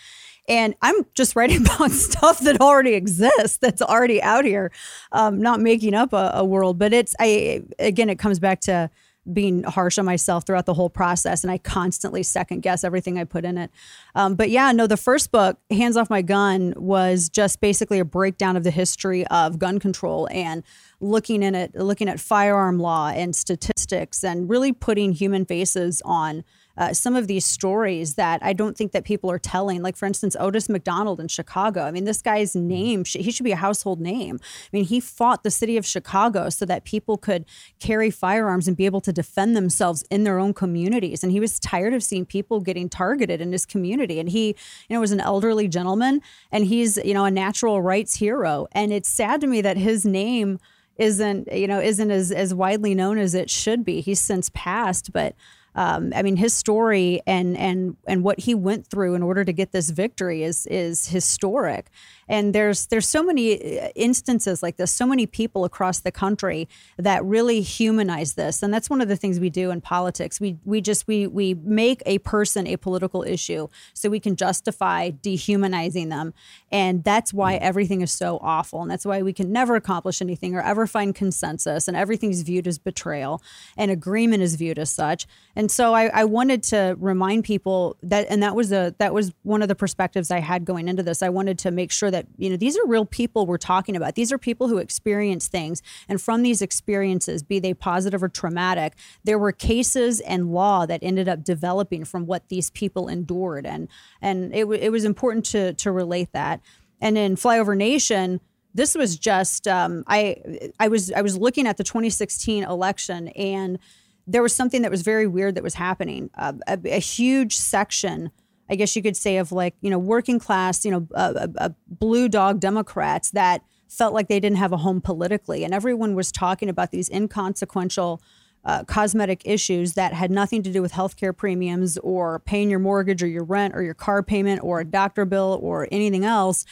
and 0.48 0.74
I'm 0.82 1.06
just 1.14 1.37
writing 1.37 1.66
about 1.74 1.90
stuff 1.90 2.40
that 2.40 2.61
already 2.61 2.94
exists, 2.94 3.59
that's 3.59 3.82
already 3.82 4.22
out 4.22 4.44
here, 4.44 4.72
um, 5.12 5.40
not 5.40 5.61
making 5.61 5.94
up 5.94 6.12
a, 6.12 6.32
a 6.35 6.44
world. 6.44 6.78
But 6.78 6.92
it's 6.92 7.14
I 7.18 7.62
again, 7.78 8.09
it 8.11 8.18
comes 8.18 8.38
back 8.38 8.61
to 8.62 8.90
being 9.32 9.64
harsh 9.64 9.98
on 9.98 10.04
myself 10.04 10.44
throughout 10.46 10.66
the 10.66 10.74
whole 10.74 10.90
process, 10.90 11.42
and 11.42 11.50
I 11.50 11.59
constantly 11.59 12.22
second 12.22 12.61
guess 12.61 12.85
everything 12.85 13.18
I 13.18 13.24
put 13.24 13.44
in 13.44 13.59
it. 13.59 13.70
Um, 14.14 14.35
but 14.35 14.50
yeah, 14.50 14.72
no, 14.72 14.87
the 14.87 14.96
first 14.96 15.32
book, 15.32 15.59
Hands 15.70 15.96
Off 15.96 16.09
My 16.11 16.22
Gun, 16.22 16.74
was 16.76 17.28
just 17.28 17.61
basically 17.61 17.98
a 17.98 18.04
breakdown 18.04 18.56
of 18.56 18.64
the 18.64 18.70
history 18.70 19.26
of 19.26 19.59
gun 19.59 19.78
control 19.78 20.28
and 20.30 20.62
looking 21.00 21.42
in 21.42 21.54
it, 21.54 21.74
looking 21.74 22.09
at 22.09 22.20
firearm 22.20 22.78
law 22.78 23.09
and 23.09 23.35
statistics, 23.35 24.22
and 24.22 24.48
really 24.48 24.72
putting 24.72 25.12
human 25.12 25.44
faces 25.44 26.00
on 26.04 26.44
uh, 26.76 26.92
some 26.92 27.16
of 27.16 27.26
these 27.26 27.44
stories 27.44 28.14
that 28.14 28.42
I 28.42 28.52
don't 28.52 28.76
think 28.76 28.92
that 28.92 29.04
people 29.04 29.30
are 29.30 29.38
telling. 29.38 29.82
Like, 29.82 29.96
for 29.96 30.06
instance, 30.06 30.36
Otis 30.38 30.68
McDonald 30.68 31.20
in 31.20 31.28
Chicago. 31.28 31.82
I 31.82 31.90
mean, 31.90 32.04
this 32.04 32.22
guy's 32.22 32.54
name, 32.54 33.04
he 33.04 33.30
should 33.30 33.44
be 33.44 33.52
a 33.52 33.56
household 33.56 34.00
name. 34.00 34.38
I 34.42 34.68
mean, 34.72 34.84
he 34.84 35.00
fought 35.00 35.42
the 35.42 35.50
city 35.50 35.76
of 35.76 35.86
Chicago 35.86 36.48
so 36.50 36.64
that 36.66 36.84
people 36.84 37.16
could 37.16 37.44
carry 37.80 38.10
firearms 38.10 38.68
and 38.68 38.76
be 38.76 38.86
able 38.86 39.00
to 39.02 39.12
defend 39.12 39.56
themselves 39.56 40.04
in 40.10 40.24
their 40.24 40.38
own 40.38 40.52
communities. 40.52 41.22
And 41.22 41.32
he 41.32 41.40
was 41.40 41.58
tired 41.58 41.94
of 41.94 42.02
seeing 42.02 42.26
people 42.26 42.60
getting 42.60 42.88
targeted 42.88 43.40
in 43.40 43.52
his 43.52 43.66
community. 43.66 44.20
And 44.20 44.28
he, 44.28 44.48
you 44.88 44.94
know, 44.94 45.00
was 45.00 45.12
an 45.12 45.20
elderly 45.20 45.68
gentleman 45.68 46.20
and 46.52 46.66
he's, 46.66 46.96
you 46.98 47.14
know, 47.14 47.24
a 47.24 47.30
natural 47.30 47.80
rights 47.82 48.16
hero. 48.16 48.66
And 48.72 48.92
it's 48.92 49.08
sad 49.08 49.40
to 49.40 49.46
me 49.46 49.60
that 49.62 49.76
his 49.76 50.04
name 50.04 50.58
isn't 50.98 51.52
you 51.52 51.66
know 51.66 51.80
isn't 51.80 52.10
as, 52.10 52.32
as 52.32 52.54
widely 52.54 52.94
known 52.94 53.18
as 53.18 53.34
it 53.34 53.50
should 53.50 53.84
be 53.84 54.00
he's 54.00 54.20
since 54.20 54.50
passed 54.54 55.12
but 55.12 55.34
um, 55.76 56.12
I 56.16 56.22
mean, 56.22 56.36
his 56.36 56.54
story 56.54 57.20
and 57.26 57.56
and 57.56 57.96
and 58.08 58.24
what 58.24 58.40
he 58.40 58.54
went 58.54 58.86
through 58.86 59.14
in 59.14 59.22
order 59.22 59.44
to 59.44 59.52
get 59.52 59.72
this 59.72 59.90
victory 59.90 60.42
is 60.42 60.66
is 60.66 61.08
historic. 61.08 61.90
And 62.28 62.54
there's 62.54 62.86
there's 62.86 63.08
so 63.08 63.22
many 63.22 63.80
uh, 63.80 63.88
instances 63.94 64.62
like 64.62 64.76
this, 64.76 64.92
so 64.92 65.06
many 65.06 65.26
people 65.26 65.64
across 65.64 66.00
the 66.00 66.10
country 66.10 66.68
that 66.96 67.24
really 67.24 67.60
humanize 67.60 68.34
this. 68.34 68.62
And 68.62 68.72
that's 68.72 68.90
one 68.90 69.00
of 69.00 69.08
the 69.08 69.16
things 69.16 69.38
we 69.38 69.50
do 69.50 69.70
in 69.70 69.80
politics. 69.80 70.40
We 70.40 70.58
we 70.64 70.80
just 70.80 71.06
we 71.06 71.26
we 71.26 71.54
make 71.54 72.02
a 72.06 72.18
person 72.18 72.66
a 72.66 72.76
political 72.76 73.22
issue 73.22 73.68
so 73.94 74.08
we 74.10 74.20
can 74.20 74.36
justify 74.36 75.10
dehumanizing 75.10 76.08
them. 76.08 76.34
And 76.72 77.04
that's 77.04 77.32
why 77.32 77.56
everything 77.56 78.00
is 78.00 78.12
so 78.12 78.38
awful. 78.42 78.82
And 78.82 78.90
that's 78.90 79.06
why 79.06 79.22
we 79.22 79.32
can 79.32 79.52
never 79.52 79.76
accomplish 79.76 80.20
anything 80.20 80.54
or 80.54 80.62
ever 80.62 80.86
find 80.86 81.14
consensus. 81.14 81.88
And 81.88 81.96
everything's 81.96 82.42
viewed 82.42 82.66
as 82.66 82.78
betrayal 82.78 83.42
and 83.76 83.90
agreement 83.90 84.42
is 84.42 84.54
viewed 84.56 84.78
as 84.78 84.90
such. 84.90 85.26
And 85.54 85.70
so 85.70 85.94
I, 85.94 86.06
I 86.06 86.24
wanted 86.24 86.62
to 86.64 86.96
remind 86.98 87.44
people 87.44 87.96
that 88.02 88.26
and 88.30 88.42
that 88.42 88.54
was 88.54 88.72
a 88.72 88.94
that 88.98 89.12
was 89.12 89.32
one 89.42 89.62
of 89.62 89.68
the 89.68 89.74
perspectives 89.74 90.30
I 90.30 90.40
had 90.40 90.64
going 90.64 90.88
into 90.88 91.02
this. 91.02 91.22
I 91.22 91.28
wanted 91.28 91.58
to 91.60 91.70
make 91.70 91.92
sure 91.92 92.10
that 92.10 92.15
that 92.16 92.26
you 92.38 92.48
know 92.48 92.57
these 92.57 92.76
are 92.79 92.87
real 92.87 93.05
people 93.05 93.46
we're 93.46 93.59
talking 93.59 93.94
about 93.94 94.14
these 94.14 94.33
are 94.33 94.38
people 94.38 94.68
who 94.68 94.79
experience 94.79 95.48
things 95.48 95.83
and 96.09 96.20
from 96.20 96.42
these 96.42 96.62
experiences 96.62 97.42
be 97.42 97.59
they 97.59 97.74
positive 97.74 98.22
or 98.22 98.29
traumatic 98.29 98.94
there 99.24 99.38
were 99.38 99.52
cases 99.52 100.20
and 100.20 100.52
law 100.52 100.87
that 100.87 101.00
ended 101.02 101.29
up 101.29 101.44
developing 101.44 102.05
from 102.05 102.26
what 102.26 102.48
these 102.48 102.70
people 102.70 103.09
endured 103.09 103.66
and 103.66 103.88
and 104.22 104.55
it, 104.55 104.64
it 104.64 104.90
was 104.90 105.05
important 105.05 105.44
to 105.44 105.74
to 105.74 105.92
relate 105.92 106.33
that 106.33 106.61
and 107.00 107.18
in 107.18 107.37
flyover 107.37 107.76
nation 107.76 108.40
this 108.74 108.94
was 108.94 109.16
just 109.16 109.66
um, 109.66 110.05
I 110.07 110.37
I 110.79 110.88
was 110.88 111.11
I 111.11 111.22
was 111.22 111.38
looking 111.38 111.66
at 111.66 111.79
the 111.79 111.85
2016 111.85 112.62
election 112.62 113.29
and 113.29 113.79
there 114.26 114.42
was 114.42 114.55
something 114.55 114.83
that 114.83 114.90
was 114.90 115.02
very 115.02 115.26
weird 115.26 115.55
that 115.55 115.62
was 115.62 115.74
happening. 115.74 116.31
Uh, 116.37 116.55
a, 116.66 116.79
a, 116.85 116.98
huge 116.98 117.57
section 117.57 118.31
I 118.68 118.76
guess 118.76 118.96
you 118.96 119.02
could 119.02 119.16
say, 119.16 119.37
of 119.37 119.52
like, 119.52 119.74
you 119.81 119.90
know, 119.90 119.98
working 119.98 120.38
class, 120.38 120.85
you 120.85 120.90
know, 120.90 121.09
uh, 121.14 121.70
blue 121.87 122.29
dog 122.29 122.61
Democrats 122.61 123.31
that 123.31 123.62
felt 123.88 124.12
like 124.12 124.29
they 124.29 124.40
didn't 124.40 124.59
have 124.59 124.72
a 124.72 124.79
home 124.79 125.00
politically. 125.00 125.64
And 125.64 125.72
everyone 125.72 126.14
was 126.14 126.33
talking 126.33 126.68
about 126.68 126.90
these 126.90 127.09
inconsequential 127.09 128.20
uh, 128.64 128.83
cosmetic 128.83 129.42
issues 129.44 129.94
that 129.94 130.12
had 130.12 130.31
nothing 130.31 130.62
to 130.64 130.72
do 130.72 130.83
with 130.83 130.92
healthcare 130.92 131.37
premiums 131.37 131.96
or 131.98 132.40
paying 132.40 132.68
your 132.68 132.81
mortgage 132.81 133.22
or 133.22 133.29
your 133.29 133.44
rent 133.44 133.76
or 133.76 133.83
your 133.83 133.94
car 133.94 134.24
payment 134.24 134.61
or 134.64 134.81
a 134.81 134.85
doctor 134.85 135.24
bill 135.24 135.61
or 135.62 135.87
anything 135.92 136.24
else. 136.24 136.64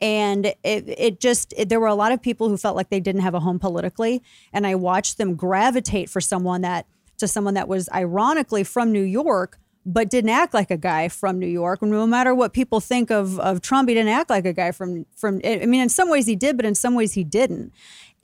And 0.00 0.46
it, 0.46 0.56
it 0.64 1.20
just, 1.20 1.52
it, 1.56 1.68
there 1.68 1.80
were 1.80 1.88
a 1.88 1.96
lot 1.96 2.12
of 2.12 2.22
people 2.22 2.48
who 2.48 2.56
felt 2.56 2.76
like 2.76 2.90
they 2.90 3.00
didn't 3.00 3.22
have 3.22 3.34
a 3.34 3.40
home 3.40 3.58
politically. 3.58 4.22
And 4.52 4.66
I 4.66 4.76
watched 4.76 5.18
them 5.18 5.34
gravitate 5.34 6.08
for 6.08 6.20
someone 6.20 6.60
that, 6.60 6.86
to 7.18 7.26
someone 7.26 7.54
that 7.54 7.68
was 7.68 7.88
ironically 7.92 8.62
from 8.64 8.92
New 8.92 9.02
York, 9.02 9.58
but 9.84 10.10
didn't 10.10 10.30
act 10.30 10.54
like 10.54 10.70
a 10.70 10.76
guy 10.76 11.08
from 11.08 11.38
New 11.38 11.46
York. 11.46 11.82
No 11.82 12.06
matter 12.06 12.34
what 12.34 12.52
people 12.52 12.80
think 12.80 13.10
of 13.10 13.38
of 13.40 13.60
Trump, 13.60 13.88
he 13.88 13.94
didn't 13.94 14.12
act 14.12 14.30
like 14.30 14.46
a 14.46 14.52
guy 14.52 14.70
from 14.70 15.06
from. 15.16 15.40
I 15.44 15.66
mean, 15.66 15.80
in 15.82 15.88
some 15.88 16.08
ways 16.08 16.26
he 16.26 16.36
did, 16.36 16.56
but 16.56 16.66
in 16.66 16.74
some 16.74 16.94
ways 16.94 17.14
he 17.14 17.24
didn't. 17.24 17.72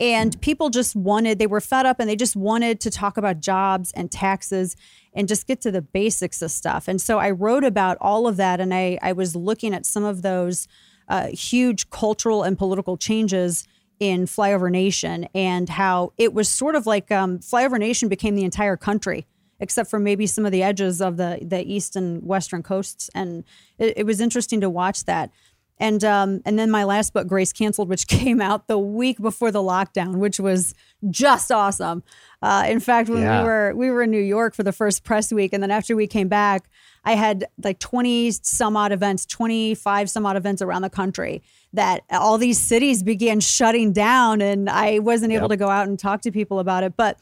And 0.01 0.41
people 0.41 0.71
just 0.71 0.95
wanted, 0.95 1.39
they 1.39 1.47
were 1.47 1.61
fed 1.61 1.85
up 1.85 1.99
and 1.99 2.09
they 2.09 2.17
just 2.17 2.37
wanted 2.37 2.81
to 2.81 2.91
talk 2.91 3.17
about 3.17 3.41
jobs 3.41 3.91
and 3.93 4.11
taxes 4.11 4.77
and 5.13 5.27
just 5.27 5.47
get 5.47 5.61
to 5.63 5.73
the 5.73 5.83
basics 5.83 6.41
of 6.41 6.53
stuff. 6.53 6.87
And 6.87 7.01
so 7.01 7.19
I 7.19 7.31
wrote 7.33 7.65
about 7.65 7.99
all 8.01 8.29
of 8.29 8.37
that 8.37 8.61
and 8.61 8.73
I, 8.73 8.99
I 9.03 9.13
was 9.13 9.35
looking 9.35 9.75
at 9.75 9.85
some 9.85 10.05
of 10.05 10.23
those 10.23 10.69
uh, 11.09 11.29
huge 11.29 11.91
cultural 11.91 12.45
and 12.45 12.57
political 12.57 12.97
changes 12.97 13.67
in 13.99 14.27
Flyover 14.27 14.71
Nation 14.71 15.27
and 15.35 15.69
how 15.69 16.13
it 16.17 16.33
was 16.33 16.49
sort 16.49 16.77
of 16.77 16.87
like 16.87 17.11
um, 17.11 17.41
Flyover 17.41 17.79
Nation 17.79 18.09
became 18.09 18.37
the 18.37 18.45
entire 18.45 18.77
country 18.77 19.27
except 19.61 19.91
for 19.91 19.99
maybe 19.99 20.27
some 20.27 20.47
of 20.47 20.53
the 20.53 20.63
edges 20.63 21.01
of 21.01 21.17
the 21.17 21.39
the 21.43 21.63
east 21.63 21.97
and 21.97 22.23
western 22.23 22.63
coasts. 22.63 23.11
And 23.15 23.45
it, 23.79 23.99
it 23.99 24.07
was 24.07 24.21
interesting 24.21 24.61
to 24.61 24.71
watch 24.71 25.05
that. 25.05 25.31
And 25.81 26.03
um, 26.05 26.41
and 26.45 26.59
then 26.59 26.71
my 26.71 26.85
last 26.85 27.13
book, 27.13 27.27
Grace 27.27 27.53
Canceled, 27.53 27.89
which 27.89 28.07
came 28.09 28.41
out 28.41 28.67
the 28.67 28.79
week 28.79 29.21
before 29.21 29.51
the 29.51 29.63
lockdown, 29.63 30.17
which 30.17 30.41
was 30.41 30.75
just 31.11 31.53
awesome. 31.53 32.03
Uh, 32.43 32.65
in 32.69 32.81
fact, 32.81 33.09
when 33.09 33.23
yeah. 33.23 33.43
we 33.43 33.49
were 33.49 33.75
we 33.75 33.91
were 33.91 34.03
in 34.03 34.11
New 34.11 34.21
York 34.21 34.55
for 34.55 34.63
the 34.63 34.73
first 34.73 35.05
press 35.05 35.33
week, 35.33 35.53
and 35.53 35.63
then 35.63 35.71
after 35.71 35.95
we 35.95 36.07
came 36.07 36.29
back, 36.29 36.69
I 37.05 37.15
had 37.15 37.47
like 37.63 37.79
twenty 37.79 38.31
some 38.31 38.77
odd 38.77 38.93
events, 38.93 39.25
twenty 39.25 39.75
five 39.75 40.11
some 40.11 40.27
odd 40.27 40.37
events 40.37 40.63
around 40.63 40.83
the 40.83 40.91
country. 40.91 41.43
That 41.75 42.03
all 42.11 42.39
these 42.39 42.59
cities 42.59 43.03
began 43.03 43.41
shutting 43.41 43.93
down, 43.93 44.41
and 44.41 44.69
I 44.69 44.99
wasn't 45.01 45.33
able 45.33 45.45
yep. 45.45 45.51
to 45.51 45.57
go 45.57 45.69
out 45.69 45.87
and 45.87 45.99
talk 45.99 46.23
to 46.23 46.33
people 46.33 46.59
about 46.59 46.83
it. 46.83 46.95
But 46.97 47.19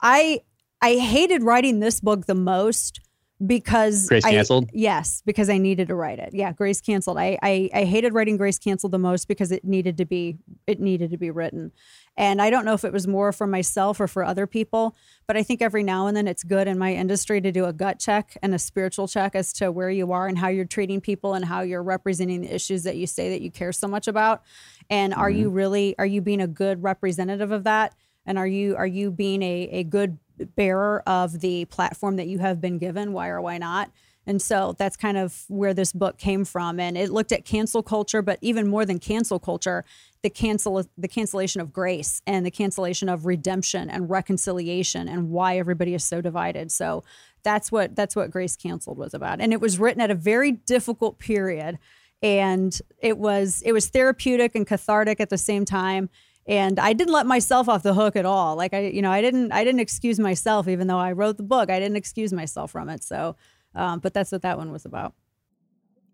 I 0.00 0.40
I 0.82 0.96
hated 0.96 1.42
writing 1.42 1.80
this 1.80 2.00
book 2.00 2.26
the 2.26 2.34
most 2.34 3.00
because 3.46 4.06
Grace 4.08 4.24
I, 4.24 4.32
canceled. 4.32 4.68
Yes, 4.72 5.22
because 5.24 5.48
I 5.48 5.56
needed 5.56 5.88
to 5.88 5.94
write 5.94 6.18
it. 6.18 6.30
Yeah, 6.34 6.52
Grace 6.52 6.80
canceled. 6.80 7.16
I, 7.18 7.38
I 7.42 7.70
I 7.72 7.84
hated 7.84 8.12
writing 8.12 8.36
Grace 8.36 8.58
canceled 8.58 8.92
the 8.92 8.98
most 8.98 9.28
because 9.28 9.50
it 9.50 9.64
needed 9.64 9.96
to 9.96 10.04
be 10.04 10.36
it 10.66 10.78
needed 10.78 11.10
to 11.10 11.16
be 11.16 11.30
written, 11.30 11.72
and 12.16 12.42
I 12.42 12.50
don't 12.50 12.64
know 12.66 12.74
if 12.74 12.84
it 12.84 12.92
was 12.92 13.06
more 13.06 13.32
for 13.32 13.46
myself 13.46 13.98
or 13.98 14.06
for 14.06 14.24
other 14.24 14.46
people, 14.46 14.94
but 15.26 15.36
I 15.38 15.42
think 15.42 15.62
every 15.62 15.82
now 15.82 16.06
and 16.06 16.16
then 16.16 16.28
it's 16.28 16.42
good 16.42 16.68
in 16.68 16.78
my 16.78 16.94
industry 16.94 17.40
to 17.40 17.50
do 17.50 17.64
a 17.64 17.72
gut 17.72 17.98
check 17.98 18.36
and 18.42 18.54
a 18.54 18.58
spiritual 18.58 19.08
check 19.08 19.34
as 19.34 19.54
to 19.54 19.72
where 19.72 19.90
you 19.90 20.12
are 20.12 20.26
and 20.26 20.38
how 20.38 20.48
you're 20.48 20.66
treating 20.66 21.00
people 21.00 21.32
and 21.32 21.46
how 21.46 21.62
you're 21.62 21.82
representing 21.82 22.42
the 22.42 22.54
issues 22.54 22.82
that 22.82 22.96
you 22.96 23.06
say 23.06 23.30
that 23.30 23.40
you 23.40 23.50
care 23.50 23.72
so 23.72 23.88
much 23.88 24.06
about, 24.06 24.42
and 24.90 25.14
are 25.14 25.30
mm-hmm. 25.30 25.40
you 25.40 25.50
really 25.50 25.94
are 25.98 26.06
you 26.06 26.20
being 26.20 26.42
a 26.42 26.48
good 26.48 26.82
representative 26.82 27.52
of 27.52 27.64
that? 27.64 27.94
And 28.26 28.36
are 28.36 28.46
you 28.46 28.76
are 28.76 28.86
you 28.86 29.10
being 29.10 29.42
a, 29.42 29.68
a 29.72 29.84
good 29.84 30.18
bearer 30.56 31.02
of 31.06 31.40
the 31.40 31.64
platform 31.66 32.16
that 32.16 32.26
you 32.26 32.38
have 32.38 32.60
been 32.60 32.78
given, 32.78 33.12
why 33.12 33.28
or 33.28 33.40
why 33.40 33.58
not. 33.58 33.90
And 34.26 34.40
so 34.40 34.74
that's 34.78 34.96
kind 34.96 35.16
of 35.16 35.44
where 35.48 35.72
this 35.74 35.92
book 35.92 36.18
came 36.18 36.44
from. 36.44 36.78
And 36.78 36.96
it 36.96 37.10
looked 37.10 37.32
at 37.32 37.44
cancel 37.44 37.82
culture, 37.82 38.22
but 38.22 38.38
even 38.42 38.68
more 38.68 38.84
than 38.84 38.98
cancel 38.98 39.38
culture, 39.38 39.84
the 40.22 40.30
cancel 40.30 40.84
the 40.96 41.08
cancellation 41.08 41.60
of 41.60 41.72
grace 41.72 42.20
and 42.26 42.44
the 42.44 42.50
cancellation 42.50 43.08
of 43.08 43.24
redemption 43.24 43.88
and 43.88 44.10
reconciliation 44.10 45.08
and 45.08 45.30
why 45.30 45.58
everybody 45.58 45.94
is 45.94 46.04
so 46.04 46.20
divided. 46.20 46.70
So 46.70 47.02
that's 47.42 47.72
what 47.72 47.96
that's 47.96 48.14
what 48.14 48.30
Grace 48.30 48.56
Canceled 48.56 48.98
was 48.98 49.14
about. 49.14 49.40
And 49.40 49.52
it 49.52 49.60
was 49.60 49.78
written 49.78 50.02
at 50.02 50.10
a 50.10 50.14
very 50.14 50.52
difficult 50.52 51.18
period. 51.18 51.78
And 52.22 52.78
it 52.98 53.16
was 53.16 53.62
it 53.64 53.72
was 53.72 53.88
therapeutic 53.88 54.54
and 54.54 54.66
cathartic 54.66 55.20
at 55.20 55.30
the 55.30 55.38
same 55.38 55.64
time 55.64 56.10
and 56.46 56.78
I 56.78 56.92
didn't 56.92 57.12
let 57.12 57.26
myself 57.26 57.68
off 57.68 57.82
the 57.82 57.94
hook 57.94 58.16
at 58.16 58.26
all. 58.26 58.56
Like 58.56 58.74
I, 58.74 58.88
you 58.88 59.02
know, 59.02 59.10
I 59.10 59.20
didn't, 59.20 59.52
I 59.52 59.64
didn't 59.64 59.80
excuse 59.80 60.18
myself, 60.18 60.68
even 60.68 60.86
though 60.86 60.98
I 60.98 61.12
wrote 61.12 61.36
the 61.36 61.42
book. 61.42 61.70
I 61.70 61.78
didn't 61.78 61.96
excuse 61.96 62.32
myself 62.32 62.70
from 62.70 62.88
it. 62.88 63.02
So, 63.04 63.36
um, 63.74 64.00
but 64.00 64.14
that's 64.14 64.32
what 64.32 64.42
that 64.42 64.58
one 64.58 64.72
was 64.72 64.84
about. 64.84 65.14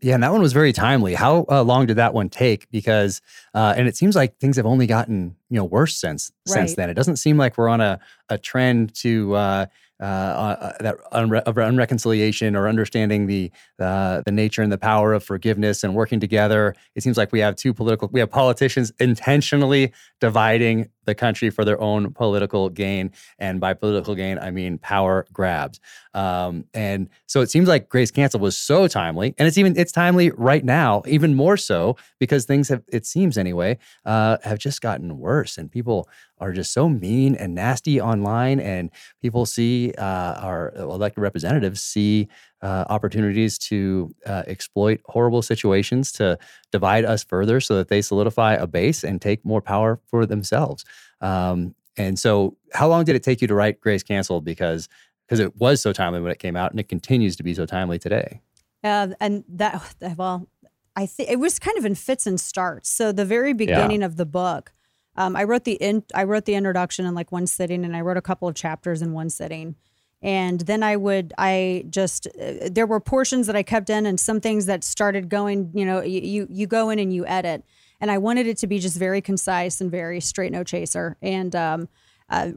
Yeah, 0.02 0.14
and 0.14 0.22
that 0.22 0.32
one 0.32 0.42
was 0.42 0.52
very 0.52 0.72
timely. 0.72 1.14
How 1.14 1.46
uh, 1.48 1.62
long 1.62 1.86
did 1.86 1.96
that 1.96 2.12
one 2.12 2.28
take? 2.28 2.70
Because, 2.70 3.22
uh, 3.54 3.74
and 3.76 3.88
it 3.88 3.96
seems 3.96 4.14
like 4.14 4.38
things 4.38 4.56
have 4.56 4.66
only 4.66 4.86
gotten 4.86 5.36
you 5.48 5.56
know 5.56 5.64
worse 5.64 5.96
since 5.96 6.30
right. 6.48 6.54
since 6.54 6.74
then. 6.74 6.90
It 6.90 6.94
doesn't 6.94 7.16
seem 7.16 7.38
like 7.38 7.56
we're 7.56 7.68
on 7.68 7.80
a 7.80 7.98
a 8.28 8.36
trend 8.36 8.94
to 8.96 9.34
uh, 9.34 9.66
uh, 10.00 10.04
uh, 10.04 10.72
that 10.80 10.96
unre- 11.12 11.42
of 11.42 11.54
unreconciliation 11.54 12.54
or 12.54 12.68
understanding 12.68 13.26
the 13.26 13.50
uh, 13.78 14.22
the 14.26 14.32
nature 14.32 14.62
and 14.62 14.70
the 14.70 14.78
power 14.78 15.12
of 15.12 15.24
forgiveness 15.24 15.82
and 15.82 15.94
working 15.94 16.20
together. 16.20 16.74
It 16.94 17.02
seems 17.02 17.16
like 17.16 17.32
we 17.32 17.40
have 17.40 17.56
two 17.56 17.72
political 17.72 18.08
we 18.12 18.20
have 18.20 18.30
politicians 18.30 18.92
intentionally 19.00 19.92
dividing 20.20 20.90
the 21.06 21.14
country 21.14 21.50
for 21.50 21.64
their 21.64 21.80
own 21.80 22.12
political 22.12 22.68
gain, 22.68 23.12
and 23.38 23.60
by 23.60 23.74
political 23.74 24.14
gain 24.14 24.38
I 24.38 24.50
mean 24.50 24.78
power 24.78 25.26
grabs. 25.32 25.80
Um, 26.14 26.64
and 26.74 27.08
so 27.26 27.40
it 27.40 27.50
seems 27.50 27.68
like 27.68 27.88
Grace 27.88 28.10
Cancel 28.10 28.40
was 28.40 28.56
so 28.56 28.88
timely, 28.88 29.34
and 29.38 29.48
it's 29.48 29.58
even 29.58 29.78
it's 29.78 29.92
timely 29.92 30.30
right 30.30 30.64
now, 30.64 31.02
even 31.06 31.34
more 31.34 31.56
so 31.56 31.96
because 32.18 32.44
things 32.44 32.68
have 32.68 32.82
it 32.88 33.06
seems 33.06 33.38
anyway 33.38 33.78
uh, 34.04 34.36
have 34.44 34.58
just 34.58 34.80
gotten 34.80 35.18
worse, 35.18 35.58
and 35.58 35.70
people 35.70 36.08
are 36.38 36.52
just 36.52 36.72
so 36.72 36.88
mean 36.88 37.34
and 37.34 37.54
nasty 37.54 38.00
online, 38.00 38.60
and 38.60 38.90
people 39.22 39.46
see 39.46 39.92
uh, 39.96 40.34
our 40.40 40.72
elected 40.76 41.22
representatives 41.22 41.82
see 41.82 42.28
uh, 42.62 42.84
opportunities 42.88 43.58
to 43.58 44.14
uh, 44.24 44.42
exploit 44.46 45.00
horrible 45.06 45.42
situations 45.42 46.12
to 46.12 46.38
divide 46.72 47.04
us 47.04 47.22
further, 47.22 47.60
so 47.60 47.76
that 47.76 47.88
they 47.88 48.02
solidify 48.02 48.54
a 48.54 48.66
base 48.66 49.04
and 49.04 49.20
take 49.20 49.44
more 49.44 49.60
power 49.60 50.00
for 50.06 50.26
themselves. 50.26 50.84
Um, 51.20 51.74
and 51.96 52.18
so, 52.18 52.56
how 52.72 52.88
long 52.88 53.04
did 53.04 53.16
it 53.16 53.22
take 53.22 53.40
you 53.40 53.48
to 53.48 53.54
write 53.54 53.80
Grace 53.80 54.02
Canceled? 54.02 54.44
Because 54.44 54.88
because 55.26 55.40
it 55.40 55.56
was 55.56 55.80
so 55.80 55.92
timely 55.92 56.20
when 56.20 56.30
it 56.30 56.38
came 56.38 56.56
out, 56.56 56.70
and 56.70 56.78
it 56.78 56.88
continues 56.88 57.36
to 57.36 57.42
be 57.42 57.52
so 57.54 57.66
timely 57.66 57.98
today. 57.98 58.40
Uh, 58.84 59.08
and 59.20 59.44
that 59.48 59.94
well, 60.16 60.48
I 60.94 61.06
think 61.06 61.30
it 61.30 61.38
was 61.38 61.58
kind 61.58 61.76
of 61.76 61.84
in 61.84 61.94
fits 61.94 62.26
and 62.26 62.40
starts. 62.40 62.88
So 62.88 63.12
the 63.12 63.24
very 63.24 63.52
beginning 63.52 64.00
yeah. 64.00 64.06
of 64.06 64.16
the 64.16 64.26
book, 64.26 64.72
um, 65.16 65.36
I 65.36 65.44
wrote 65.44 65.64
the 65.64 65.74
in, 65.74 66.04
I 66.14 66.24
wrote 66.24 66.44
the 66.44 66.54
introduction 66.54 67.06
in 67.06 67.14
like 67.14 67.32
one 67.32 67.46
sitting, 67.46 67.84
and 67.84 67.96
I 67.96 68.00
wrote 68.00 68.16
a 68.16 68.22
couple 68.22 68.48
of 68.48 68.54
chapters 68.54 69.02
in 69.02 69.12
one 69.12 69.30
sitting. 69.30 69.76
And 70.22 70.60
then 70.60 70.82
I 70.82 70.96
would, 70.96 71.32
I 71.38 71.84
just, 71.90 72.26
uh, 72.26 72.68
there 72.70 72.86
were 72.86 73.00
portions 73.00 73.46
that 73.46 73.56
I 73.56 73.62
kept 73.62 73.90
in, 73.90 74.06
and 74.06 74.18
some 74.18 74.40
things 74.40 74.66
that 74.66 74.82
started 74.82 75.28
going. 75.28 75.70
You 75.74 75.84
know, 75.84 76.02
you 76.02 76.46
you 76.50 76.66
go 76.66 76.90
in 76.90 76.98
and 76.98 77.12
you 77.12 77.26
edit, 77.26 77.64
and 78.00 78.10
I 78.10 78.18
wanted 78.18 78.46
it 78.46 78.56
to 78.58 78.66
be 78.66 78.78
just 78.78 78.98
very 78.98 79.20
concise 79.20 79.80
and 79.80 79.90
very 79.90 80.20
straight, 80.20 80.52
no 80.52 80.64
chaser. 80.64 81.16
And 81.20 81.54
um, 81.54 81.88
uh, 82.30 82.52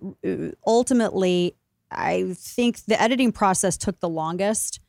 ultimately, 0.66 1.56
I 1.92 2.34
think 2.38 2.86
the 2.86 3.00
editing 3.02 3.32
process 3.32 3.78
took 3.78 4.00
the 4.00 4.10
longest, 4.10 4.80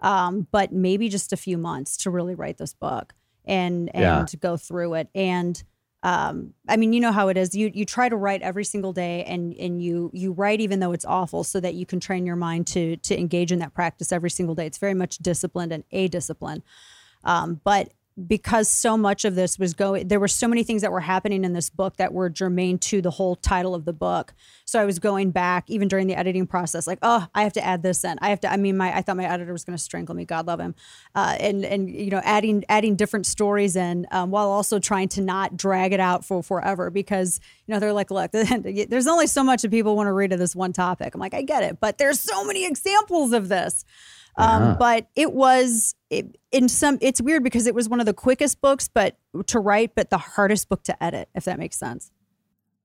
um, 0.00 0.46
but 0.50 0.72
maybe 0.72 1.08
just 1.08 1.32
a 1.32 1.36
few 1.36 1.58
months 1.58 1.96
to 1.98 2.10
really 2.10 2.34
write 2.34 2.58
this 2.58 2.74
book 2.74 3.12
and 3.44 3.90
and 3.94 4.32
yeah. 4.32 4.38
go 4.40 4.56
through 4.56 4.94
it. 4.94 5.08
And 5.14 5.62
um, 6.02 6.54
I 6.66 6.76
mean, 6.76 6.92
you 6.92 7.00
know 7.00 7.12
how 7.12 7.28
it 7.28 7.36
is. 7.36 7.54
You 7.54 7.70
you 7.74 7.84
try 7.84 8.08
to 8.08 8.16
write 8.16 8.40
every 8.40 8.64
single 8.64 8.92
day, 8.92 9.24
and 9.24 9.54
and 9.56 9.82
you 9.82 10.10
you 10.14 10.32
write 10.32 10.60
even 10.60 10.80
though 10.80 10.92
it's 10.92 11.04
awful, 11.04 11.44
so 11.44 11.60
that 11.60 11.74
you 11.74 11.84
can 11.84 12.00
train 12.00 12.24
your 12.24 12.36
mind 12.36 12.66
to 12.68 12.96
to 12.96 13.18
engage 13.18 13.52
in 13.52 13.58
that 13.58 13.74
practice 13.74 14.10
every 14.10 14.30
single 14.30 14.54
day. 14.54 14.66
It's 14.66 14.78
very 14.78 14.94
much 14.94 15.18
disciplined 15.18 15.72
and 15.72 15.84
a 15.92 16.08
discipline. 16.08 16.62
Um, 17.24 17.60
but 17.64 17.92
because 18.26 18.68
so 18.68 18.96
much 18.96 19.24
of 19.24 19.34
this 19.34 19.58
was 19.58 19.74
going 19.74 20.08
there 20.08 20.20
were 20.20 20.28
so 20.28 20.46
many 20.46 20.62
things 20.62 20.82
that 20.82 20.92
were 20.92 21.00
happening 21.00 21.44
in 21.44 21.52
this 21.52 21.70
book 21.70 21.96
that 21.96 22.12
were 22.12 22.28
germane 22.28 22.78
to 22.78 23.00
the 23.00 23.10
whole 23.10 23.36
title 23.36 23.74
of 23.74 23.84
the 23.84 23.92
book. 23.92 24.34
So 24.64 24.80
i 24.80 24.84
was 24.84 24.98
going 24.98 25.30
back 25.30 25.68
even 25.68 25.88
during 25.88 26.06
the 26.06 26.14
editing 26.14 26.46
process 26.46 26.86
like 26.86 26.98
oh 27.02 27.26
i 27.34 27.42
have 27.42 27.52
to 27.54 27.64
add 27.64 27.82
this 27.82 28.04
in. 28.04 28.18
I 28.20 28.30
have 28.30 28.40
to 28.40 28.52
i 28.52 28.56
mean 28.56 28.76
my 28.76 28.96
i 28.96 29.02
thought 29.02 29.16
my 29.16 29.24
editor 29.24 29.52
was 29.52 29.64
going 29.64 29.76
to 29.76 29.82
strangle 29.82 30.14
me 30.14 30.24
god 30.24 30.46
love 30.46 30.60
him. 30.60 30.74
Uh, 31.14 31.36
and 31.40 31.64
and 31.64 31.90
you 31.90 32.10
know 32.10 32.20
adding 32.24 32.64
adding 32.68 32.96
different 32.96 33.26
stories 33.26 33.76
in 33.76 34.06
um, 34.10 34.30
while 34.30 34.50
also 34.50 34.78
trying 34.78 35.08
to 35.08 35.20
not 35.20 35.56
drag 35.56 35.92
it 35.92 36.00
out 36.00 36.24
for 36.24 36.42
forever 36.42 36.90
because 36.90 37.40
you 37.66 37.74
know 37.74 37.80
they're 37.80 37.92
like 37.92 38.10
look 38.10 38.30
there's 38.32 39.06
only 39.06 39.26
so 39.26 39.42
much 39.42 39.62
that 39.62 39.70
people 39.70 39.96
want 39.96 40.06
to 40.06 40.12
read 40.12 40.32
of 40.32 40.38
this 40.38 40.54
one 40.54 40.72
topic. 40.72 41.14
I'm 41.14 41.20
like 41.20 41.34
i 41.34 41.42
get 41.42 41.62
it 41.62 41.80
but 41.80 41.98
there's 41.98 42.20
so 42.20 42.44
many 42.44 42.66
examples 42.66 43.32
of 43.32 43.48
this 43.48 43.84
um, 44.36 44.62
uh-huh. 44.62 44.76
But 44.78 45.08
it 45.16 45.32
was 45.32 45.94
it, 46.08 46.36
in 46.52 46.68
some. 46.68 46.98
It's 47.00 47.20
weird 47.20 47.42
because 47.42 47.66
it 47.66 47.74
was 47.74 47.88
one 47.88 48.00
of 48.00 48.06
the 48.06 48.14
quickest 48.14 48.60
books, 48.60 48.88
but 48.88 49.16
to 49.46 49.58
write, 49.58 49.94
but 49.94 50.10
the 50.10 50.18
hardest 50.18 50.68
book 50.68 50.82
to 50.84 51.02
edit. 51.02 51.28
If 51.34 51.44
that 51.44 51.58
makes 51.58 51.76
sense. 51.76 52.10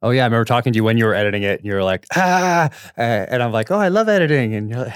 Oh 0.02 0.12
yeah, 0.12 0.24
I 0.24 0.26
remember 0.26 0.46
talking 0.46 0.74
to 0.74 0.78
you 0.78 0.84
when 0.84 0.98
you 0.98 1.06
were 1.06 1.16
editing 1.16 1.44
it, 1.44 1.62
and 1.62 1.66
you 1.66 1.74
were 1.74 1.84
like, 1.84 2.06
ah, 2.16 2.70
and 2.98 3.42
I'm 3.42 3.52
like, 3.52 3.72
oh, 3.72 3.78
I 3.78 3.88
love 3.88 4.10
editing, 4.10 4.54
and 4.54 4.70
you're 4.70 4.94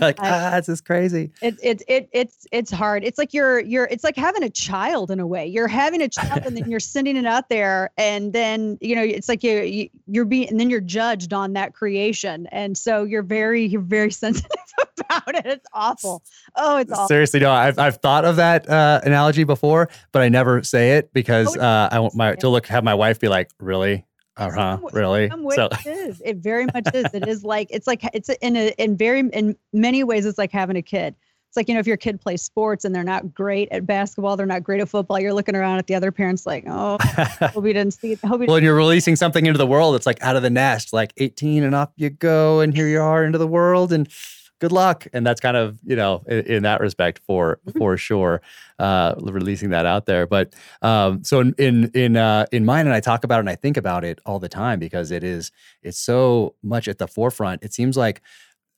like, 0.00 0.16
ah, 0.20 0.56
it's 0.56 0.66
just 0.66 0.84
crazy. 0.84 1.30
It, 1.42 1.56
it, 1.62 1.82
it, 1.86 2.08
it's, 2.12 2.46
it's 2.50 2.70
hard. 2.70 3.04
It's 3.04 3.18
like 3.18 3.34
you're, 3.34 3.60
you're, 3.60 3.84
it's 3.90 4.02
like 4.02 4.16
having 4.16 4.42
a 4.42 4.50
child 4.50 5.10
in 5.10 5.20
a 5.20 5.26
way. 5.26 5.46
You're 5.46 5.68
having 5.68 6.00
a 6.00 6.08
child, 6.08 6.44
and 6.46 6.56
then 6.56 6.68
you're 6.70 6.80
sending 6.80 7.16
it 7.16 7.26
out 7.26 7.50
there, 7.50 7.90
and 7.98 8.32
then 8.32 8.78
you 8.80 8.96
know, 8.96 9.02
it's 9.02 9.28
like 9.28 9.44
you, 9.44 9.60
you 9.60 9.88
you're 10.06 10.24
being, 10.24 10.48
and 10.48 10.58
then 10.58 10.70
you're 10.70 10.80
judged 10.80 11.32
on 11.32 11.52
that 11.52 11.74
creation, 11.74 12.48
and 12.50 12.76
so 12.76 13.04
you're 13.04 13.22
very, 13.22 13.66
you're 13.66 13.82
very 13.82 14.10
sensitive 14.24 14.50
about 14.98 15.34
it. 15.36 15.46
It's 15.46 15.66
awful. 15.74 16.22
Oh, 16.56 16.78
it's 16.78 16.90
awful. 16.90 17.08
Seriously, 17.08 17.40
no, 17.40 17.52
I've, 17.52 17.78
I've 17.78 17.98
thought 17.98 18.24
of 18.24 18.36
that 18.36 18.68
uh, 18.68 19.02
analogy 19.04 19.44
before, 19.44 19.88
but 20.10 20.22
I 20.22 20.30
never 20.30 20.62
say 20.62 20.96
it 20.96 21.12
because 21.12 21.56
oh, 21.56 21.60
uh, 21.60 21.88
I 21.92 21.98
want 22.00 22.14
my 22.14 22.34
to 22.36 22.48
look 22.48 22.66
have 22.66 22.82
my 22.82 22.94
wife 22.94 23.20
be 23.20 23.28
like, 23.28 23.50
really 23.60 24.04
uh 24.38 24.50
huh. 24.50 24.78
Really? 24.92 25.28
so 25.54 25.66
it 25.66 25.86
is. 25.86 26.22
It 26.24 26.36
very 26.38 26.66
much 26.66 26.88
is. 26.94 27.06
It 27.12 27.26
is 27.26 27.44
like 27.44 27.68
it's 27.70 27.86
like 27.86 28.08
it's 28.14 28.28
in 28.28 28.56
a 28.56 28.68
in 28.78 28.96
very 28.96 29.20
in 29.20 29.56
many 29.72 30.04
ways 30.04 30.24
it's 30.24 30.38
like 30.38 30.52
having 30.52 30.76
a 30.76 30.82
kid. 30.82 31.14
It's 31.48 31.56
like 31.56 31.66
you 31.66 31.74
know 31.74 31.80
if 31.80 31.86
your 31.86 31.96
kid 31.96 32.20
plays 32.20 32.42
sports 32.42 32.84
and 32.84 32.94
they're 32.94 33.02
not 33.02 33.34
great 33.34 33.68
at 33.72 33.86
basketball, 33.86 34.36
they're 34.36 34.46
not 34.46 34.62
great 34.62 34.80
at 34.80 34.88
football. 34.88 35.18
You're 35.18 35.32
looking 35.32 35.56
around 35.56 35.78
at 35.78 35.86
the 35.86 35.94
other 35.94 36.12
parents 36.12 36.46
like, 36.46 36.64
oh, 36.68 36.98
hope 37.02 37.62
we 37.62 37.72
didn't 37.72 37.94
see. 37.94 38.14
Hope 38.14 38.40
we 38.40 38.46
well, 38.46 38.62
you're 38.62 38.76
releasing 38.76 39.16
something 39.16 39.46
into 39.46 39.58
the 39.58 39.66
world. 39.66 39.94
It's 39.94 40.06
like 40.06 40.22
out 40.22 40.36
of 40.36 40.42
the 40.42 40.50
nest, 40.50 40.92
like 40.92 41.12
18 41.16 41.64
and 41.64 41.74
up 41.74 41.92
you 41.96 42.10
go, 42.10 42.60
and 42.60 42.74
here 42.74 42.86
you 42.86 43.00
are 43.00 43.24
into 43.24 43.38
the 43.38 43.46
world 43.46 43.92
and 43.92 44.08
good 44.58 44.72
luck. 44.72 45.06
And 45.12 45.26
that's 45.26 45.40
kind 45.40 45.56
of, 45.56 45.78
you 45.84 45.96
know, 45.96 46.22
in, 46.26 46.38
in 46.46 46.62
that 46.64 46.80
respect 46.80 47.20
for 47.26 47.60
mm-hmm. 47.66 47.78
for 47.78 47.96
sure, 47.96 48.40
uh, 48.78 49.14
releasing 49.18 49.70
that 49.70 49.86
out 49.86 50.06
there. 50.06 50.26
But 50.26 50.54
um, 50.82 51.24
so 51.24 51.40
in 51.40 51.54
in 51.58 51.90
in, 51.94 52.16
uh, 52.16 52.46
in 52.52 52.64
mine, 52.64 52.86
and 52.86 52.94
I 52.94 53.00
talk 53.00 53.24
about 53.24 53.36
it 53.36 53.40
and 53.40 53.50
I 53.50 53.56
think 53.56 53.76
about 53.76 54.04
it 54.04 54.20
all 54.26 54.38
the 54.38 54.48
time 54.48 54.78
because 54.78 55.10
it 55.10 55.24
is 55.24 55.50
it's 55.82 55.98
so 55.98 56.54
much 56.62 56.88
at 56.88 56.98
the 56.98 57.08
forefront. 57.08 57.62
It 57.62 57.72
seems 57.72 57.96
like, 57.96 58.20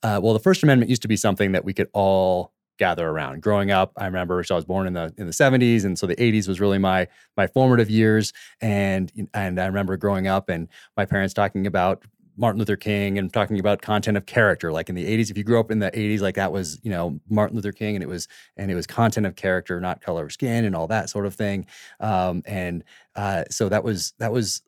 uh, 0.03 0.19
well, 0.21 0.33
the 0.33 0.39
First 0.39 0.63
Amendment 0.63 0.89
used 0.89 1.01
to 1.01 1.07
be 1.07 1.17
something 1.17 1.51
that 1.53 1.65
we 1.65 1.73
could 1.73 1.89
all 1.93 2.53
gather 2.77 3.07
around. 3.07 3.41
Growing 3.43 3.69
up, 3.69 3.91
I 3.95 4.05
remember 4.05 4.43
so 4.43 4.55
I 4.55 4.57
was 4.57 4.65
born 4.65 4.87
in 4.87 4.93
the 4.93 5.13
in 5.17 5.27
the 5.27 5.33
70s 5.33 5.85
and 5.85 5.99
so 5.99 6.07
the 6.07 6.15
80s 6.15 6.47
was 6.47 6.59
really 6.59 6.79
my 6.79 7.07
my 7.37 7.45
formative 7.45 7.89
years 7.91 8.33
and 8.59 9.11
and 9.35 9.59
I 9.59 9.67
remember 9.67 9.97
growing 9.97 10.27
up 10.27 10.49
and 10.49 10.67
my 10.97 11.05
parents 11.05 11.33
talking 11.33 11.67
about 11.67 12.03
Martin 12.41 12.57
Luther 12.57 12.75
King 12.75 13.19
and 13.19 13.31
talking 13.31 13.59
about 13.59 13.83
content 13.83 14.17
of 14.17 14.25
character. 14.25 14.71
Like 14.71 14.89
in 14.89 14.95
the 14.95 15.05
80s, 15.05 15.29
if 15.29 15.37
you 15.37 15.43
grew 15.43 15.59
up 15.59 15.69
in 15.69 15.77
the 15.77 15.91
80s, 15.91 16.21
like 16.21 16.35
that 16.35 16.51
was, 16.51 16.79
you 16.81 16.89
know, 16.89 17.19
Martin 17.29 17.55
Luther 17.55 17.71
King 17.71 17.95
and 17.95 18.03
it 18.03 18.07
was, 18.07 18.27
and 18.57 18.71
it 18.71 18.75
was 18.75 18.87
content 18.87 19.27
of 19.27 19.35
character, 19.35 19.79
not 19.79 20.01
color 20.01 20.25
of 20.25 20.33
skin 20.33 20.65
and 20.65 20.75
all 20.75 20.87
that 20.87 21.09
sort 21.09 21.27
of 21.27 21.35
thing. 21.35 21.67
Um, 21.99 22.41
and 22.47 22.83
uh, 23.15 23.43
so 23.51 23.69
that 23.69 23.83
was, 23.83 24.13
that 24.17 24.31
was, 24.31 24.63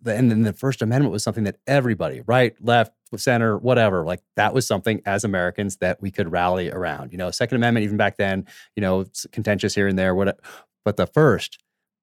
the, 0.00 0.14
and 0.14 0.30
then 0.30 0.42
the 0.42 0.52
First 0.52 0.80
Amendment 0.80 1.12
was 1.12 1.24
something 1.24 1.44
that 1.44 1.56
everybody, 1.66 2.22
right, 2.26 2.54
left, 2.64 2.94
center, 3.16 3.58
whatever, 3.58 4.06
like 4.06 4.22
that 4.36 4.54
was 4.54 4.66
something 4.66 5.02
as 5.04 5.22
Americans 5.22 5.76
that 5.78 6.00
we 6.00 6.10
could 6.10 6.32
rally 6.32 6.70
around. 6.70 7.12
You 7.12 7.18
know, 7.18 7.30
Second 7.30 7.56
Amendment, 7.56 7.84
even 7.84 7.98
back 7.98 8.16
then, 8.16 8.46
you 8.74 8.80
know, 8.80 9.04
contentious 9.32 9.74
here 9.74 9.86
and 9.86 9.98
there, 9.98 10.14
what, 10.14 10.40
but 10.82 10.96
the 10.96 11.06
first, 11.06 11.58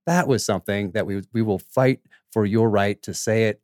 that 0.06 0.28
was 0.28 0.46
something 0.46 0.92
that 0.92 1.06
we 1.06 1.22
we 1.34 1.42
will 1.42 1.60
fight 1.60 2.00
for 2.32 2.46
your 2.46 2.70
right 2.70 3.02
to 3.04 3.13
say 3.13 3.46
it, 3.46 3.62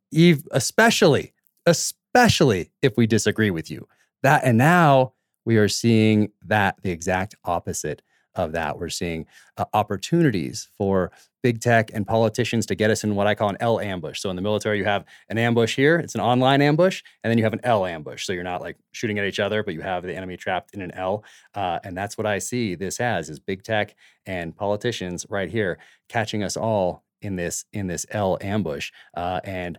especially, 0.52 1.34
especially 1.66 2.72
if 2.82 2.98
we 2.98 3.08
disagree 3.08 3.52
with 3.52 3.70
you. 3.70 3.88
That 4.24 4.44
and 4.44 4.58
now 4.58 5.14
we 5.46 5.58
are 5.58 5.68
seeing 5.68 6.32
that 6.46 6.82
the 6.82 6.92
exact 6.92 7.36
opposite 7.44 8.02
of 8.36 8.52
that. 8.52 8.78
We're 8.80 8.90
seeing 8.90 9.26
uh, 9.58 9.66
opportunities 9.74 10.68
for 10.78 11.12
big 11.42 11.62
tech 11.62 11.92
and 11.94 12.06
politicians 12.06 12.66
to 12.66 12.76
get 12.76 12.90
us 12.90 13.04
in 13.04 13.16
what 13.16 13.28
I 13.28 13.36
call 13.36 13.50
an 13.50 13.58
L 13.60 13.80
ambush. 13.80 14.20
So 14.20 14.30
in 14.30 14.36
the 14.36 14.42
military, 14.42 14.78
you 14.78 14.84
have 14.86 15.06
an 15.30 15.38
ambush 15.38 15.76
here, 15.76 15.98
it's 15.98 16.16
an 16.16 16.22
online 16.22 16.62
ambush, 16.62 17.04
and 17.24 17.32
then 17.32 17.38
you 17.38 17.44
have 17.44 17.54
an 17.54 17.62
L 17.64 17.86
ambush. 17.86 18.26
So 18.26 18.34
you're 18.34 18.44
not 18.44 18.62
like 18.62 18.78
shooting 18.92 19.20
at 19.20 19.26
each 19.26 19.40
other, 19.40 19.64
but 19.64 19.74
you 19.74 19.82
have 19.82 20.04
the 20.04 20.16
enemy 20.16 20.38
trapped 20.38 20.74
in 20.74 20.82
an 20.82 20.92
L. 20.92 21.24
Uh, 21.54 21.80
and 21.84 21.96
that's 21.96 22.18
what 22.18 22.26
I 22.26 22.40
see 22.40 22.76
this 22.76 23.00
as 23.00 23.30
is 23.30 23.40
big 23.40 23.64
tech 23.64 23.96
and 24.26 24.56
politicians 24.56 25.26
right 25.30 25.50
here 25.50 25.78
catching 26.10 26.44
us 26.44 26.58
all 26.58 27.04
in 27.26 27.36
this 27.36 27.66
in 27.74 27.88
this 27.88 28.06
L 28.12 28.38
ambush 28.40 28.92
uh, 29.16 29.42
and 29.44 29.78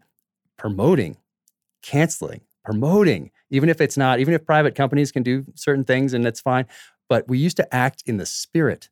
promoting, 0.58 1.16
canceling, 1.82 2.42
promoting, 2.64 3.30
even 3.50 3.68
if 3.68 3.80
it's 3.80 3.96
not, 3.96 4.20
even 4.20 4.34
if 4.34 4.44
private 4.44 4.74
companies 4.74 5.12
can 5.12 5.22
do 5.22 5.44
certain 5.54 5.84
things 5.84 6.12
and 6.12 6.24
that's 6.24 6.40
fine. 6.40 6.66
But 7.08 7.28
we 7.28 7.38
used 7.38 7.56
to 7.58 7.74
act 7.74 8.02
in 8.06 8.16
the 8.16 8.26
spirit 8.26 8.88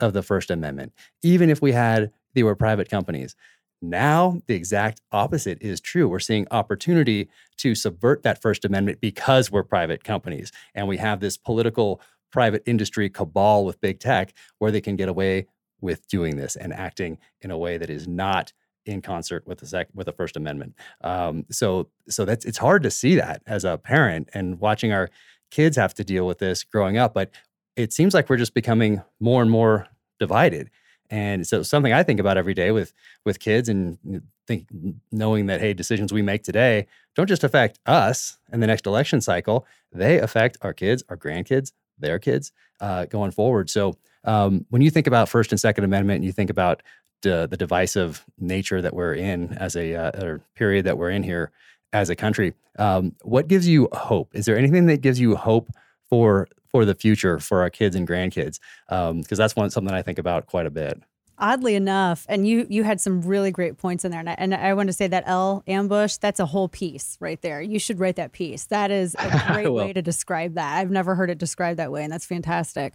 of 0.00 0.12
the 0.14 0.22
First 0.22 0.50
Amendment, 0.50 0.92
even 1.22 1.50
if 1.50 1.60
we 1.60 1.72
had 1.72 2.10
they 2.34 2.42
were 2.42 2.54
private 2.54 2.88
companies. 2.88 3.34
Now, 3.80 4.40
the 4.46 4.54
exact 4.54 5.00
opposite 5.12 5.58
is 5.60 5.80
true. 5.80 6.08
We're 6.08 6.18
seeing 6.18 6.46
opportunity 6.50 7.28
to 7.58 7.74
subvert 7.74 8.22
that 8.24 8.42
First 8.42 8.64
Amendment 8.64 9.00
because 9.00 9.52
we're 9.52 9.62
private 9.62 10.02
companies. 10.02 10.50
And 10.74 10.88
we 10.88 10.96
have 10.96 11.20
this 11.20 11.36
political 11.36 12.00
private 12.32 12.62
industry 12.66 13.08
cabal 13.08 13.64
with 13.64 13.80
big 13.80 14.00
tech 14.00 14.34
where 14.58 14.70
they 14.70 14.80
can 14.80 14.96
get 14.96 15.08
away 15.08 15.46
with 15.80 16.06
doing 16.08 16.36
this 16.36 16.56
and 16.56 16.72
acting 16.72 17.18
in 17.40 17.50
a 17.50 17.58
way 17.58 17.78
that 17.78 17.90
is 17.90 18.06
not 18.08 18.52
in 18.86 19.02
concert 19.02 19.46
with 19.46 19.58
the 19.58 19.66
sec- 19.66 19.88
with 19.94 20.06
the 20.06 20.12
First 20.12 20.36
Amendment. 20.36 20.74
Um, 21.02 21.44
so 21.50 21.88
so 22.08 22.24
that's 22.24 22.44
it's 22.44 22.58
hard 22.58 22.82
to 22.82 22.90
see 22.90 23.16
that 23.16 23.42
as 23.46 23.64
a 23.64 23.78
parent 23.78 24.30
and 24.34 24.58
watching 24.60 24.92
our 24.92 25.10
kids 25.50 25.76
have 25.76 25.94
to 25.94 26.04
deal 26.04 26.26
with 26.26 26.38
this 26.38 26.64
growing 26.64 26.96
up. 26.96 27.14
But 27.14 27.30
it 27.76 27.92
seems 27.92 28.14
like 28.14 28.28
we're 28.28 28.36
just 28.36 28.54
becoming 28.54 29.02
more 29.20 29.42
and 29.42 29.50
more 29.50 29.86
divided. 30.18 30.70
And 31.10 31.46
so 31.46 31.62
something 31.62 31.92
I 31.92 32.02
think 32.02 32.20
about 32.20 32.36
every 32.36 32.54
day 32.54 32.70
with 32.70 32.92
with 33.24 33.38
kids 33.40 33.68
and 33.68 34.22
think 34.46 34.66
knowing 35.12 35.46
that 35.46 35.60
hey, 35.60 35.74
decisions 35.74 36.12
we 36.12 36.22
make 36.22 36.42
today 36.42 36.86
don't 37.14 37.28
just 37.28 37.44
affect 37.44 37.78
us 37.86 38.38
in 38.52 38.60
the 38.60 38.66
next 38.66 38.86
election 38.86 39.20
cycle; 39.20 39.66
they 39.92 40.18
affect 40.18 40.58
our 40.62 40.72
kids, 40.72 41.02
our 41.08 41.16
grandkids, 41.16 41.72
their 41.98 42.18
kids 42.18 42.52
uh, 42.80 43.06
going 43.06 43.30
forward. 43.30 43.70
So 43.70 43.94
um, 44.24 44.66
when 44.70 44.82
you 44.82 44.90
think 44.90 45.06
about 45.06 45.28
First 45.28 45.52
and 45.52 45.60
Second 45.60 45.84
Amendment, 45.84 46.16
and 46.16 46.24
you 46.24 46.32
think 46.32 46.50
about 46.50 46.82
the, 47.22 47.46
the 47.48 47.56
divisive 47.56 48.24
nature 48.38 48.80
that 48.80 48.94
we're 48.94 49.14
in 49.14 49.52
as 49.54 49.76
a 49.76 49.94
uh, 49.94 50.24
or 50.24 50.40
period 50.54 50.86
that 50.86 50.98
we're 50.98 51.10
in 51.10 51.22
here 51.22 51.50
as 51.92 52.10
a 52.10 52.16
country, 52.16 52.54
um, 52.78 53.14
what 53.22 53.48
gives 53.48 53.66
you 53.66 53.88
hope? 53.92 54.34
Is 54.34 54.46
there 54.46 54.56
anything 54.56 54.86
that 54.86 55.00
gives 55.00 55.18
you 55.18 55.36
hope 55.36 55.70
for 56.08 56.48
for 56.68 56.84
the 56.84 56.94
future 56.94 57.38
for 57.38 57.62
our 57.62 57.70
kids 57.70 57.96
and 57.96 58.06
grandkids? 58.06 58.58
Because 58.88 59.10
um, 59.10 59.22
that's 59.22 59.56
one 59.56 59.70
something 59.70 59.94
I 59.94 60.02
think 60.02 60.18
about 60.18 60.46
quite 60.46 60.66
a 60.66 60.70
bit. 60.70 61.00
Oddly 61.40 61.76
enough, 61.76 62.26
and 62.28 62.48
you 62.48 62.66
you 62.68 62.82
had 62.82 63.00
some 63.00 63.22
really 63.22 63.52
great 63.52 63.78
points 63.78 64.04
in 64.04 64.10
there, 64.10 64.20
and 64.20 64.28
I, 64.28 64.34
and 64.38 64.54
I 64.54 64.74
want 64.74 64.88
to 64.88 64.92
say 64.92 65.06
that 65.06 65.22
L 65.26 65.62
ambush 65.68 66.16
that's 66.16 66.40
a 66.40 66.46
whole 66.46 66.68
piece 66.68 67.16
right 67.20 67.40
there. 67.42 67.62
You 67.62 67.78
should 67.78 68.00
write 68.00 68.16
that 68.16 68.32
piece. 68.32 68.64
That 68.66 68.90
is 68.90 69.14
a 69.18 69.44
great 69.52 69.72
way 69.72 69.92
to 69.92 70.02
describe 70.02 70.54
that. 70.54 70.78
I've 70.78 70.90
never 70.90 71.14
heard 71.14 71.30
it 71.30 71.38
described 71.38 71.78
that 71.78 71.92
way, 71.92 72.02
and 72.02 72.12
that's 72.12 72.26
fantastic. 72.26 72.92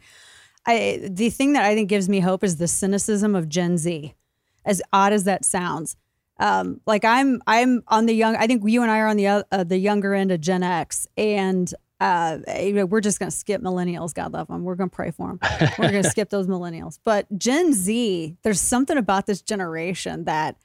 I 0.66 1.07
the 1.09 1.30
thing 1.30 1.53
that 1.53 1.66
I 1.66 1.76
think 1.76 1.89
gives 1.89 2.07
me 2.09 2.20
hope 2.20 2.43
is 2.43 2.57
the 2.57 2.68
cynicism 2.68 3.36
of 3.36 3.49
Gen 3.49 3.78
Z. 3.78 4.14
As 4.66 4.82
odd 4.93 5.11
as 5.11 5.26
that 5.26 5.43
sounds, 5.43 5.97
um, 6.39 6.80
like 6.86 7.03
I'm 7.03 7.41
I'm 7.47 7.84
on 7.88 8.05
the 8.05 8.14
young. 8.14 8.36
I 8.38 8.47
think 8.47 8.64
you 8.66 8.82
and 8.82 8.91
I 8.91 8.99
are 8.99 9.07
on 9.07 9.18
the 9.18 9.28
uh, 9.28 9.64
the 9.64 9.78
younger 9.78 10.14
end 10.14 10.32
of 10.32 10.39
Gen 10.39 10.64
X, 10.64 11.05
and 11.18 11.74
uh, 11.99 12.38
we're 12.89 13.01
just 13.01 13.20
going 13.20 13.30
to 13.30 13.36
skip 13.36 13.61
millennials. 13.61 14.14
God 14.14 14.34
love 14.34 14.47
them. 14.47 14.64
We're 14.64 14.76
going 14.76 14.89
to 14.89 14.95
pray 14.95 15.11
for 15.11 15.28
them. 15.28 15.39
We're 15.78 15.91
going 15.91 16.03
to 16.03 16.09
skip 16.09 16.30
those 16.30 16.47
millennials. 16.47 16.99
But 17.03 17.28
Gen 17.38 17.72
Z, 17.74 18.36
there's 18.43 18.59
something 18.59 18.97
about 18.97 19.26
this 19.26 19.41
generation 19.41 20.26
that 20.26 20.57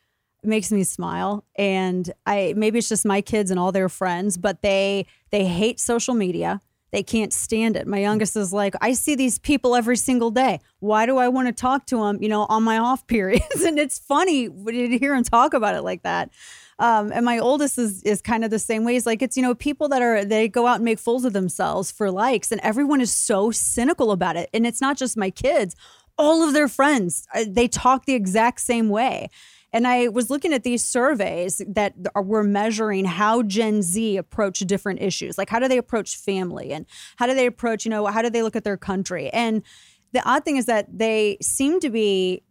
makes 0.43 0.73
me 0.73 0.85
smile. 0.85 1.45
And 1.57 2.11
I 2.27 2.55
maybe 2.57 2.79
it's 2.79 2.89
just 2.89 3.05
my 3.05 3.21
kids 3.21 3.51
and 3.51 3.61
all 3.61 3.73
their 3.73 3.89
friends, 3.89 4.37
but 4.37 4.63
they 4.63 5.07
they 5.31 5.45
hate 5.45 5.81
social 5.81 6.15
media. 6.15 6.61
They 6.91 7.03
can't 7.03 7.33
stand 7.33 7.77
it. 7.77 7.87
My 7.87 7.99
youngest 7.99 8.37
is 8.37 8.53
like, 8.53 8.75
I 8.81 8.93
see 8.93 9.15
these 9.15 9.39
people 9.39 9.77
every 9.77 9.97
single 9.97 10.31
day. 10.31 10.61
Why 10.81 11.07
do 11.07 11.19
I 11.19 11.29
want 11.29 11.49
to 11.49 11.53
talk 11.53 11.87
to 11.87 11.99
them, 11.99 12.23
you 12.23 12.29
know, 12.29 12.47
on 12.49 12.63
my 12.63 12.79
off 12.79 13.07
periods? 13.07 13.63
and 13.65 13.79
it's 13.79 13.99
funny 13.99 14.49
to 14.49 14.99
hear 14.99 15.15
him 15.15 15.25
talk 15.25 15.55
about 15.55 15.75
it 15.75 15.83
like 15.83 16.03
that. 16.03 16.31
Um, 16.79 17.11
and 17.13 17.25
my 17.25 17.39
oldest 17.39 17.77
is 17.77 18.03
is 18.05 18.23
kind 18.23 18.45
of 18.45 18.51
the 18.51 18.59
same 18.59 18.85
way. 18.85 18.93
He's 18.93 19.07
like, 19.07 19.21
it's 19.21 19.37
you 19.37 19.43
know, 19.43 19.55
people 19.55 19.89
that 19.89 20.01
are 20.01 20.25
they 20.25 20.49
go 20.49 20.67
out 20.67 20.77
and 20.77 20.85
make 20.85 20.99
fools 20.99 21.25
of 21.25 21.33
themselves 21.33 21.91
for 21.91 22.11
likes, 22.11 22.53
and 22.53 22.61
everyone 22.63 23.01
is 23.01 23.13
so 23.13 23.51
cynical 23.51 24.13
about 24.13 24.37
it. 24.37 24.49
And 24.55 24.65
it's 24.65 24.81
not 24.81 24.97
just 24.97 25.17
my 25.17 25.31
kids; 25.31 25.75
all 26.17 26.47
of 26.47 26.55
their 26.55 26.69
friends 26.69 27.27
uh, 27.35 27.45
they 27.49 27.67
talk 27.67 28.07
the 28.07 28.15
exact 28.15 28.61
same 28.61 28.89
way. 28.91 29.29
And 29.73 29.87
I 29.87 30.09
was 30.09 30.31
looking 30.31 30.53
at 30.53 30.65
these 30.65 30.83
surveys 30.83 31.61
that 31.69 31.95
were 32.15 32.43
measuring 32.43 33.05
how 33.05 33.43
Gen 33.43 33.83
Z 33.83 34.17
approach 34.17 34.61
different 34.61 35.03
issues. 35.03 35.37
Like, 35.37 35.51
how 35.51 35.59
do 35.59 35.69
they 35.69 35.79
approach 35.79 36.17
family? 36.17 36.73
And 36.73 36.87
how 37.17 37.27
do 37.27 37.35
they 37.35 37.47
approach, 37.47 37.85
you 37.85 37.91
know, 37.91 38.07
how 38.07 38.23
do 38.23 38.31
they 38.31 38.43
look 38.43 38.57
at 38.57 38.65
their 38.65 38.79
country? 38.79 39.29
And 39.31 39.63
the 40.13 40.27
odd 40.27 40.45
thing 40.45 40.57
is 40.57 40.67
that 40.67 40.87
they 40.99 41.37
seem 41.43 41.81
to 41.81 41.91
be, 41.91 42.43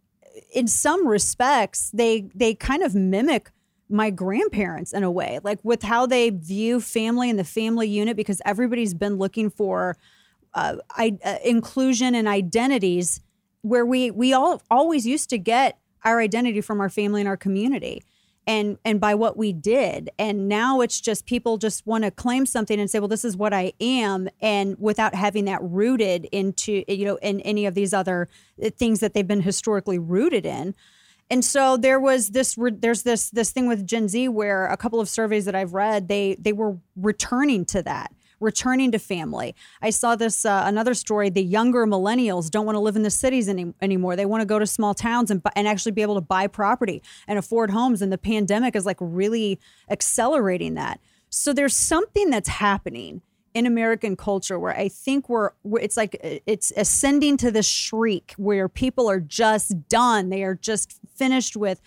in 0.54 0.68
some 0.68 1.08
respects, 1.08 1.90
they 1.92 2.28
they 2.32 2.54
kind 2.54 2.84
of 2.84 2.94
mimic 2.94 3.50
my 3.88 4.10
grandparents 4.10 4.92
in 4.92 5.02
a 5.02 5.10
way, 5.10 5.40
like 5.42 5.58
with 5.64 5.82
how 5.82 6.06
they 6.06 6.30
view 6.30 6.80
family 6.80 7.28
and 7.28 7.38
the 7.38 7.44
family 7.44 7.88
unit, 7.88 8.16
because 8.16 8.40
everybody's 8.44 8.94
been 8.94 9.16
looking 9.16 9.50
for 9.50 9.96
uh, 10.54 10.76
I, 10.90 11.18
uh, 11.24 11.38
inclusion 11.44 12.14
and 12.14 12.28
identities 12.28 13.20
where 13.62 13.84
we 13.84 14.12
we 14.12 14.32
all 14.32 14.62
always 14.70 15.04
used 15.04 15.30
to 15.30 15.38
get 15.38 15.78
our 16.08 16.20
identity 16.20 16.60
from 16.60 16.80
our 16.80 16.88
family 16.88 17.20
and 17.20 17.28
our 17.28 17.36
community. 17.36 18.02
And 18.46 18.78
and 18.82 18.98
by 18.98 19.14
what 19.14 19.36
we 19.36 19.52
did. 19.52 20.08
And 20.18 20.48
now 20.48 20.80
it's 20.80 21.02
just 21.02 21.26
people 21.26 21.58
just 21.58 21.86
want 21.86 22.04
to 22.04 22.10
claim 22.10 22.46
something 22.46 22.80
and 22.80 22.90
say 22.90 22.98
well 22.98 23.06
this 23.06 23.24
is 23.24 23.36
what 23.36 23.52
i 23.52 23.74
am. 23.78 24.28
And 24.40 24.74
without 24.78 25.14
having 25.14 25.44
that 25.44 25.60
rooted 25.62 26.24
into 26.32 26.82
you 26.88 27.04
know 27.04 27.16
in 27.16 27.40
any 27.42 27.66
of 27.66 27.74
these 27.74 27.92
other 27.92 28.28
uh, 28.64 28.70
things 28.70 29.00
that 29.00 29.12
they've 29.12 29.28
been 29.28 29.42
historically 29.42 29.98
rooted 29.98 30.46
in. 30.46 30.74
And 31.30 31.44
so 31.44 31.76
there 31.76 32.00
was 32.00 32.30
this 32.30 32.56
there's 32.58 33.02
this 33.02 33.28
this 33.28 33.50
thing 33.50 33.68
with 33.68 33.86
gen 33.86 34.08
z 34.08 34.28
where 34.28 34.66
a 34.66 34.78
couple 34.78 34.98
of 34.98 35.10
surveys 35.10 35.44
that 35.44 35.54
i've 35.54 35.74
read 35.74 36.08
they 36.08 36.34
they 36.40 36.54
were 36.54 36.78
returning 36.96 37.66
to 37.66 37.82
that 37.82 38.12
returning 38.40 38.92
to 38.92 38.98
family. 38.98 39.54
I 39.82 39.90
saw 39.90 40.16
this 40.16 40.44
uh, 40.44 40.62
another 40.64 40.94
story. 40.94 41.30
The 41.30 41.42
younger 41.42 41.86
millennials 41.86 42.50
don't 42.50 42.66
want 42.66 42.76
to 42.76 42.80
live 42.80 42.96
in 42.96 43.02
the 43.02 43.10
cities 43.10 43.48
any, 43.48 43.72
anymore. 43.80 44.16
They 44.16 44.26
want 44.26 44.42
to 44.42 44.46
go 44.46 44.58
to 44.58 44.66
small 44.66 44.94
towns 44.94 45.30
and 45.30 45.42
and 45.56 45.66
actually 45.66 45.92
be 45.92 46.02
able 46.02 46.14
to 46.16 46.20
buy 46.20 46.46
property 46.46 47.02
and 47.26 47.38
afford 47.38 47.70
homes. 47.70 48.02
And 48.02 48.12
the 48.12 48.18
pandemic 48.18 48.76
is 48.76 48.86
like 48.86 48.98
really 49.00 49.58
accelerating 49.90 50.74
that. 50.74 51.00
So 51.30 51.52
there's 51.52 51.76
something 51.76 52.30
that's 52.30 52.48
happening 52.48 53.22
in 53.54 53.66
American 53.66 54.14
culture 54.14 54.58
where 54.58 54.76
I 54.76 54.88
think 54.88 55.28
we're, 55.28 55.50
it's 55.64 55.96
like 55.96 56.16
it's 56.22 56.72
ascending 56.76 57.38
to 57.38 57.50
the 57.50 57.62
shriek 57.62 58.34
where 58.36 58.68
people 58.68 59.10
are 59.10 59.20
just 59.20 59.88
done. 59.88 60.28
They 60.28 60.44
are 60.44 60.54
just 60.54 60.98
finished 61.16 61.56
with 61.56 61.80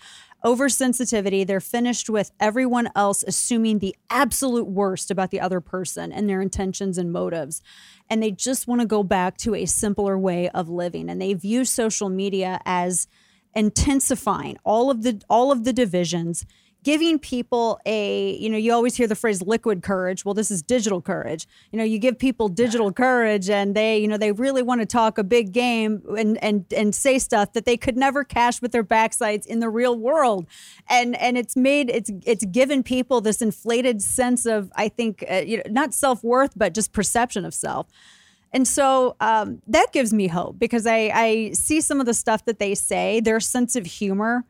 oversensitivity. 0.44 1.46
They're 1.46 1.60
finished 1.60 2.10
with 2.10 2.32
everyone 2.40 2.90
else 2.94 3.22
assuming 3.26 3.78
the 3.78 3.96
absolute 4.10 4.66
worst 4.66 5.10
about 5.10 5.30
the 5.30 5.40
other 5.40 5.60
person 5.60 6.12
and 6.12 6.28
their 6.28 6.40
intentions 6.40 6.98
and 6.98 7.12
motives. 7.12 7.62
And 8.10 8.22
they 8.22 8.30
just 8.30 8.66
want 8.66 8.80
to 8.80 8.86
go 8.86 9.02
back 9.02 9.36
to 9.38 9.54
a 9.54 9.66
simpler 9.66 10.18
way 10.18 10.48
of 10.50 10.68
living. 10.68 11.08
And 11.08 11.20
they 11.20 11.34
view 11.34 11.64
social 11.64 12.08
media 12.08 12.60
as 12.64 13.06
intensifying 13.54 14.56
all 14.64 14.90
of 14.90 15.02
the 15.02 15.20
all 15.28 15.52
of 15.52 15.64
the 15.64 15.72
divisions 15.72 16.46
giving 16.82 17.18
people 17.18 17.80
a 17.86 18.36
you 18.36 18.50
know 18.50 18.56
you 18.56 18.72
always 18.72 18.96
hear 18.96 19.06
the 19.06 19.14
phrase 19.14 19.42
liquid 19.42 19.82
courage. 19.82 20.24
Well 20.24 20.34
this 20.34 20.50
is 20.50 20.62
digital 20.62 21.00
courage. 21.00 21.46
You 21.70 21.78
know 21.78 21.84
you 21.84 21.98
give 21.98 22.18
people 22.18 22.48
digital 22.48 22.92
courage 22.92 23.48
and 23.48 23.74
they 23.74 23.98
you 23.98 24.08
know 24.08 24.16
they 24.16 24.32
really 24.32 24.62
want 24.62 24.80
to 24.80 24.86
talk 24.86 25.18
a 25.18 25.24
big 25.24 25.52
game 25.52 26.02
and 26.16 26.42
and 26.42 26.64
and 26.76 26.94
say 26.94 27.18
stuff 27.18 27.52
that 27.52 27.64
they 27.64 27.76
could 27.76 27.96
never 27.96 28.24
cash 28.24 28.60
with 28.60 28.72
their 28.72 28.84
backsides 28.84 29.46
in 29.46 29.60
the 29.60 29.68
real 29.68 29.98
world. 29.98 30.46
And 30.88 31.16
and 31.16 31.38
it's 31.38 31.56
made 31.56 31.90
it's 31.90 32.10
it's 32.24 32.44
given 32.44 32.82
people 32.82 33.20
this 33.20 33.40
inflated 33.42 34.02
sense 34.02 34.46
of 34.46 34.70
i 34.76 34.88
think 34.88 35.24
uh, 35.30 35.42
you 35.46 35.58
know 35.58 35.62
not 35.70 35.94
self-worth 35.94 36.52
but 36.56 36.74
just 36.74 36.92
perception 36.92 37.44
of 37.44 37.54
self. 37.54 37.86
And 38.52 38.68
so 38.68 39.16
um, 39.20 39.62
that 39.66 39.92
gives 39.92 40.12
me 40.12 40.26
hope 40.26 40.58
because 40.58 40.86
I, 40.86 41.10
I 41.14 41.52
see 41.52 41.80
some 41.80 42.00
of 42.00 42.06
the 42.06 42.12
stuff 42.14 42.44
that 42.44 42.58
they 42.58 42.74
say. 42.74 43.20
Their 43.20 43.40
sense 43.40 43.76
of 43.76 43.86
humor 43.86 44.44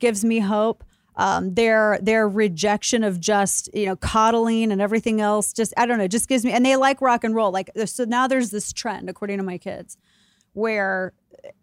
gives 0.00 0.24
me 0.24 0.40
hope 0.40 0.82
um, 1.16 1.54
their 1.54 1.98
their 2.02 2.28
rejection 2.28 3.04
of 3.04 3.20
just 3.20 3.68
you 3.74 3.86
know 3.86 3.96
coddling 3.96 4.72
and 4.72 4.80
everything 4.80 5.20
else 5.20 5.52
just 5.52 5.72
I 5.76 5.86
don't 5.86 5.98
know 5.98 6.08
just 6.08 6.28
gives 6.28 6.44
me 6.44 6.52
and 6.52 6.64
they 6.64 6.76
like 6.76 7.00
rock 7.00 7.24
and 7.24 7.34
roll 7.34 7.52
like 7.52 7.70
so 7.86 8.04
now 8.04 8.26
there's 8.26 8.50
this 8.50 8.72
trend 8.72 9.08
according 9.08 9.38
to 9.38 9.44
my 9.44 9.58
kids 9.58 9.96
where 10.52 11.12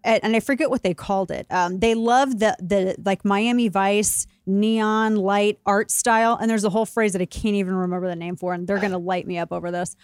and 0.04 0.36
I 0.36 0.39
forget 0.39 0.70
what 0.70 0.84
they 0.84 0.93
called 0.93 1.32
it 1.32 1.47
um, 1.49 1.80
they 1.80 1.95
love 1.95 2.39
the 2.39 2.56
the 2.60 2.95
like 3.04 3.26
Miami 3.26 3.68
Vice 3.68 4.28
neon 4.45 5.16
light 5.16 5.60
art 5.66 5.91
style 5.91 6.38
and 6.39 6.49
there's 6.49 6.64
a 6.64 6.70
whole 6.70 6.86
phrase 6.86 7.14
that 7.14 7.22
I 7.22 7.26
can't 7.26 7.56
even 7.56 7.76
remember 7.76 8.08
the 8.08 8.16
name 8.16 8.36
for 8.36 8.54
and 8.54 8.68
they're 8.68 8.80
gonna 8.80 8.97
light 8.97 9.28
me 9.28 9.38
up 9.38 9.52
over 9.52 9.72
this 9.72 9.95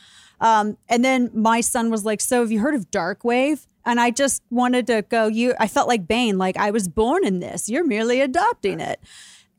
um, 0.41 0.77
and 0.89 1.03
then 1.05 1.29
my 1.33 1.61
son 1.61 1.89
was 1.89 2.03
like 2.05 2.21
so 2.21 2.41
have 2.41 2.51
you 2.51 2.59
heard 2.59 2.75
of 2.75 2.91
dark 2.91 3.23
wave 3.23 3.67
And 3.85 4.01
I 4.01 4.11
just 4.11 4.43
wanted 4.49 4.85
to 4.87 5.01
go, 5.03 5.27
you 5.27 5.53
I 5.59 5.67
felt 5.69 5.87
like 5.87 6.07
Bane, 6.07 6.37
like 6.37 6.57
I 6.57 6.71
was 6.71 6.89
born 6.89 7.25
in 7.25 7.39
this. 7.39 7.69
You're 7.69 7.85
merely 7.87 8.19
adopting 8.19 8.81
it. 8.81 8.99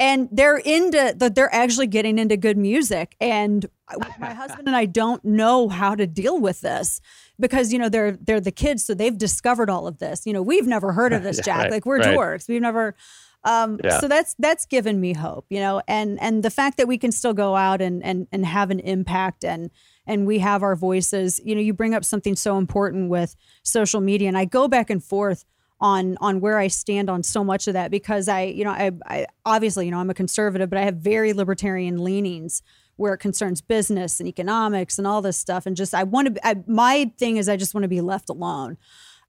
And 0.01 0.28
they're 0.30 0.59
into 0.59 1.14
that 1.16 1.34
they're 1.34 1.53
actually 1.53 1.88
getting 1.88 2.18
into 2.18 2.36
good 2.36 2.57
music. 2.57 3.16
And 3.20 3.66
my 4.18 4.32
husband 4.34 4.68
and 4.68 4.76
I 4.76 4.84
don't 4.84 5.24
know 5.24 5.68
how 5.68 5.94
to 5.94 6.07
deal 6.07 6.40
with 6.40 6.61
this 6.61 7.01
because 7.40 7.72
you 7.72 7.78
know 7.78 7.88
they're 7.88 8.12
they're 8.12 8.40
the 8.40 8.53
kids, 8.53 8.84
so 8.84 8.94
they've 8.94 9.16
discovered 9.16 9.70
all 9.70 9.86
of 9.86 9.99
this. 9.99 10.26
You 10.26 10.32
know, 10.32 10.42
we've 10.42 10.66
never 10.66 10.92
heard 10.92 11.12
of 11.12 11.22
this, 11.24 11.40
Jack. 11.40 11.62
right, 11.62 11.70
like 11.70 11.86
we're 11.86 11.99
right. 11.99 12.16
dorks. 12.16 12.49
We've 12.49 12.62
never 12.62 12.94
um, 13.44 13.78
yeah. 13.82 14.01
so 14.01 14.09
that's 14.09 14.34
that's 14.38 14.66
given 14.66 15.01
me 15.01 15.12
hope, 15.12 15.46
you 15.49 15.61
know, 15.61 15.80
and 15.86 16.20
and 16.20 16.42
the 16.42 16.51
fact 16.51 16.76
that 16.76 16.88
we 16.88 16.99
can 16.99 17.12
still 17.12 17.34
go 17.34 17.55
out 17.55 17.80
and 17.80 18.03
and 18.05 18.26
and 18.32 18.44
have 18.44 18.70
an 18.70 18.80
impact 18.80 19.44
and 19.44 19.70
and 20.07 20.26
we 20.26 20.40
have 20.40 20.62
our 20.62 20.74
voices. 20.74 21.40
You 21.44 21.55
know, 21.55 21.61
you 21.61 21.72
bring 21.72 21.94
up 21.94 22.05
something 22.05 22.34
so 22.34 22.59
important 22.59 23.11
with 23.11 23.36
social 23.62 24.01
media, 24.01 24.28
and 24.28 24.36
I 24.36 24.44
go 24.44 24.66
back 24.66 24.90
and 24.90 25.03
forth 25.03 25.44
on 25.81 26.16
on 26.20 26.41
where 26.41 26.59
I 26.59 26.68
stand 26.68 27.09
on 27.09 27.22
so 27.22 27.45
much 27.45 27.68
of 27.68 27.74
that 27.74 27.91
because 27.91 28.29
I, 28.29 28.43
you 28.43 28.64
know, 28.64 28.70
I, 28.70 28.91
I 29.07 29.26
obviously, 29.45 29.85
you 29.85 29.91
know, 29.91 29.99
I'm 29.99 30.11
a 30.11 30.14
conservative, 30.14 30.68
but 30.70 30.79
I 30.79 30.83
have 30.83 30.97
very 30.97 31.33
libertarian 31.33 32.03
leanings 32.03 32.62
where 32.97 33.14
it 33.14 33.18
concerns 33.18 33.61
business 33.61 34.18
and 34.18 34.29
economics 34.29 34.99
and 34.99 35.07
all 35.07 35.22
this 35.22 35.39
stuff. 35.39 35.66
And 35.66 35.76
just 35.76 35.95
I 35.95 36.03
want 36.03 36.35
to. 36.35 36.47
I, 36.47 36.57
my 36.66 37.12
thing 37.16 37.37
is, 37.37 37.49
I 37.49 37.57
just 37.57 37.74
want 37.74 37.85
to 37.85 37.89
be 37.89 38.01
left 38.01 38.29
alone. 38.29 38.76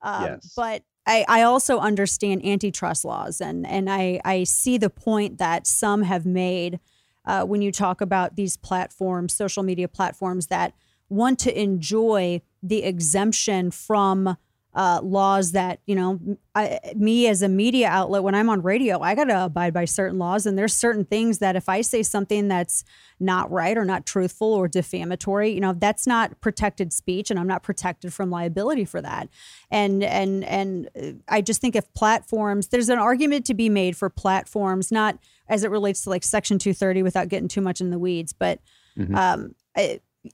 Um, 0.02 0.24
yes. 0.24 0.54
But 0.56 0.84
I, 1.06 1.24
I 1.28 1.41
also 1.43 1.80
understand 1.80 2.45
antitrust 2.45 3.06
laws, 3.06 3.39
and 3.41 3.66
and 3.66 3.89
I 3.89 4.20
I 4.26 4.43
see 4.43 4.78
the 4.78 4.89
point 4.89 5.38
that 5.38 5.68
some 5.68 6.02
have 6.04 6.26
made 6.26 6.80
uh, 7.26 7.45
when 7.45 7.62
you 7.62 7.72
talk 7.72 8.02
about 8.02 8.36
these 8.36 8.58
platforms, 8.58 9.36
social 9.36 9.62
media 9.64 9.88
platforms 9.88 10.47
that 10.47 10.74
want 11.10 11.39
to 11.39 11.60
enjoy 11.60 12.41
the 12.62 12.84
exemption 12.84 13.72
from 13.72 14.36
uh, 14.76 14.99
laws 15.01 15.53
that 15.53 15.80
you 15.88 15.95
know 15.95 16.20
I, 16.53 16.80
me 16.95 17.28
as 17.28 17.41
a 17.41 17.49
media 17.49 17.88
outlet 17.88 18.22
when 18.22 18.36
i'm 18.36 18.49
on 18.49 18.61
radio 18.61 19.01
i 19.01 19.15
got 19.15 19.24
to 19.26 19.45
abide 19.45 19.74
by 19.74 19.86
certain 19.86 20.20
laws 20.20 20.45
and 20.45 20.57
there's 20.57 20.76
certain 20.76 21.05
things 21.05 21.39
that 21.39 21.55
if 21.55 21.67
i 21.67 21.82
say 21.82 22.03
something 22.03 22.47
that's 22.47 22.84
not 23.20 23.51
right 23.51 23.76
or 23.78 23.84
not 23.84 24.05
truthful 24.05 24.53
or 24.53 24.67
defamatory 24.67 25.49
you 25.49 25.59
know 25.59 25.74
that's 25.74 26.05
not 26.05 26.39
protected 26.39 26.93
speech 26.93 27.32
and 27.32 27.39
i'm 27.39 27.47
not 27.47 27.63
protected 27.63 28.13
from 28.13 28.30
liability 28.30 28.86
for 28.86 29.01
that 29.01 29.28
and 29.72 30.03
and 30.03 30.43
and 30.43 30.89
uh, 31.01 31.13
i 31.28 31.41
just 31.41 31.61
think 31.61 31.76
if 31.76 31.91
platforms 31.93 32.67
there's 32.67 32.89
an 32.89 32.99
argument 32.99 33.45
to 33.45 33.55
be 33.55 33.70
made 33.70 33.97
for 33.97 34.07
platforms 34.07 34.91
not 34.91 35.17
as 35.47 35.63
it 35.63 35.72
relates 35.72 36.03
to 36.03 36.11
like 36.11 36.24
section 36.24 36.59
230 36.59 37.01
without 37.01 37.28
getting 37.28 37.47
too 37.47 37.61
much 37.61 37.82
in 37.82 37.89
the 37.89 37.97
weeds 37.97 38.34
but 38.34 38.59
mm-hmm. 38.95 39.15
um, 39.15 39.55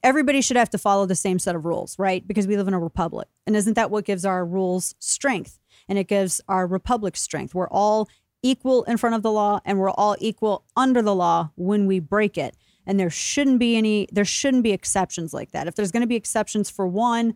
everybody 0.03 0.41
should 0.41 0.57
have 0.57 0.69
to 0.71 0.77
follow 0.77 1.05
the 1.05 1.15
same 1.15 1.39
set 1.39 1.55
of 1.55 1.65
rules, 1.65 1.97
right? 1.99 2.25
Because 2.27 2.47
we 2.47 2.57
live 2.57 2.67
in 2.67 2.73
a 2.73 2.79
republic. 2.79 3.27
And 3.45 3.55
isn't 3.55 3.75
that 3.75 3.91
what 3.91 4.05
gives 4.05 4.25
our 4.25 4.45
rules 4.45 4.95
strength? 4.99 5.59
And 5.87 5.97
it 5.97 6.07
gives 6.07 6.41
our 6.47 6.65
republic 6.67 7.15
strength. 7.15 7.53
We're 7.53 7.69
all 7.69 8.09
equal 8.41 8.83
in 8.83 8.97
front 8.97 9.15
of 9.15 9.23
the 9.23 9.31
law 9.31 9.59
and 9.65 9.79
we're 9.79 9.89
all 9.89 10.15
equal 10.19 10.65
under 10.75 11.01
the 11.01 11.15
law 11.15 11.51
when 11.55 11.87
we 11.87 11.99
break 11.99 12.37
it. 12.37 12.55
And 12.85 12.99
there 12.99 13.09
shouldn't 13.09 13.57
be 13.59 13.75
any 13.75 14.07
there 14.11 14.25
shouldn't 14.25 14.63
be 14.63 14.71
exceptions 14.71 15.33
like 15.33 15.51
that. 15.51 15.67
If 15.67 15.75
there's 15.75 15.91
going 15.91 16.01
to 16.01 16.07
be 16.07 16.15
exceptions 16.15 16.69
for 16.69 16.85
one, 16.85 17.33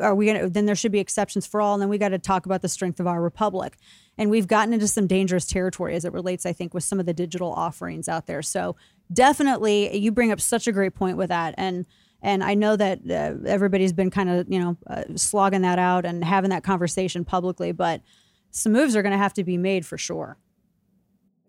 are 0.00 0.14
we 0.14 0.26
going 0.26 0.40
to 0.40 0.48
then 0.48 0.66
there 0.66 0.74
should 0.74 0.92
be 0.92 0.98
exceptions 0.98 1.46
for 1.46 1.60
all 1.60 1.74
and 1.74 1.82
then 1.82 1.88
we 1.88 1.98
got 1.98 2.10
to 2.10 2.18
talk 2.18 2.46
about 2.46 2.62
the 2.62 2.68
strength 2.68 3.00
of 3.00 3.06
our 3.06 3.20
republic. 3.20 3.76
And 4.16 4.30
we've 4.30 4.48
gotten 4.48 4.74
into 4.74 4.88
some 4.88 5.06
dangerous 5.06 5.46
territory 5.46 5.94
as 5.94 6.04
it 6.04 6.12
relates 6.12 6.44
I 6.46 6.52
think 6.52 6.74
with 6.74 6.84
some 6.84 7.00
of 7.00 7.06
the 7.06 7.14
digital 7.14 7.52
offerings 7.52 8.08
out 8.08 8.26
there. 8.26 8.42
So 8.42 8.76
definitely 9.12 9.96
you 9.96 10.12
bring 10.12 10.32
up 10.32 10.40
such 10.40 10.66
a 10.66 10.72
great 10.72 10.94
point 10.94 11.16
with 11.16 11.28
that 11.28 11.54
and 11.56 11.86
and 12.20 12.42
I 12.42 12.54
know 12.54 12.74
that 12.74 12.98
uh, 13.08 13.46
everybody's 13.46 13.92
been 13.92 14.10
kind 14.10 14.28
of 14.28 14.50
you 14.50 14.58
know 14.58 14.76
uh, 14.86 15.04
slogging 15.16 15.62
that 15.62 15.78
out 15.78 16.04
and 16.04 16.24
having 16.24 16.50
that 16.50 16.64
conversation 16.64 17.24
publicly, 17.24 17.72
but 17.72 18.02
some 18.50 18.72
moves 18.72 18.96
are 18.96 19.02
going 19.02 19.12
to 19.12 19.18
have 19.18 19.34
to 19.34 19.44
be 19.44 19.56
made 19.56 19.86
for 19.86 19.98
sure. 19.98 20.36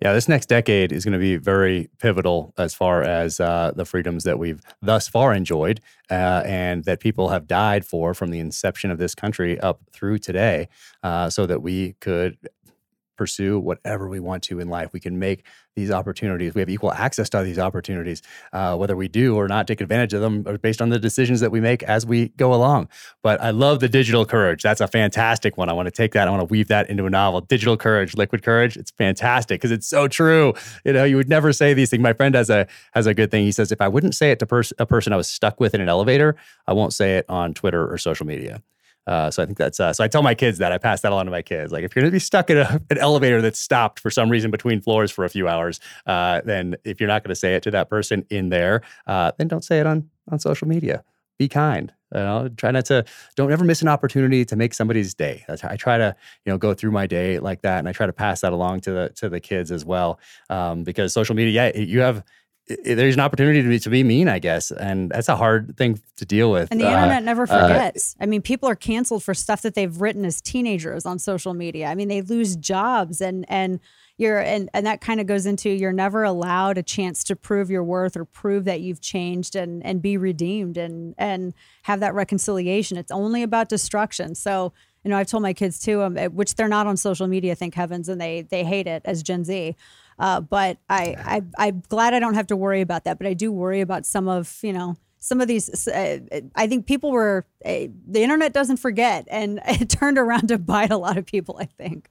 Yeah, 0.01 0.13
this 0.13 0.29
next 0.29 0.45
decade 0.47 0.93
is 0.93 1.03
going 1.03 1.13
to 1.13 1.19
be 1.19 1.35
very 1.35 1.89
pivotal 1.99 2.53
as 2.57 2.73
far 2.73 3.03
as 3.03 3.41
uh, 3.41 3.73
the 3.75 3.83
freedoms 3.83 4.23
that 4.23 4.39
we've 4.39 4.61
thus 4.81 5.09
far 5.09 5.33
enjoyed 5.33 5.81
uh, 6.09 6.41
and 6.45 6.85
that 6.85 7.01
people 7.01 7.29
have 7.29 7.47
died 7.47 7.85
for 7.85 8.13
from 8.13 8.31
the 8.31 8.39
inception 8.39 8.91
of 8.91 8.97
this 8.97 9.13
country 9.13 9.59
up 9.59 9.81
through 9.91 10.19
today, 10.19 10.69
uh, 11.03 11.29
so 11.29 11.45
that 11.45 11.61
we 11.61 11.93
could 11.99 12.37
pursue 13.20 13.59
whatever 13.59 14.07
we 14.07 14.22
want 14.22 14.41
to 14.43 14.61
in 14.61 14.70
life. 14.70 14.93
We 14.93 15.01
can 15.01 15.20
make 15.20 15.45
these 15.76 15.91
opportunities. 15.91 16.55
We 16.55 16.61
have 16.61 16.70
equal 16.70 16.93
access 16.93 17.30
to 17.32 17.43
these 17.43 17.59
opportunities, 17.59 18.22
uh, 18.53 18.78
whether 18.78 18.95
we 18.95 19.09
do 19.09 19.36
or 19.36 19.49
not 19.49 19.67
take 19.67 19.82
advantage 19.82 20.13
of 20.13 20.22
them 20.22 20.43
based 20.61 20.82
on 20.82 20.88
the 20.88 20.97
decisions 20.97 21.41
that 21.41 21.51
we 21.51 21.59
make 21.59 21.84
as 21.84 22.05
we 22.05 22.30
go 22.30 22.53
along. 22.53 22.88
But 23.22 23.41
I 23.41 23.49
love 23.49 23.82
the 23.82 23.89
digital 23.89 24.26
courage. 24.26 24.63
That's 24.63 24.80
a 24.80 24.88
fantastic 24.88 25.57
one. 25.57 25.67
I 25.67 25.74
want 25.74 25.88
to 25.88 25.91
take 25.91 26.13
that. 26.13 26.30
I 26.30 26.32
want 26.32 26.47
to 26.47 26.51
weave 26.51 26.70
that 26.70 26.89
into 26.89 27.05
a 27.05 27.09
novel. 27.09 27.41
Digital 27.41 27.76
courage, 27.76 28.15
liquid 28.15 28.41
courage. 28.41 28.78
It's 28.78 28.91
fantastic 28.91 29.59
because 29.59 29.72
it's 29.72 29.88
so 29.88 30.07
true. 30.07 30.53
You 30.86 30.93
know, 30.93 31.03
you 31.03 31.17
would 31.17 31.30
never 31.30 31.51
say 31.51 31.74
these 31.74 31.89
things. 31.89 32.01
My 32.01 32.13
friend 32.13 32.36
has 32.36 32.49
a 32.49 32.67
has 32.93 33.05
a 33.05 33.13
good 33.13 33.32
thing. 33.32 33.43
He 33.43 33.51
says, 33.51 33.74
if 33.74 33.82
I 33.82 33.89
wouldn't 33.89 34.15
say 34.15 34.32
it 34.32 34.39
to 34.39 34.45
pers- 34.45 34.74
a 34.80 34.86
person 34.86 35.11
I 35.11 35.17
was 35.17 35.28
stuck 35.28 35.59
with 35.59 35.76
in 35.76 35.82
an 35.82 35.89
elevator, 35.89 36.38
I 36.67 36.74
won't 36.74 36.93
say 36.93 37.17
it 37.17 37.26
on 37.28 37.53
Twitter 37.53 37.91
or 37.91 37.97
social 37.97 38.26
media. 38.26 38.63
Uh, 39.07 39.31
so 39.31 39.41
I 39.41 39.45
think 39.45 39.57
that's 39.57 39.79
uh, 39.79 39.91
so. 39.91 40.03
I 40.03 40.07
tell 40.07 40.21
my 40.21 40.35
kids 40.35 40.59
that 40.59 40.71
I 40.71 40.77
pass 40.77 41.01
that 41.01 41.11
along 41.11 41.25
to 41.25 41.31
my 41.31 41.41
kids. 41.41 41.71
Like 41.71 41.83
if 41.83 41.95
you're 41.95 42.03
going 42.03 42.11
to 42.11 42.15
be 42.15 42.19
stuck 42.19 42.49
in 42.49 42.57
a, 42.57 42.79
an 42.89 42.97
elevator 42.97 43.41
that's 43.41 43.59
stopped 43.59 43.99
for 43.99 44.11
some 44.11 44.29
reason 44.29 44.51
between 44.51 44.81
floors 44.81 45.11
for 45.11 45.25
a 45.25 45.29
few 45.29 45.47
hours, 45.47 45.79
uh, 46.05 46.41
then 46.45 46.75
if 46.83 46.99
you're 46.99 47.07
not 47.07 47.23
going 47.23 47.29
to 47.29 47.35
say 47.35 47.55
it 47.55 47.63
to 47.63 47.71
that 47.71 47.89
person 47.89 48.25
in 48.29 48.49
there, 48.49 48.81
uh, 49.07 49.31
then 49.37 49.47
don't 49.47 49.63
say 49.63 49.79
it 49.79 49.87
on 49.87 50.09
on 50.31 50.39
social 50.39 50.67
media. 50.67 51.03
Be 51.37 51.47
kind. 51.47 51.93
You 52.13 52.21
know, 52.21 52.49
try 52.57 52.71
not 52.71 52.85
to. 52.85 53.05
Don't 53.35 53.51
ever 53.51 53.63
miss 53.63 53.81
an 53.81 53.87
opportunity 53.87 54.43
to 54.45 54.55
make 54.55 54.73
somebody's 54.73 55.13
day. 55.13 55.43
That's 55.47 55.61
how 55.61 55.69
I 55.69 55.75
try 55.75 55.97
to 55.97 56.15
you 56.45 56.51
know 56.51 56.57
go 56.57 56.73
through 56.73 56.91
my 56.91 57.07
day 57.07 57.39
like 57.39 57.61
that, 57.61 57.79
and 57.79 57.87
I 57.87 57.93
try 57.93 58.05
to 58.05 58.13
pass 58.13 58.41
that 58.41 58.51
along 58.51 58.81
to 58.81 58.91
the 58.91 59.09
to 59.15 59.29
the 59.29 59.39
kids 59.39 59.71
as 59.71 59.85
well. 59.85 60.19
Um, 60.49 60.83
because 60.83 61.13
social 61.13 61.35
media, 61.35 61.71
yeah, 61.71 61.79
you 61.79 62.01
have 62.01 62.23
there's 62.70 63.15
an 63.15 63.22
opportunity 63.22 63.63
to 63.63 63.67
be, 63.67 63.80
to 63.80 63.89
be 63.89 64.03
mean, 64.03 64.28
I 64.28 64.38
guess, 64.38 64.70
and 64.72 65.09
that's 65.09 65.28
a 65.28 65.36
hard 65.36 65.76
thing 65.76 65.99
to 66.17 66.26
deal 66.26 66.51
with. 66.51 66.70
And 66.72 66.80
the 66.80 66.88
uh, 66.88 66.93
internet 66.93 67.24
never 67.24 67.43
uh, 67.43 67.45
forgets. 67.47 68.15
Uh, 68.20 68.24
I 68.24 68.26
mean, 68.28 68.41
people 68.41 68.70
are 68.70 68.76
canceled 68.76 69.24
for 69.24 69.34
stuff 69.34 69.63
that 69.63 69.74
they've 69.74 69.99
written 69.99 70.24
as 70.24 70.39
teenagers 70.39 71.05
on 71.05 71.17
social 71.17 71.53
media. 71.53 71.88
I 71.88 71.95
mean, 71.95 72.07
they 72.07 72.22
lose 72.22 72.55
jobs, 72.55 73.22
and 73.22 73.45
and 73.49 73.80
you're 74.17 74.39
and 74.39 74.70
and 74.74 74.86
that 74.86 75.01
kind 75.01 75.20
of 75.20 75.26
goes 75.26 75.45
into 75.47 75.70
you're 75.70 75.93
never 75.93 76.24
allowed 76.24 76.78
a 76.78 76.84
chance 76.84 77.24
to 77.24 77.36
prove 77.36 77.72
your 77.72 77.84
worth 77.84 78.15
or 78.15 78.26
prove 78.26 78.65
that 78.65 78.82
you've 78.82 79.01
changed 79.01 79.55
and 79.55 79.84
and 79.84 80.01
be 80.01 80.17
redeemed 80.17 80.78
and 80.78 81.15
and 81.17 81.53
have 81.84 82.01
that 82.01 82.13
reconciliation. 82.13 82.97
It's 82.97 83.11
only 83.11 83.41
about 83.41 83.70
destruction. 83.70 84.36
So 84.36 84.74
you 85.03 85.09
know, 85.09 85.17
I've 85.17 85.27
told 85.27 85.43
my 85.43 85.53
kids 85.53 85.79
too, 85.79 86.01
um, 86.01 86.15
which 86.33 86.55
they're 86.55 86.67
not 86.67 86.87
on 86.87 86.97
social 86.97 87.27
media, 87.27 87.55
thank 87.55 87.73
heavens, 87.73 88.09
and 88.09 88.19
they 88.19 88.41
they 88.41 88.63
hate 88.63 88.87
it 88.87 89.01
as 89.05 89.23
Gen 89.23 89.43
Z. 89.43 89.75
Uh, 90.19 90.41
but 90.41 90.77
I, 90.89 91.15
I, 91.17 91.41
I'm 91.57 91.83
glad 91.87 92.13
I 92.13 92.19
don't 92.19 92.33
have 92.33 92.47
to 92.47 92.55
worry 92.55 92.81
about 92.81 93.05
that. 93.05 93.17
But 93.17 93.27
I 93.27 93.33
do 93.33 93.51
worry 93.51 93.81
about 93.81 94.05
some 94.05 94.27
of, 94.27 94.59
you 94.61 94.73
know, 94.73 94.97
some 95.19 95.39
of 95.39 95.47
these. 95.47 95.87
Uh, 95.87 96.19
I 96.55 96.67
think 96.67 96.85
people 96.85 97.11
were, 97.11 97.45
uh, 97.65 97.87
the 98.07 98.21
internet 98.21 98.53
doesn't 98.53 98.77
forget, 98.77 99.27
and 99.31 99.61
it 99.67 99.89
turned 99.89 100.17
around 100.17 100.47
to 100.49 100.57
bite 100.57 100.91
a 100.91 100.97
lot 100.97 101.17
of 101.17 101.25
people, 101.25 101.57
I 101.59 101.65
think. 101.65 102.09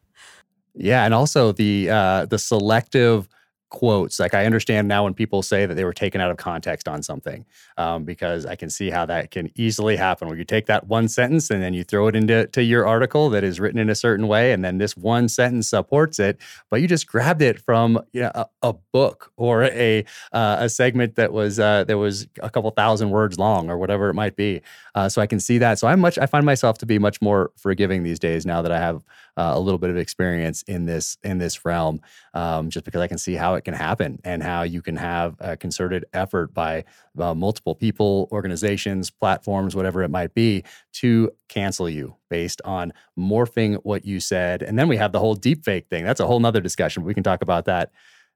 Yeah. 0.74 1.04
And 1.04 1.12
also 1.12 1.52
the, 1.52 1.90
uh, 1.90 2.26
the 2.26 2.38
selective, 2.38 3.28
quotes. 3.70 4.18
Like 4.18 4.34
I 4.34 4.46
understand 4.46 4.88
now 4.88 5.04
when 5.04 5.14
people 5.14 5.42
say 5.42 5.66
that 5.66 5.74
they 5.74 5.84
were 5.84 5.92
taken 5.92 6.20
out 6.20 6.30
of 6.30 6.36
context 6.36 6.88
on 6.88 7.02
something, 7.02 7.44
um, 7.76 8.04
because 8.04 8.46
I 8.46 8.56
can 8.56 8.70
see 8.70 8.90
how 8.90 9.06
that 9.06 9.30
can 9.30 9.50
easily 9.54 9.96
happen. 9.96 10.28
Where 10.28 10.36
you 10.36 10.44
take 10.44 10.66
that 10.66 10.86
one 10.86 11.08
sentence 11.08 11.50
and 11.50 11.62
then 11.62 11.74
you 11.74 11.84
throw 11.84 12.08
it 12.08 12.16
into 12.16 12.46
to 12.46 12.62
your 12.62 12.86
article 12.86 13.30
that 13.30 13.44
is 13.44 13.60
written 13.60 13.78
in 13.78 13.90
a 13.90 13.94
certain 13.94 14.28
way, 14.28 14.52
and 14.52 14.64
then 14.64 14.78
this 14.78 14.96
one 14.96 15.28
sentence 15.28 15.68
supports 15.68 16.18
it, 16.18 16.38
but 16.70 16.80
you 16.80 16.88
just 16.88 17.06
grabbed 17.06 17.42
it 17.42 17.60
from 17.60 18.00
you 18.12 18.22
know, 18.22 18.32
a, 18.34 18.46
a 18.62 18.72
book 18.92 19.32
or 19.36 19.64
a 19.64 20.04
uh, 20.32 20.56
a 20.60 20.68
segment 20.68 21.16
that 21.16 21.32
was 21.32 21.58
uh, 21.58 21.84
that 21.84 21.98
was 21.98 22.26
a 22.42 22.50
couple 22.50 22.70
thousand 22.70 23.10
words 23.10 23.38
long 23.38 23.70
or 23.70 23.78
whatever 23.78 24.08
it 24.08 24.14
might 24.14 24.36
be. 24.36 24.62
Uh, 24.94 25.08
so 25.08 25.22
I 25.22 25.26
can 25.26 25.40
see 25.40 25.58
that. 25.58 25.78
So 25.78 25.88
I'm 25.88 26.00
much. 26.00 26.18
I 26.18 26.26
find 26.26 26.44
myself 26.44 26.78
to 26.78 26.86
be 26.86 26.98
much 26.98 27.20
more 27.20 27.52
forgiving 27.56 28.02
these 28.02 28.18
days 28.18 28.46
now 28.46 28.62
that 28.62 28.72
I 28.72 28.78
have 28.78 29.04
uh, 29.38 29.52
a 29.54 29.60
little 29.60 29.78
bit 29.78 29.88
of 29.88 29.96
experience 29.96 30.62
in 30.62 30.84
this 30.84 31.16
in 31.22 31.38
this 31.38 31.64
realm, 31.64 32.00
um, 32.34 32.70
just 32.70 32.84
because 32.84 33.00
I 33.00 33.06
can 33.06 33.18
see 33.18 33.34
how 33.34 33.54
it 33.54 33.64
can 33.64 33.72
happen 33.72 34.18
and 34.24 34.42
how 34.42 34.62
you 34.62 34.82
can 34.82 34.96
have 34.96 35.36
a 35.38 35.56
concerted 35.56 36.04
effort 36.12 36.52
by 36.52 36.84
uh, 37.18 37.34
multiple 37.34 37.76
people, 37.76 38.28
organizations, 38.32 39.10
platforms, 39.10 39.76
whatever 39.76 40.02
it 40.02 40.08
might 40.10 40.34
be, 40.34 40.64
to 40.94 41.30
cancel 41.48 41.88
you 41.88 42.16
based 42.28 42.60
on 42.64 42.92
morphing 43.16 43.76
what 43.84 44.04
you 44.04 44.18
said. 44.18 44.62
And 44.62 44.76
then 44.76 44.88
we 44.88 44.96
have 44.96 45.12
the 45.12 45.20
whole 45.20 45.36
deep 45.36 45.64
fake 45.64 45.86
thing. 45.88 46.04
That's 46.04 46.20
a 46.20 46.26
whole 46.26 46.40
nother 46.40 46.60
discussion. 46.60 47.04
We 47.04 47.14
can 47.14 47.22
talk 47.22 47.40
about 47.40 47.66
that 47.66 47.92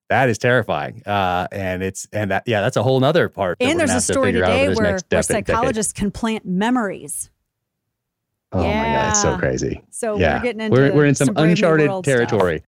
that 0.09 0.29
is 0.29 0.39
terrifying. 0.39 1.03
Uh, 1.07 1.49
and 1.51 1.83
it's 1.83 2.07
and 2.13 2.31
that 2.31 2.45
yeah, 2.47 2.61
that's 2.61 2.77
a 2.77 2.83
whole 2.83 3.01
nother 3.01 3.29
part. 3.29 3.57
And 3.61 3.81
there's 3.81 3.95
a 3.95 4.01
story 4.01 4.33
today 4.33 4.69
where, 4.69 4.99
where 5.11 5.23
psychologists 5.23 5.93
decade. 5.93 6.01
can 6.01 6.11
plant 6.13 6.47
memories 6.47 7.31
Oh 8.53 8.63
yeah. 8.63 8.83
my 8.83 8.93
god, 8.93 9.11
it's 9.11 9.23
so 9.23 9.39
crazy. 9.39 9.83
So 9.91 10.19
yeah. 10.19 10.37
we're 10.37 10.43
getting 10.43 10.61
into 10.61 10.81
we're, 10.81 10.93
we're 10.93 11.07
in 11.07 11.15
some, 11.15 11.27
some 11.27 11.37
uncharted 11.37 12.05
territory. 12.05 12.59
Stuff. 12.59 12.69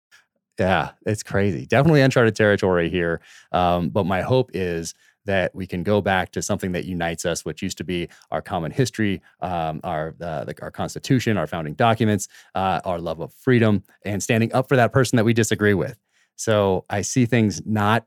Yeah, 0.58 0.90
it's 1.06 1.22
crazy. 1.22 1.66
Definitely 1.66 2.02
uncharted 2.02 2.36
territory 2.36 2.88
here. 2.88 3.20
Um, 3.52 3.88
but 3.88 4.04
my 4.04 4.22
hope 4.22 4.50
is 4.54 4.94
that 5.24 5.54
we 5.54 5.66
can 5.66 5.82
go 5.82 6.00
back 6.00 6.32
to 6.32 6.42
something 6.42 6.72
that 6.72 6.84
unites 6.84 7.24
us, 7.24 7.44
which 7.44 7.62
used 7.62 7.78
to 7.78 7.84
be 7.84 8.08
our 8.30 8.42
common 8.42 8.70
history, 8.70 9.22
um, 9.40 9.80
our 9.84 10.14
uh, 10.20 10.44
the, 10.44 10.54
our 10.62 10.70
Constitution, 10.70 11.36
our 11.36 11.46
founding 11.46 11.74
documents, 11.74 12.28
uh, 12.54 12.80
our 12.84 12.98
love 12.98 13.20
of 13.20 13.32
freedom, 13.32 13.82
and 14.04 14.22
standing 14.22 14.52
up 14.52 14.68
for 14.68 14.76
that 14.76 14.92
person 14.92 15.16
that 15.16 15.24
we 15.24 15.32
disagree 15.32 15.74
with. 15.74 15.96
So 16.36 16.84
I 16.90 17.02
see 17.02 17.26
things 17.26 17.62
not 17.64 18.06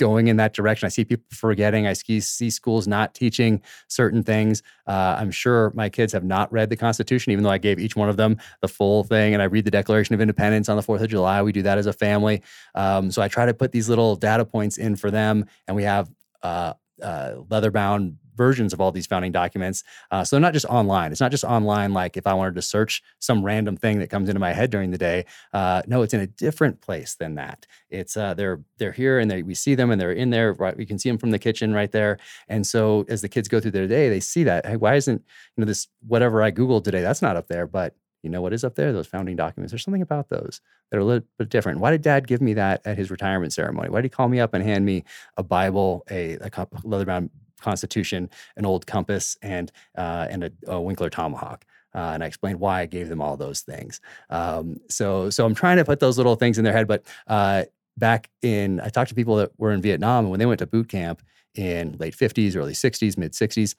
going 0.00 0.28
in 0.28 0.36
that 0.38 0.54
direction. 0.54 0.86
I 0.86 0.88
see 0.88 1.04
people 1.04 1.26
forgetting. 1.30 1.86
I 1.86 1.92
see, 1.92 2.20
see 2.20 2.48
schools 2.48 2.88
not 2.88 3.14
teaching 3.14 3.60
certain 3.86 4.22
things. 4.22 4.62
Uh, 4.86 5.16
I'm 5.18 5.30
sure 5.30 5.70
my 5.76 5.90
kids 5.90 6.14
have 6.14 6.24
not 6.24 6.50
read 6.50 6.70
the 6.70 6.76
Constitution, 6.76 7.32
even 7.32 7.44
though 7.44 7.50
I 7.50 7.58
gave 7.58 7.78
each 7.78 7.94
one 7.94 8.08
of 8.08 8.16
them 8.16 8.38
the 8.62 8.68
full 8.68 9.04
thing. 9.04 9.34
And 9.34 9.42
I 9.42 9.44
read 9.44 9.66
the 9.66 9.70
Declaration 9.70 10.14
of 10.14 10.20
Independence 10.22 10.70
on 10.70 10.76
the 10.76 10.82
4th 10.82 11.02
of 11.02 11.10
July. 11.10 11.42
We 11.42 11.52
do 11.52 11.62
that 11.62 11.76
as 11.76 11.86
a 11.86 11.92
family. 11.92 12.42
Um, 12.74 13.10
so 13.10 13.20
I 13.20 13.28
try 13.28 13.44
to 13.44 13.52
put 13.52 13.72
these 13.72 13.90
little 13.90 14.16
data 14.16 14.46
points 14.46 14.78
in 14.78 14.96
for 14.96 15.10
them. 15.10 15.44
And 15.68 15.76
we 15.76 15.84
have 15.84 16.10
uh, 16.42 16.72
uh, 17.02 17.34
leather 17.50 17.70
bound 17.70 18.16
versions 18.40 18.72
of 18.72 18.80
all 18.80 18.90
these 18.90 19.06
founding 19.06 19.32
documents. 19.32 19.84
Uh, 20.10 20.24
so 20.24 20.34
they're 20.34 20.40
not 20.40 20.54
just 20.54 20.64
online. 20.64 21.12
It's 21.12 21.20
not 21.20 21.30
just 21.30 21.44
online 21.44 21.92
like 21.92 22.16
if 22.16 22.26
I 22.26 22.32
wanted 22.32 22.54
to 22.54 22.62
search 22.62 23.02
some 23.18 23.44
random 23.44 23.76
thing 23.76 23.98
that 23.98 24.08
comes 24.08 24.30
into 24.30 24.40
my 24.40 24.54
head 24.54 24.70
during 24.70 24.92
the 24.92 24.96
day. 24.96 25.26
Uh, 25.52 25.82
no, 25.86 26.00
it's 26.00 26.14
in 26.14 26.20
a 26.20 26.26
different 26.26 26.80
place 26.80 27.16
than 27.16 27.34
that. 27.34 27.66
It's 27.90 28.16
uh, 28.16 28.32
they're 28.32 28.60
they're 28.78 28.92
here 28.92 29.18
and 29.18 29.30
they, 29.30 29.42
we 29.42 29.54
see 29.54 29.74
them 29.74 29.90
and 29.90 30.00
they're 30.00 30.12
in 30.12 30.30
there. 30.30 30.54
Right, 30.54 30.74
we 30.74 30.86
can 30.86 30.98
see 30.98 31.10
them 31.10 31.18
from 31.18 31.32
the 31.32 31.38
kitchen 31.38 31.74
right 31.74 31.92
there. 31.92 32.16
And 32.48 32.66
so 32.66 33.04
as 33.10 33.20
the 33.20 33.28
kids 33.28 33.46
go 33.46 33.60
through 33.60 33.72
their 33.72 33.86
day, 33.86 34.08
they 34.08 34.20
see 34.20 34.44
that. 34.44 34.64
Hey, 34.64 34.76
why 34.76 34.94
isn't 34.94 35.20
you 35.56 35.60
know 35.60 35.66
this 35.66 35.88
whatever 36.06 36.42
I 36.42 36.50
googled 36.50 36.84
today? 36.84 37.02
That's 37.02 37.20
not 37.20 37.36
up 37.36 37.48
there, 37.48 37.66
but 37.66 37.94
you 38.22 38.30
know 38.30 38.40
what 38.40 38.54
is 38.54 38.64
up 38.64 38.74
there? 38.74 38.92
Those 38.92 39.06
founding 39.06 39.36
documents. 39.36 39.72
There's 39.72 39.84
something 39.84 40.02
about 40.02 40.30
those 40.30 40.62
that 40.90 40.96
are 40.96 41.00
a 41.00 41.04
little 41.04 41.26
bit 41.38 41.50
different. 41.50 41.80
Why 41.80 41.90
did 41.90 42.02
dad 42.02 42.26
give 42.26 42.40
me 42.40 42.54
that 42.54 42.80
at 42.86 42.96
his 42.96 43.10
retirement 43.10 43.52
ceremony? 43.52 43.90
Why 43.90 44.00
did 44.00 44.06
he 44.06 44.16
call 44.16 44.28
me 44.28 44.40
up 44.40 44.54
and 44.54 44.64
hand 44.64 44.84
me 44.84 45.04
a 45.36 45.42
Bible, 45.42 46.04
a, 46.10 46.38
a 46.40 46.50
leather 46.84 47.04
bound 47.04 47.30
Constitution, 47.60 48.30
an 48.56 48.66
old 48.66 48.86
compass, 48.86 49.36
and 49.42 49.70
uh, 49.96 50.26
and 50.30 50.44
a, 50.44 50.52
a, 50.66 50.80
Winkler 50.80 51.10
tomahawk. 51.10 51.64
Uh, 51.94 52.12
and 52.14 52.22
I 52.22 52.26
explained 52.26 52.60
why 52.60 52.82
I 52.82 52.86
gave 52.86 53.08
them 53.08 53.20
all 53.20 53.36
those 53.36 53.62
things. 53.62 54.00
Um, 54.28 54.80
so 54.88 55.30
so 55.30 55.44
I'm 55.44 55.54
trying 55.54 55.76
to 55.78 55.84
put 55.84 56.00
those 56.00 56.16
little 56.16 56.36
things 56.36 56.58
in 56.58 56.64
their 56.64 56.72
head. 56.72 56.86
But 56.86 57.04
uh, 57.26 57.64
back 57.96 58.30
in, 58.42 58.80
I 58.80 58.88
talked 58.88 59.08
to 59.10 59.14
people 59.14 59.36
that 59.36 59.50
were 59.58 59.72
in 59.72 59.82
Vietnam, 59.82 60.24
and 60.24 60.30
when 60.30 60.40
they 60.40 60.46
went 60.46 60.60
to 60.60 60.66
boot 60.66 60.88
camp 60.88 61.22
in 61.54 61.96
late 61.98 62.16
50s, 62.16 62.56
early 62.56 62.72
60s, 62.72 63.16
mid 63.16 63.32
60s, 63.32 63.74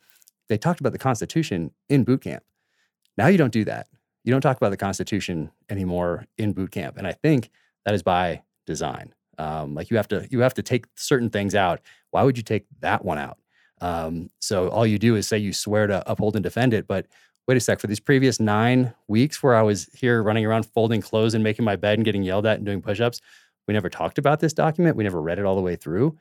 they 0.50 0.58
talked 0.58 0.80
about 0.80 0.92
the 0.92 1.00
Constitution 1.00 1.72
in 1.90 2.04
boot 2.04 2.22
camp. 2.22 2.44
Now 3.18 3.28
you 3.28 3.38
don't 3.38 3.54
do 3.54 3.64
that. 3.66 3.88
You 4.24 4.32
don't 4.32 4.42
talk 4.42 4.58
about 4.58 4.70
the 4.70 4.78
Constitution 4.78 5.52
anymore 5.70 6.26
in 6.38 6.54
boot 6.54 6.72
camp, 6.72 6.98
and 6.98 7.08
I 7.08 7.14
think 7.14 7.50
that 7.86 7.94
is 7.94 8.04
by 8.04 8.44
design. 8.66 9.14
Um, 9.38 9.74
like 9.74 9.90
you 9.90 9.98
have 9.98 10.08
to 10.10 10.28
you 10.30 10.42
have 10.42 10.54
to 10.56 10.64
take 10.64 10.86
certain 10.96 11.30
things 11.30 11.56
out. 11.56 11.82
Why 12.12 12.24
would 12.24 12.38
you 12.38 12.44
take 12.44 12.66
that 12.82 13.04
one 13.04 13.18
out? 13.18 13.38
Um, 13.82 14.30
so 14.40 14.70
all 14.70 14.86
you 14.86 15.00
do 15.00 15.16
is 15.16 15.28
say 15.28 15.38
you 15.38 15.54
swear 15.54 15.88
to 15.88 16.10
uphold 16.10 16.36
and 16.36 16.44
defend 16.44 16.74
it. 16.74 16.88
But 16.88 17.08
wait 17.48 17.58
a 17.58 17.60
sec, 17.60 17.80
for 17.80 17.88
these 17.88 18.00
previous 18.00 18.40
nine 18.40 18.94
weeks 19.08 19.42
where 19.42 19.56
I 19.56 19.64
was 19.64 19.90
here 19.94 20.24
running 20.24 20.46
around 20.46 20.68
folding 20.68 21.02
clothes 21.02 21.34
and 21.34 21.44
making 21.44 21.66
my 21.66 21.76
bed 21.76 21.98
and 21.98 22.06
getting 22.06 22.24
yelled 22.24 22.46
at 22.46 22.58
and 22.58 22.66
doing 22.66 22.82
push-ups, 22.82 23.20
we 23.68 23.74
never 23.74 23.90
talked 23.90 24.18
about 24.18 24.40
this 24.40 24.54
document. 24.54 24.96
We 24.96 25.04
never 25.04 25.22
read 25.22 25.40
it 25.40 25.46
all 25.46 25.56
the 25.56 25.62
way 25.62 25.76
through, 25.76 26.18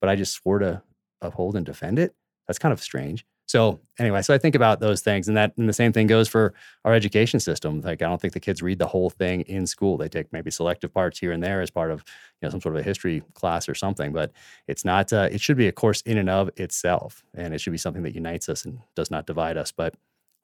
but 0.00 0.08
I 0.08 0.16
just 0.16 0.32
swore 0.32 0.58
to 0.58 0.82
uphold 1.20 1.56
and 1.56 1.64
defend 1.64 1.98
it. 1.98 2.14
That's 2.46 2.58
kind 2.58 2.72
of 2.72 2.82
strange. 2.82 3.24
So 3.52 3.80
anyway, 3.98 4.22
so 4.22 4.32
I 4.32 4.38
think 4.38 4.54
about 4.54 4.80
those 4.80 5.02
things, 5.02 5.28
and 5.28 5.36
that 5.36 5.52
and 5.58 5.68
the 5.68 5.74
same 5.74 5.92
thing 5.92 6.06
goes 6.06 6.26
for 6.26 6.54
our 6.86 6.94
education 6.94 7.38
system. 7.38 7.82
Like 7.82 8.00
I 8.00 8.06
don't 8.06 8.18
think 8.18 8.32
the 8.32 8.40
kids 8.40 8.62
read 8.62 8.78
the 8.78 8.86
whole 8.86 9.10
thing 9.10 9.42
in 9.42 9.66
school. 9.66 9.98
They 9.98 10.08
take 10.08 10.32
maybe 10.32 10.50
selective 10.50 10.90
parts 10.90 11.18
here 11.18 11.32
and 11.32 11.42
there 11.42 11.60
as 11.60 11.70
part 11.70 11.90
of 11.90 12.02
you 12.40 12.46
know 12.46 12.50
some 12.50 12.62
sort 12.62 12.76
of 12.76 12.80
a 12.80 12.82
history 12.82 13.22
class 13.34 13.68
or 13.68 13.74
something. 13.74 14.10
But 14.10 14.32
it's 14.68 14.86
not. 14.86 15.12
Uh, 15.12 15.28
it 15.30 15.42
should 15.42 15.58
be 15.58 15.68
a 15.68 15.72
course 15.72 16.00
in 16.00 16.16
and 16.16 16.30
of 16.30 16.48
itself, 16.56 17.24
and 17.34 17.52
it 17.52 17.60
should 17.60 17.72
be 17.72 17.78
something 17.78 18.04
that 18.04 18.14
unites 18.14 18.48
us 18.48 18.64
and 18.64 18.78
does 18.94 19.10
not 19.10 19.26
divide 19.26 19.58
us. 19.58 19.70
But 19.70 19.96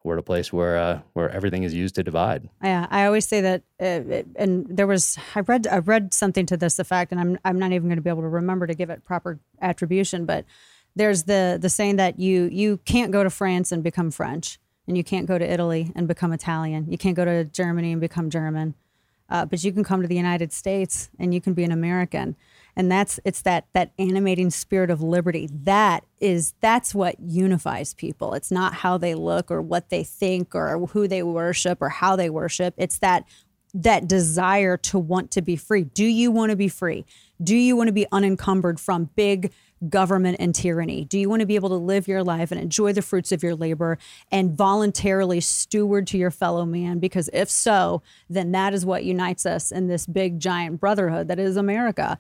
we're 0.04 0.16
at 0.16 0.18
a 0.18 0.22
place 0.22 0.52
where 0.52 0.76
uh, 0.76 1.00
where 1.14 1.30
everything 1.30 1.62
is 1.62 1.72
used 1.72 1.94
to 1.94 2.02
divide. 2.02 2.50
Yeah, 2.62 2.88
I 2.90 3.06
always 3.06 3.26
say 3.26 3.40
that, 3.40 3.62
uh, 3.80 4.22
and 4.36 4.66
there 4.68 4.86
was 4.86 5.16
I 5.34 5.40
read 5.40 5.66
I 5.66 5.78
read 5.78 6.12
something 6.12 6.44
to 6.44 6.59
this 6.59 6.78
effect, 6.78 7.12
and 7.12 7.18
I'm 7.22 7.38
I'm 7.42 7.59
not 7.59 7.72
even 7.72 7.88
going 7.88 7.96
to 7.96 8.02
be 8.02 8.11
able 8.11 8.20
to 8.20 8.28
remember 8.28 8.66
to 8.66 8.74
give 8.74 8.90
it 8.90 9.06
proper 9.06 9.40
attribution, 9.62 10.26
but 10.26 10.44
there's 10.99 11.22
the 11.22 11.59
the 11.61 11.70
saying 11.70 11.96
that 11.96 12.18
you 12.18 12.49
you 12.53 12.78
can't 12.78 13.12
go 13.12 13.22
to 13.22 13.30
France 13.30 13.72
and 13.72 13.82
become 13.82 14.11
French, 14.11 14.59
and 14.86 14.96
you 14.96 15.05
can't 15.05 15.26
go 15.26 15.38
to 15.38 15.51
Italy 15.51 15.92
and 15.94 16.07
become 16.09 16.32
Italian. 16.32 16.90
You 16.90 16.99
can't 16.99 17.16
go 17.16 17.24
to 17.24 17.44
Germany 17.44 17.92
and 17.92 18.01
become 18.01 18.28
German, 18.30 18.74
uh, 19.30 19.46
but 19.46 19.62
you 19.62 19.72
can 19.72 19.84
come 19.84 20.03
to 20.03 20.09
the 20.09 20.16
United 20.16 20.53
States 20.53 21.11
and 21.18 21.32
you 21.32 21.40
can 21.40 21.55
be 21.55 21.64
an 21.64 21.72
American. 21.72 22.36
And 22.74 22.90
that's 22.90 23.18
it's 23.24 23.42
that 23.42 23.66
that 23.72 23.92
animating 23.99 24.51
spirit 24.51 24.90
of 24.90 25.01
liberty. 25.01 25.49
That 25.53 26.05
is 26.20 26.55
that's 26.61 26.94
what 26.94 27.18
unifies 27.20 27.94
people. 27.94 28.34
It's 28.34 28.51
not 28.51 28.74
how 28.74 28.99
they 28.99 29.14
look 29.14 29.51
or 29.51 29.62
what 29.62 29.90
they 29.90 30.05
think 30.05 30.55
or 30.55 30.86
who 30.88 31.09
they 31.09 31.22
worship 31.22 31.78
or 31.80 31.88
how 31.88 32.16
they 32.16 32.30
worship. 32.30 32.74
It's 32.76 32.99
that 32.99 33.24
that 33.74 34.09
desire 34.09 34.76
to 34.76 34.99
want 34.99 35.30
to 35.32 35.42
be 35.42 35.57
free. 35.57 35.84
Do 35.84 36.05
you 36.05 36.30
want 36.30 36.51
to 36.51 36.57
be 36.57 36.68
free? 36.68 37.05
Do 37.42 37.57
you 37.57 37.76
want 37.76 37.88
to 37.88 37.92
be 37.92 38.07
unencumbered 38.11 38.80
from 38.80 39.11
big 39.14 39.53
government 39.88 40.36
and 40.40 40.54
tyranny? 40.54 41.04
Do 41.04 41.18
you 41.18 41.28
want 41.28 41.40
to 41.40 41.46
be 41.46 41.54
able 41.54 41.68
to 41.70 41.76
live 41.76 42.08
your 42.08 42.24
life 42.24 42.50
and 42.50 42.60
enjoy 42.60 42.92
the 42.92 43.02
fruits 43.02 43.32
of 43.32 43.42
your 43.42 43.54
labor 43.54 43.98
and 44.30 44.56
voluntarily 44.56 45.40
steward 45.40 46.06
to 46.08 46.18
your 46.18 46.30
fellow 46.30 46.64
man? 46.64 46.98
Because 46.98 47.28
if 47.32 47.50
so, 47.50 48.02
then 48.28 48.52
that 48.52 48.74
is 48.74 48.84
what 48.84 49.04
unites 49.04 49.46
us 49.46 49.70
in 49.70 49.88
this 49.88 50.06
big 50.06 50.40
giant 50.40 50.80
brotherhood 50.80 51.28
that 51.28 51.38
is 51.38 51.56
America 51.56 52.18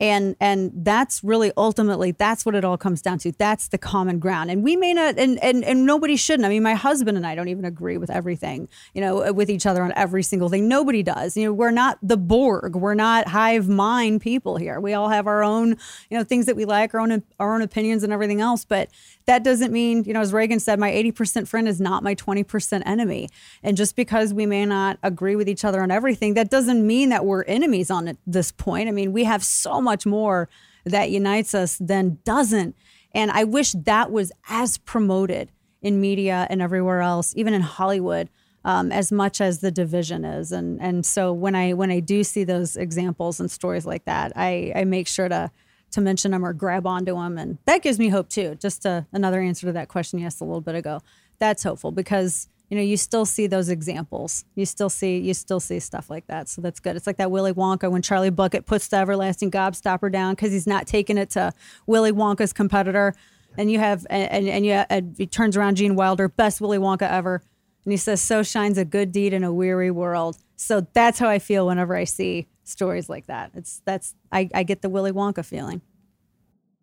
and 0.00 0.34
and 0.40 0.72
that's 0.74 1.22
really 1.22 1.52
ultimately 1.56 2.12
that's 2.12 2.46
what 2.46 2.54
it 2.54 2.64
all 2.64 2.78
comes 2.78 3.02
down 3.02 3.18
to. 3.18 3.32
That's 3.32 3.68
the 3.68 3.78
common 3.78 4.18
ground. 4.18 4.50
And 4.50 4.64
we 4.64 4.74
may 4.74 4.94
not 4.94 5.18
and 5.18 5.38
and, 5.42 5.62
and 5.62 5.84
nobody 5.84 6.16
shouldn't. 6.16 6.46
I 6.46 6.48
mean 6.48 6.62
my 6.62 6.74
husband 6.74 7.16
and 7.18 7.26
i 7.26 7.34
don't 7.34 7.48
even 7.48 7.66
agree 7.66 7.98
with 7.98 8.10
everything 8.10 8.68
you 8.94 9.00
know 9.00 9.32
with 9.32 9.50
each 9.50 9.66
other 9.66 9.82
on 9.82 9.92
every 9.94 10.22
single 10.22 10.48
thing. 10.48 10.66
Nobody 10.66 11.02
does. 11.02 11.36
You 11.36 11.44
know 11.44 11.52
we're 11.52 11.70
not 11.70 11.98
the 12.02 12.16
borg. 12.16 12.74
We're 12.74 12.94
not 12.94 13.28
hive 13.28 13.68
mind 13.68 14.22
people 14.22 14.56
here. 14.56 14.80
We 14.80 14.94
all 14.94 15.10
have 15.10 15.26
our 15.26 15.44
own 15.44 15.76
you 16.08 16.16
know 16.16 16.24
things 16.24 16.46
that 16.46 16.56
we 16.56 16.64
like 16.64 16.94
our 16.94 17.00
own 17.00 17.22
our 17.38 17.54
own 17.54 17.60
opinions 17.60 18.02
and 18.02 18.12
everything 18.12 18.40
else. 18.40 18.64
But 18.64 18.88
that 19.26 19.44
doesn't 19.44 19.72
mean 19.72 20.04
you 20.04 20.12
know 20.12 20.20
as 20.20 20.32
reagan 20.32 20.60
said 20.60 20.78
my 20.78 20.90
80% 20.90 21.46
friend 21.46 21.68
is 21.68 21.80
not 21.80 22.02
my 22.02 22.14
20% 22.14 22.82
enemy 22.86 23.28
and 23.62 23.76
just 23.76 23.96
because 23.96 24.32
we 24.34 24.46
may 24.46 24.66
not 24.66 24.98
agree 25.02 25.36
with 25.36 25.48
each 25.48 25.64
other 25.64 25.82
on 25.82 25.90
everything 25.90 26.34
that 26.34 26.50
doesn't 26.50 26.86
mean 26.86 27.08
that 27.10 27.24
we're 27.24 27.44
enemies 27.44 27.90
on 27.90 28.16
this 28.26 28.52
point 28.52 28.88
i 28.88 28.92
mean 28.92 29.12
we 29.12 29.24
have 29.24 29.44
so 29.44 29.80
much 29.80 30.06
more 30.06 30.48
that 30.84 31.10
unites 31.10 31.54
us 31.54 31.76
than 31.78 32.18
doesn't. 32.24 32.76
And 33.12 33.30
I 33.30 33.44
wish 33.44 33.72
that 33.72 34.10
was 34.10 34.32
as 34.48 34.78
promoted 34.78 35.50
in 35.82 36.00
media 36.00 36.46
and 36.50 36.60
everywhere 36.60 37.00
else, 37.00 37.32
even 37.36 37.54
in 37.54 37.62
Hollywood, 37.62 38.28
um, 38.64 38.92
as 38.92 39.10
much 39.10 39.40
as 39.40 39.60
the 39.60 39.70
division 39.70 40.24
is. 40.24 40.52
And 40.52 40.80
and 40.80 41.04
so 41.04 41.32
when 41.32 41.54
I 41.54 41.72
when 41.72 41.90
I 41.90 42.00
do 42.00 42.22
see 42.22 42.44
those 42.44 42.76
examples 42.76 43.40
and 43.40 43.50
stories 43.50 43.86
like 43.86 44.04
that, 44.04 44.32
I 44.36 44.72
I 44.76 44.84
make 44.84 45.08
sure 45.08 45.28
to 45.28 45.50
to 45.92 46.00
mention 46.00 46.30
them 46.30 46.44
or 46.44 46.52
grab 46.52 46.86
onto 46.86 47.14
them, 47.14 47.38
and 47.38 47.58
that 47.64 47.82
gives 47.82 47.98
me 47.98 48.08
hope 48.08 48.28
too. 48.28 48.56
Just 48.60 48.84
a, 48.86 49.06
another 49.12 49.40
answer 49.40 49.66
to 49.66 49.72
that 49.72 49.88
question 49.88 50.18
you 50.18 50.26
asked 50.26 50.40
a 50.40 50.44
little 50.44 50.60
bit 50.60 50.74
ago. 50.74 51.00
That's 51.38 51.62
hopeful 51.62 51.90
because 51.90 52.48
you 52.70 52.76
know 52.76 52.82
you 52.82 52.96
still 52.96 53.26
see 53.26 53.46
those 53.46 53.68
examples 53.68 54.44
you 54.54 54.64
still 54.64 54.88
see 54.88 55.18
you 55.18 55.34
still 55.34 55.60
see 55.60 55.80
stuff 55.80 56.08
like 56.08 56.26
that 56.28 56.48
so 56.48 56.62
that's 56.62 56.80
good 56.80 56.96
it's 56.96 57.06
like 57.06 57.16
that 57.16 57.30
willy 57.30 57.52
wonka 57.52 57.90
when 57.90 58.00
charlie 58.00 58.30
bucket 58.30 58.64
puts 58.64 58.88
the 58.88 58.96
everlasting 58.96 59.50
gobstopper 59.50 60.10
down 60.10 60.34
because 60.34 60.52
he's 60.52 60.66
not 60.66 60.86
taking 60.86 61.18
it 61.18 61.30
to 61.30 61.52
willy 61.86 62.12
wonka's 62.12 62.52
competitor 62.52 63.12
and 63.58 63.70
you 63.70 63.78
have 63.78 64.06
and 64.08 64.48
and, 64.48 64.64
you, 64.64 64.72
and 64.72 65.16
he 65.18 65.26
turns 65.26 65.56
around 65.56 65.76
gene 65.76 65.96
wilder 65.96 66.28
best 66.28 66.60
willy 66.60 66.78
wonka 66.78 67.10
ever 67.10 67.42
and 67.84 67.92
he 67.92 67.96
says 67.96 68.20
so 68.20 68.42
shines 68.42 68.78
a 68.78 68.84
good 68.84 69.12
deed 69.12 69.32
in 69.32 69.42
a 69.42 69.52
weary 69.52 69.90
world 69.90 70.38
so 70.56 70.86
that's 70.92 71.18
how 71.18 71.28
i 71.28 71.38
feel 71.38 71.66
whenever 71.66 71.96
i 71.96 72.04
see 72.04 72.46
stories 72.70 73.08
like 73.08 73.26
that 73.26 73.50
it's 73.54 73.82
that's 73.84 74.14
i, 74.32 74.48
I 74.54 74.62
get 74.62 74.82
the 74.82 74.88
willy 74.88 75.12
wonka 75.12 75.44
feeling 75.44 75.82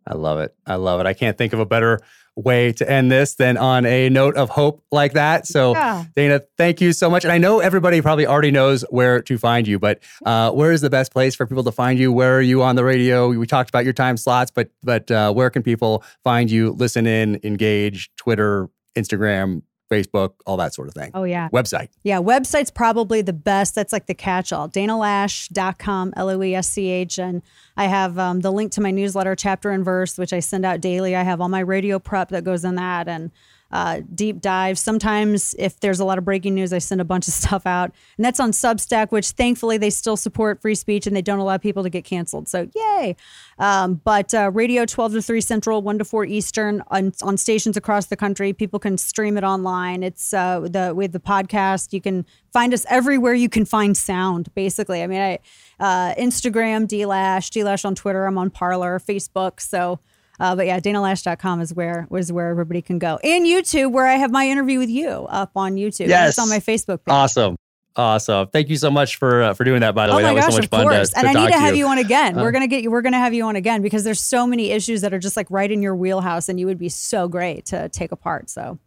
I 0.07 0.15
love 0.15 0.39
it. 0.39 0.55
I 0.65 0.75
love 0.75 0.99
it. 1.01 1.05
I 1.05 1.13
can't 1.13 1.37
think 1.37 1.53
of 1.53 1.59
a 1.59 1.65
better 1.65 1.99
way 2.35 2.71
to 2.71 2.89
end 2.89 3.11
this 3.11 3.35
than 3.35 3.57
on 3.57 3.85
a 3.85 4.09
note 4.09 4.37
of 4.37 4.49
hope 4.49 4.83
like 4.91 5.13
that. 5.13 5.47
So, 5.47 5.73
yeah. 5.73 6.05
Dana, 6.15 6.41
thank 6.57 6.79
you 6.79 6.93
so 6.93 7.09
much. 7.09 7.25
And 7.25 7.31
I 7.31 7.39
know 7.39 7.59
everybody 7.59 8.01
probably 8.01 8.27
already 8.27 8.51
knows 8.51 8.83
where 8.89 9.21
to 9.23 9.37
find 9.37 9.67
you, 9.67 9.79
but 9.79 9.99
uh, 10.25 10.51
where 10.51 10.71
is 10.71 10.81
the 10.81 10.89
best 10.89 11.11
place 11.11 11.35
for 11.35 11.45
people 11.45 11.63
to 11.63 11.71
find 11.71 11.99
you? 11.99 12.13
Where 12.13 12.37
are 12.37 12.41
you 12.41 12.61
on 12.63 12.75
the 12.75 12.83
radio? 12.83 13.27
We 13.29 13.47
talked 13.47 13.69
about 13.69 13.83
your 13.83 13.93
time 13.93 14.17
slots, 14.17 14.51
but 14.51 14.69
but 14.83 15.09
uh, 15.11 15.33
where 15.33 15.49
can 15.49 15.63
people 15.63 16.03
find 16.23 16.49
you, 16.49 16.71
listen 16.71 17.05
in, 17.07 17.39
engage, 17.43 18.11
Twitter, 18.15 18.69
Instagram, 18.95 19.63
Facebook, 19.89 20.33
all 20.45 20.57
that 20.57 20.73
sort 20.73 20.87
of 20.87 20.93
thing. 20.93 21.11
Oh, 21.13 21.23
yeah. 21.23 21.49
Website. 21.49 21.89
Yeah, 22.03 22.19
website's 22.19 22.71
probably 22.71 23.21
the 23.21 23.33
best. 23.33 23.75
That's 23.75 23.93
like 23.93 24.05
the 24.07 24.13
catch 24.13 24.51
all. 24.51 24.69
DanaLoesch.com, 24.69 26.13
L 26.15 26.29
O 26.29 26.43
E 26.43 26.55
S 26.55 26.69
C 26.69 26.89
H. 26.89 27.19
And 27.19 27.41
I 27.75 27.85
have 27.85 28.17
um, 28.19 28.41
the 28.41 28.51
link 28.51 28.71
to 28.73 28.81
my 28.81 28.91
newsletter, 28.91 29.35
Chapter 29.35 29.71
and 29.71 29.85
Verse, 29.85 30.17
which 30.17 30.33
I 30.33 30.39
send 30.39 30.65
out 30.65 30.81
daily. 30.81 31.15
I 31.15 31.23
have 31.23 31.41
all 31.41 31.49
my 31.49 31.59
radio 31.59 31.99
prep 31.99 32.29
that 32.29 32.43
goes 32.43 32.65
in 32.65 32.75
that 32.75 33.07
and 33.07 33.31
uh, 33.71 34.01
deep 34.13 34.41
dives. 34.41 34.81
Sometimes, 34.81 35.55
if 35.59 35.79
there's 35.79 35.99
a 35.99 36.05
lot 36.05 36.17
of 36.17 36.25
breaking 36.25 36.55
news, 36.55 36.71
I 36.71 36.77
send 36.77 37.01
a 37.01 37.05
bunch 37.05 37.27
of 37.27 37.33
stuff 37.43 37.65
out. 37.65 37.91
And 38.17 38.25
that's 38.25 38.39
on 38.39 38.51
Substack, 38.51 39.11
which 39.11 39.31
thankfully 39.31 39.77
they 39.77 39.89
still 39.89 40.17
support 40.17 40.61
free 40.61 40.75
speech 40.75 41.07
and 41.07 41.15
they 41.15 41.21
don't 41.21 41.39
allow 41.39 41.57
people 41.57 41.83
to 41.83 41.89
get 41.89 42.03
canceled. 42.03 42.47
So, 42.47 42.69
yay. 42.75 43.15
Um, 43.59 44.01
but 44.03 44.33
uh, 44.33 44.51
radio 44.53 44.85
12 44.85 45.13
to 45.13 45.21
3 45.21 45.41
Central, 45.41 45.81
1 45.81 45.97
to 45.99 46.05
4 46.05 46.25
Eastern 46.25 46.83
on, 46.87 47.13
on 47.21 47.37
stations 47.37 47.75
across 47.75 48.05
the 48.05 48.15
country. 48.15 48.53
People 48.53 48.79
can 48.79 48.97
stream 48.97 49.37
it 49.37 49.43
online. 49.43 50.03
It's 50.03 50.33
uh, 50.33 50.61
the 50.61 50.93
with 50.95 51.11
the 51.11 51.19
podcast. 51.19 51.93
You 51.93 52.01
can 52.01 52.25
find 52.53 52.73
us 52.73 52.85
everywhere 52.89 53.33
you 53.33 53.49
can 53.49 53.65
find 53.65 53.95
sound, 53.95 54.53
basically. 54.55 55.03
I 55.03 55.07
mean, 55.07 55.21
I, 55.21 55.39
uh, 55.79 56.15
Instagram, 56.15 56.87
DLoesch, 56.87 57.49
DLoesch 57.51 57.85
on 57.85 57.95
Twitter. 57.95 58.25
I'm 58.25 58.37
on 58.37 58.49
Parler, 58.49 58.99
Facebook. 58.99 59.59
So, 59.59 59.99
uh, 60.39 60.55
but 60.55 60.65
yeah, 60.65 60.79
danaloesch.com 60.79 61.61
is 61.61 61.73
where 61.73 62.07
was 62.09 62.31
where 62.31 62.49
everybody 62.49 62.81
can 62.81 62.99
go. 62.99 63.19
And 63.23 63.45
YouTube, 63.45 63.91
where 63.91 64.05
I 64.05 64.15
have 64.15 64.31
my 64.31 64.47
interview 64.47 64.79
with 64.79 64.89
you 64.89 65.09
up 65.09 65.51
on 65.55 65.75
YouTube. 65.75 66.07
Yes. 66.07 66.29
It's 66.29 66.39
on 66.39 66.49
my 66.49 66.59
Facebook 66.59 67.03
page. 67.05 67.13
Awesome. 67.13 67.57
Awesome. 67.95 68.47
Thank 68.49 68.69
you 68.69 68.77
so 68.77 68.91
much 68.91 69.15
for 69.15 69.41
uh, 69.41 69.53
for 69.55 69.63
doing 69.63 69.81
that. 69.81 69.95
By 69.95 70.05
the 70.05 70.13
oh 70.13 70.17
way, 70.17 70.23
that 70.23 70.35
was 70.35 70.45
gosh, 70.45 70.53
so 70.53 70.57
much 70.57 70.65
of 70.65 70.69
fun. 70.69 70.83
course. 70.83 71.09
To, 71.09 71.17
and 71.19 71.27
I 71.27 71.33
need 71.33 71.51
to 71.51 71.59
have 71.59 71.75
you. 71.75 71.85
you 71.85 71.91
on 71.91 71.97
again. 71.97 72.37
Uh, 72.37 72.43
we're 72.43 72.51
gonna 72.51 72.67
get 72.67 72.83
you. 72.83 72.91
We're 72.91 73.01
gonna 73.01 73.17
have 73.17 73.33
you 73.33 73.43
on 73.45 73.55
again 73.55 73.81
because 73.81 74.03
there's 74.03 74.19
so 74.19 74.45
many 74.45 74.69
issues 74.69 75.01
that 75.01 75.13
are 75.15 75.19
just 75.19 75.35
like 75.35 75.49
right 75.49 75.71
in 75.71 75.81
your 75.81 75.95
wheelhouse, 75.95 76.47
and 76.47 76.59
you 76.59 76.67
would 76.67 76.77
be 76.77 76.89
so 76.89 77.27
great 77.27 77.65
to 77.67 77.89
take 77.89 78.11
apart. 78.11 78.51
So 78.51 78.77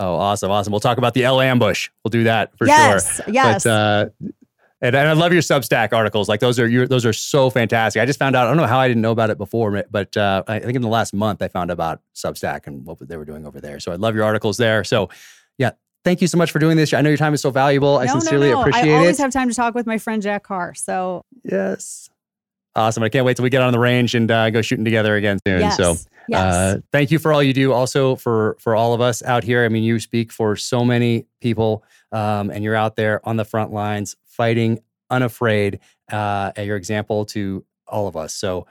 Oh, 0.00 0.14
awesome, 0.14 0.50
awesome. 0.50 0.70
We'll 0.70 0.80
talk 0.80 0.96
about 0.96 1.12
the 1.12 1.24
L 1.24 1.42
ambush. 1.42 1.90
We'll 2.02 2.08
do 2.10 2.24
that 2.24 2.56
for 2.56 2.66
yes, 2.66 3.16
sure. 3.16 3.24
yes. 3.28 3.64
But, 3.64 3.70
uh, 3.70 4.08
and, 4.82 4.96
and 4.96 5.08
I 5.08 5.12
love 5.12 5.32
your 5.32 5.42
Substack 5.42 5.92
articles. 5.92 6.28
Like 6.28 6.40
those 6.40 6.58
are 6.58 6.66
your, 6.66 6.86
those 6.86 7.04
are 7.04 7.12
so 7.12 7.50
fantastic. 7.50 8.00
I 8.00 8.06
just 8.06 8.18
found 8.18 8.34
out. 8.34 8.46
I 8.46 8.50
don't 8.50 8.56
know 8.56 8.66
how 8.66 8.78
I 8.78 8.88
didn't 8.88 9.02
know 9.02 9.10
about 9.10 9.30
it 9.30 9.38
before, 9.38 9.84
but 9.90 10.16
uh, 10.16 10.42
I 10.48 10.60
think 10.60 10.74
in 10.74 10.82
the 10.82 10.88
last 10.88 11.12
month 11.12 11.42
I 11.42 11.48
found 11.48 11.70
about 11.70 12.00
Substack 12.14 12.66
and 12.66 12.86
what 12.86 12.98
they 13.06 13.16
were 13.16 13.26
doing 13.26 13.46
over 13.46 13.60
there. 13.60 13.78
So 13.78 13.92
I 13.92 13.96
love 13.96 14.14
your 14.14 14.24
articles 14.24 14.56
there. 14.56 14.82
So 14.84 15.10
yeah, 15.58 15.72
thank 16.04 16.22
you 16.22 16.28
so 16.28 16.38
much 16.38 16.50
for 16.50 16.58
doing 16.58 16.76
this. 16.76 16.94
I 16.94 17.02
know 17.02 17.10
your 17.10 17.18
time 17.18 17.34
is 17.34 17.42
so 17.42 17.50
valuable. 17.50 17.98
I 17.98 18.06
sincerely 18.06 18.48
no, 18.48 18.54
no. 18.54 18.60
appreciate 18.62 18.88
it. 18.88 18.94
I 18.94 18.98
always 18.98 19.18
it. 19.18 19.22
have 19.22 19.32
time 19.32 19.48
to 19.48 19.54
talk 19.54 19.74
with 19.74 19.86
my 19.86 19.98
friend 19.98 20.22
Jack 20.22 20.44
Carr. 20.44 20.74
So 20.74 21.24
yes, 21.44 22.08
awesome. 22.74 23.02
I 23.02 23.10
can't 23.10 23.26
wait 23.26 23.36
till 23.36 23.42
we 23.42 23.50
get 23.50 23.62
on 23.62 23.72
the 23.72 23.78
range 23.78 24.14
and 24.14 24.30
uh, 24.30 24.48
go 24.48 24.62
shooting 24.62 24.84
together 24.84 25.14
again 25.16 25.38
soon. 25.46 25.60
yes, 25.60 25.76
So. 25.76 25.96
yes. 26.26 26.54
Uh, 26.54 26.80
thank 26.90 27.10
you 27.10 27.18
for 27.18 27.34
all 27.34 27.42
you 27.42 27.52
do. 27.52 27.74
Also 27.74 28.16
for 28.16 28.56
for 28.60 28.74
all 28.74 28.94
of 28.94 29.02
us 29.02 29.22
out 29.22 29.44
here. 29.44 29.64
I 29.64 29.68
mean, 29.68 29.82
you 29.82 30.00
speak 30.00 30.32
for 30.32 30.56
so 30.56 30.86
many 30.86 31.26
people, 31.42 31.84
um, 32.12 32.50
and 32.50 32.64
you're 32.64 32.76
out 32.76 32.96
there 32.96 33.20
on 33.28 33.36
the 33.36 33.44
front 33.44 33.72
lines 33.72 34.16
fighting, 34.40 34.78
unafraid. 35.10 35.80
Uh, 36.10 36.50
and 36.56 36.66
your 36.66 36.78
example 36.78 37.26
to 37.26 37.62
all 37.86 38.08
of 38.08 38.16
us. 38.16 38.34
So, 38.34 38.66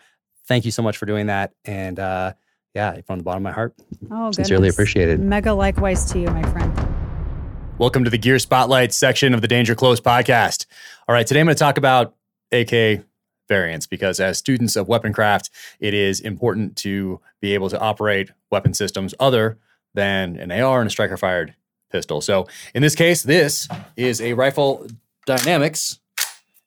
thank 0.48 0.66
you 0.66 0.72
so 0.72 0.82
much 0.82 0.98
for 0.98 1.06
doing 1.06 1.28
that. 1.28 1.54
And 1.64 2.00
uh, 2.00 2.34
yeah, 2.74 3.00
from 3.06 3.20
the 3.20 3.24
bottom 3.24 3.46
of 3.46 3.52
my 3.52 3.52
heart, 3.52 3.76
oh, 4.10 4.32
sincerely 4.32 4.62
goodness. 4.62 4.76
appreciated. 4.76 5.20
Mega 5.20 5.54
likewise 5.54 6.12
to 6.12 6.20
you, 6.20 6.28
my 6.32 6.42
friend. 6.50 6.76
Welcome 7.78 8.04
to 8.04 8.10
the 8.10 8.18
Gear 8.18 8.40
Spotlight 8.40 8.94
section 8.94 9.36
of 9.36 9.42
the 9.42 9.48
Danger 9.48 9.76
Close 9.76 10.02
podcast. 10.02 10.66
All 11.08 11.14
right, 11.14 11.28
today 11.28 11.40
I'm 11.40 11.46
going 11.46 11.56
to 11.56 11.60
talk 11.60 11.78
about 11.78 12.16
AK 12.52 13.04
variants 13.48 13.86
because 13.86 14.20
as 14.20 14.40
students 14.40 14.76
of 14.76 14.88
weaponcraft, 14.88 15.52
it 15.80 15.94
is 15.94 16.20
important 16.20 16.78
to 16.78 17.22
be 17.42 17.54
able 17.54 17.70
to 17.70 17.80
operate 17.80 18.32
weapon 18.50 18.74
systems 18.74 19.14
other 19.20 19.60
than 19.94 20.36
an 20.38 20.52
AR 20.52 20.80
and 20.80 20.88
a 20.88 20.90
striker 20.90 21.16
fired 21.16 21.54
pistol. 21.92 22.22
So 22.22 22.48
in 22.74 22.82
this 22.82 22.96
case, 22.96 23.22
this 23.22 23.68
is 23.96 24.20
a 24.20 24.34
Rifle 24.34 24.88
Dynamics 25.30 26.00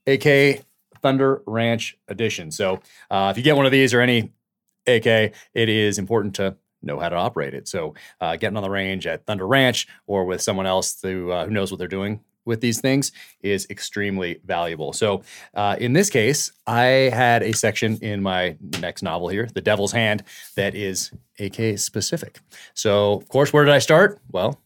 AK 0.07 0.63
Thunder 1.03 1.43
Ranch 1.49 1.99
Edition. 2.07 2.53
So 2.53 2.79
uh, 3.11 3.33
if 3.33 3.37
you 3.37 3.43
get 3.43 3.57
one 3.57 3.67
of 3.67 3.73
these 3.73 3.93
or 3.93 4.01
any 4.01 4.31
AK, 4.87 5.05
it 5.05 5.69
is 5.69 5.99
important 5.99 6.37
to 6.37 6.55
know 6.81 7.01
how 7.01 7.09
to 7.09 7.17
operate 7.17 7.55
it. 7.55 7.67
So 7.67 7.95
uh, 8.21 8.37
getting 8.37 8.57
on 8.57 8.63
the 8.63 8.71
range 8.71 9.09
at 9.09 9.27
Thunder 9.27 9.49
Ranch 9.49 9.89
or 10.07 10.25
with 10.25 10.41
someone 10.41 10.67
else 10.67 11.03
who, 11.03 11.33
uh, 11.33 11.45
who 11.45 11.51
knows 11.51 11.73
what 11.73 11.79
they're 11.79 11.89
doing 11.89 12.21
with 12.45 12.61
these 12.61 12.81
things 12.81 13.11
is 13.41 13.67
extremely 13.69 14.39
valuable. 14.45 14.93
So 14.93 15.23
uh, 15.55 15.75
in 15.81 15.93
this 15.93 16.09
case, 16.09 16.53
I 16.65 16.85
had 17.13 17.43
a 17.43 17.51
section 17.51 17.97
in 17.97 18.23
my 18.23 18.57
next 18.79 19.03
novel 19.03 19.27
here, 19.27 19.49
The 19.53 19.61
Devil's 19.61 19.91
Hand, 19.91 20.23
that 20.55 20.77
is 20.77 21.11
AK 21.41 21.81
specific. 21.81 22.39
So 22.75 23.15
of 23.15 23.29
course, 23.29 23.53
where 23.53 23.65
did 23.65 23.75
I 23.75 23.81
start? 23.81 24.21
Well, 24.31 24.61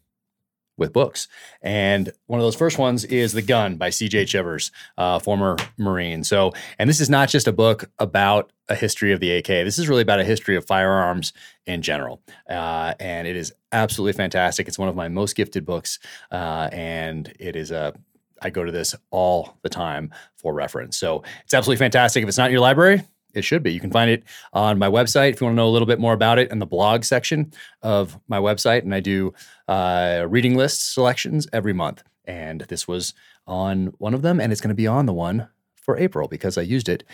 with 0.77 0.93
books. 0.93 1.29
And 1.63 2.11
one 2.27 2.41
of 2.41 2.45
those 2.45 2.55
first 2.55 2.79
ones 2.79 3.05
is 3.05 3.33
The 3.33 3.43
Gun 3.43 3.77
by 3.77 3.91
C.J. 3.91 4.27
Chivers, 4.27 4.71
uh, 4.99 5.19
former 5.19 5.57
Marine. 5.79 6.25
So, 6.25 6.53
and 6.79 6.89
this 6.89 7.01
is 7.01 7.11
not 7.11 7.29
just 7.29 7.49
a 7.49 7.53
book 7.53 7.91
about 7.99 8.53
a 8.69 8.75
history 8.75 9.13
of 9.13 9.21
the 9.21 9.33
AK. 9.33 9.47
This 9.47 9.79
is 9.79 9.89
really 9.89 10.03
about 10.03 10.21
a 10.21 10.25
history 10.25 10.57
of 10.57 10.67
firearms 10.67 11.33
in 11.67 11.83
general. 11.83 12.21
Uh, 12.49 12.95
and 13.01 13.27
it 13.27 13.37
is 13.37 13.53
absolutely 13.73 14.13
fantastic. 14.13 14.69
It's 14.69 14.79
one 14.79 14.89
of 14.89 14.97
my 14.97 15.09
most 15.09 15.37
gifted 15.37 15.65
books. 15.65 15.99
Uh, 16.31 16.69
and 16.73 17.33
it 17.39 17.57
is 17.57 17.71
a, 17.71 17.95
I 18.43 18.51
go 18.51 18.65
to 18.65 18.73
this 18.73 18.95
all 19.11 19.57
the 19.63 19.69
time 19.69 20.13
for 20.37 20.53
reference. 20.53 20.97
So 20.97 21.23
it's 21.45 21.55
absolutely 21.55 21.79
fantastic. 21.79 22.23
If 22.23 22.29
it's 22.29 22.39
not 22.39 22.47
in 22.47 22.53
your 22.53 22.61
library, 22.61 23.03
it 23.37 23.45
should 23.45 23.63
be. 23.63 23.73
You 23.73 23.81
can 23.81 23.91
find 23.91 24.11
it 24.11 24.25
on 24.53 24.79
my 24.79 24.89
website 24.89 25.31
if 25.31 25.41
you 25.41 25.45
want 25.45 25.55
to 25.55 25.57
know 25.57 25.69
a 25.69 25.71
little 25.71 25.87
bit 25.87 26.01
more 26.01 26.15
about 26.15 26.39
it 26.39 26.51
in 26.51 26.59
the 26.59 26.67
blog 26.67 27.05
section 27.05 27.53
of 27.83 28.19
my 28.29 28.39
website. 28.39 28.83
And 28.83 28.95
I 28.95 29.01
do 29.01 29.35
uh, 29.69 30.27
reading 30.29 30.57
list 30.57 30.95
selections 30.95 31.47
every 31.53 31.73
month. 31.73 32.03
And 32.25 32.63
this 32.63 32.89
was 32.89 33.15
on 33.47 33.95
one 33.99 34.15
of 34.15 34.23
them, 34.23 34.41
and 34.41 34.51
it's 34.51 34.61
going 34.61 34.71
to 34.71 34.75
be 34.75 34.89
on 34.89 35.07
the 35.07 35.13
one 35.13 35.49
for 35.77 35.97
April 35.97 36.27
because 36.27 36.59
I 36.59 36.63
used 36.63 36.89
it 36.89 37.05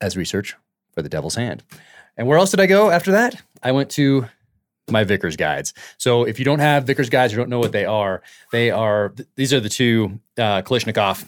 as 0.00 0.16
research 0.16 0.56
for 0.92 1.02
the 1.02 1.08
Devil's 1.08 1.36
Hand. 1.36 1.62
And 2.16 2.26
where 2.26 2.38
else 2.38 2.50
did 2.50 2.60
I 2.60 2.66
go 2.66 2.90
after 2.90 3.12
that? 3.12 3.40
I 3.62 3.70
went 3.70 3.90
to 3.90 4.26
my 4.88 5.04
Vickers 5.04 5.36
guides. 5.36 5.72
So 5.98 6.24
if 6.24 6.38
you 6.38 6.44
don't 6.44 6.58
have 6.58 6.84
Vickers 6.84 7.08
guides, 7.08 7.32
you 7.32 7.36
don't 7.36 7.48
know 7.48 7.60
what 7.60 7.72
they 7.72 7.84
are. 7.84 8.22
They 8.50 8.70
are 8.70 9.14
these 9.36 9.52
are 9.52 9.60
the 9.60 9.68
two 9.68 10.20
uh, 10.36 10.62
Kalashnikov, 10.62 11.24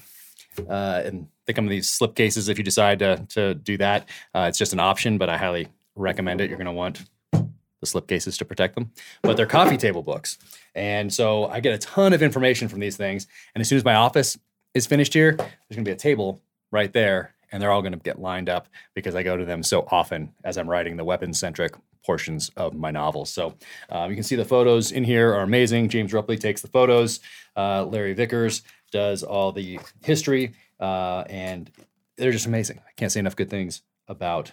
uh, 0.69 1.03
and 1.05 1.29
come 1.55 1.65
in 1.67 1.71
these 1.71 1.91
slip 1.91 2.15
cases. 2.15 2.49
If 2.49 2.59
you 2.59 2.65
decide 2.65 2.99
to 3.01 3.27
to 3.31 3.55
do 3.55 3.77
that, 3.79 4.09
uh, 4.35 4.47
it's 4.49 4.59
just 4.59 4.73
an 4.73 4.81
option, 4.81 5.19
but 5.19 5.29
I 5.29 5.37
highly 5.37 5.69
recommend 5.95 6.41
it. 6.41 6.49
You're 6.49 6.59
going 6.59 6.67
to 6.67 6.73
want 6.73 7.05
the 7.33 7.87
slip 7.87 8.07
cases 8.07 8.37
to 8.39 8.45
protect 8.45 8.75
them. 8.75 8.91
But 9.23 9.37
they're 9.37 9.47
coffee 9.47 9.77
table 9.77 10.03
books, 10.03 10.39
and 10.75 11.13
so 11.13 11.47
I 11.47 11.61
get 11.61 11.75
a 11.75 11.79
ton 11.79 12.13
of 12.13 12.23
information 12.23 12.69
from 12.69 12.81
these 12.81 12.97
things. 12.97 13.27
And 13.55 13.61
as 13.61 13.69
soon 13.69 13.77
as 13.77 13.85
my 13.85 13.95
office 13.95 14.39
is 14.75 14.87
finished 14.87 15.15
here, 15.15 15.33
there's 15.37 15.49
going 15.71 15.85
to 15.85 15.89
be 15.89 15.93
a 15.93 15.97
table 15.97 16.41
right 16.71 16.93
there, 16.93 17.35
and 17.51 17.61
they're 17.61 17.71
all 17.71 17.83
going 17.83 17.93
to 17.93 17.99
get 17.99 18.19
lined 18.19 18.49
up 18.49 18.69
because 18.95 19.15
I 19.15 19.23
go 19.23 19.37
to 19.37 19.45
them 19.45 19.63
so 19.63 19.87
often 19.91 20.33
as 20.45 20.57
I'm 20.57 20.71
writing 20.71 20.97
the 20.97 21.05
weapon 21.05 21.35
centric 21.35 21.75
portions 22.05 22.51
of 22.57 22.75
my 22.75 22.91
novels. 22.91 23.33
So 23.33 23.55
um, 23.89 24.11
you 24.11 24.17
can 24.17 24.25
see 24.25 24.37
the 24.37 24.45
photos 24.45 24.91
in 24.91 25.05
here 25.05 25.33
are 25.35 25.43
amazing. 25.43 25.89
James 25.89 26.13
Rupley 26.13 26.39
takes 26.39 26.61
the 26.61 26.69
photos. 26.69 27.21
Uh, 27.57 27.85
Larry 27.85 28.13
Vickers 28.15 28.63
does 28.93 29.23
all 29.23 29.51
the 29.51 29.81
history, 30.05 30.53
uh, 30.79 31.25
and 31.29 31.71
they're 32.17 32.33
just 32.33 32.47
amazing. 32.47 32.79
I 32.87 32.93
can't 32.97 33.11
say 33.11 33.21
enough 33.21 33.37
good 33.37 33.51
things 33.51 33.83
about 34.07 34.53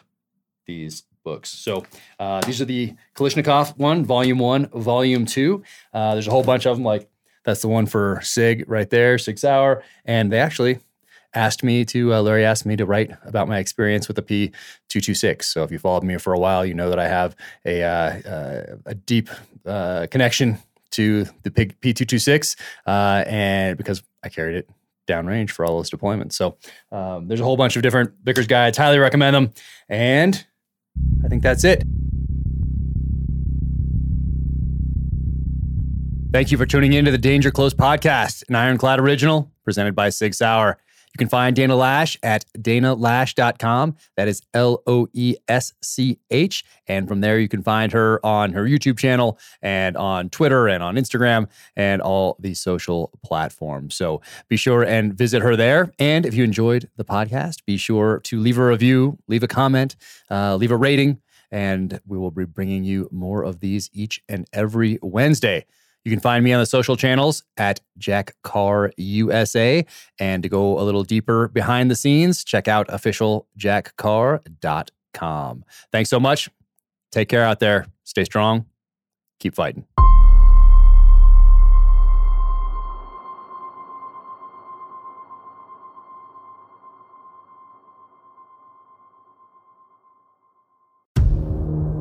these 0.65 1.03
books. 1.23 1.49
So 1.49 1.85
uh, 2.19 2.41
these 2.41 2.61
are 2.61 2.65
the 2.65 2.95
Kalashnikov 3.15 3.77
one, 3.77 4.05
volume 4.05 4.39
one, 4.39 4.67
volume 4.67 5.25
two. 5.25 5.63
Uh, 5.93 6.13
there's 6.13 6.27
a 6.27 6.31
whole 6.31 6.43
bunch 6.43 6.65
of 6.65 6.77
them. 6.77 6.83
Like 6.83 7.09
that's 7.43 7.61
the 7.61 7.67
one 7.67 7.85
for 7.85 8.19
Sig 8.23 8.65
right 8.67 8.89
there, 8.89 9.17
Sig 9.17 9.37
Sauer, 9.37 9.83
and 10.05 10.31
they 10.31 10.39
actually 10.39 10.79
asked 11.33 11.63
me 11.63 11.85
to 11.85 12.13
uh, 12.13 12.21
Larry 12.21 12.45
asked 12.45 12.65
me 12.65 12.75
to 12.75 12.85
write 12.85 13.11
about 13.23 13.47
my 13.47 13.59
experience 13.59 14.07
with 14.07 14.15
the 14.15 14.23
P226. 14.89 15.43
So 15.43 15.63
if 15.63 15.71
you 15.71 15.79
followed 15.79 16.03
me 16.03 16.17
for 16.17 16.33
a 16.33 16.39
while, 16.39 16.65
you 16.65 16.73
know 16.73 16.89
that 16.89 16.99
I 16.99 17.07
have 17.07 17.35
a 17.65 17.83
uh, 17.83 18.29
uh, 18.29 18.75
a 18.85 18.95
deep 18.95 19.29
uh, 19.65 20.07
connection 20.09 20.57
to 20.91 21.25
the 21.43 21.51
Pig 21.51 21.79
P226, 21.81 22.55
uh, 22.87 23.23
and 23.27 23.77
because 23.77 24.01
I 24.23 24.29
carried 24.29 24.55
it 24.57 24.69
downrange 25.07 25.51
for 25.51 25.65
all 25.65 25.77
those 25.77 25.89
deployments. 25.89 26.33
So 26.33 26.57
um, 26.91 27.27
there's 27.27 27.39
a 27.39 27.43
whole 27.43 27.57
bunch 27.57 27.75
of 27.75 27.81
different 27.81 28.11
Vickers 28.23 28.47
guides. 28.47 28.77
Highly 28.77 28.99
recommend 28.99 29.35
them. 29.35 29.51
And 29.87 30.45
I 31.23 31.27
think 31.27 31.41
that's 31.41 31.63
it. 31.63 31.83
Thank 36.31 36.51
you 36.51 36.57
for 36.59 36.67
tuning 36.67 36.93
in 36.93 37.05
to 37.05 37.11
the 37.11 37.17
Danger 37.17 37.49
Close 37.49 37.73
podcast, 37.73 38.43
an 38.49 38.55
Ironclad 38.55 38.99
original 38.99 39.51
presented 39.63 39.95
by 39.95 40.09
Sig 40.09 40.35
Sauer. 40.35 40.77
You 41.19 41.25
can 41.25 41.31
find 41.31 41.53
Dana 41.53 41.73
Loesch 41.73 42.15
at 42.23 42.45
danaloesch.com. 42.57 43.97
That 44.15 44.29
is 44.29 44.41
L 44.53 44.81
O 44.87 45.09
E 45.11 45.35
S 45.49 45.73
C 45.81 46.17
H. 46.31 46.63
And 46.87 47.09
from 47.09 47.19
there, 47.19 47.37
you 47.37 47.49
can 47.49 47.61
find 47.61 47.91
her 47.91 48.25
on 48.25 48.53
her 48.53 48.63
YouTube 48.63 48.97
channel 48.97 49.37
and 49.61 49.97
on 49.97 50.29
Twitter 50.29 50.69
and 50.69 50.81
on 50.81 50.95
Instagram 50.95 51.49
and 51.75 52.01
all 52.01 52.37
the 52.39 52.53
social 52.53 53.11
platforms. 53.21 53.95
So 53.95 54.21
be 54.47 54.55
sure 54.55 54.81
and 54.81 55.13
visit 55.13 55.41
her 55.41 55.57
there. 55.57 55.91
And 55.99 56.25
if 56.25 56.35
you 56.35 56.45
enjoyed 56.45 56.89
the 56.95 57.03
podcast, 57.03 57.65
be 57.65 57.75
sure 57.75 58.21
to 58.21 58.39
leave 58.39 58.57
a 58.57 58.65
review, 58.65 59.17
leave 59.27 59.43
a 59.43 59.47
comment, 59.49 59.97
uh, 60.31 60.55
leave 60.55 60.71
a 60.71 60.77
rating, 60.77 61.19
and 61.51 61.99
we 62.07 62.17
will 62.17 62.31
be 62.31 62.45
bringing 62.45 62.85
you 62.85 63.09
more 63.11 63.43
of 63.43 63.59
these 63.59 63.89
each 63.91 64.23
and 64.29 64.47
every 64.53 64.99
Wednesday. 65.01 65.65
You 66.05 66.11
can 66.11 66.19
find 66.19 66.43
me 66.43 66.53
on 66.53 66.59
the 66.59 66.65
social 66.65 66.95
channels 66.95 67.43
at 67.57 67.79
Jack 67.97 68.35
Carr 68.43 68.91
USA. 68.97 69.85
And 70.19 70.43
to 70.43 70.49
go 70.49 70.79
a 70.79 70.83
little 70.83 71.03
deeper 71.03 71.47
behind 71.49 71.91
the 71.91 71.95
scenes, 71.95 72.43
check 72.43 72.67
out 72.67 72.87
officialjackcarr.com. 72.87 75.65
Thanks 75.91 76.09
so 76.09 76.19
much. 76.19 76.49
Take 77.11 77.29
care 77.29 77.43
out 77.43 77.59
there. 77.59 77.85
Stay 78.03 78.23
strong. 78.23 78.65
Keep 79.39 79.55
fighting. 79.55 79.85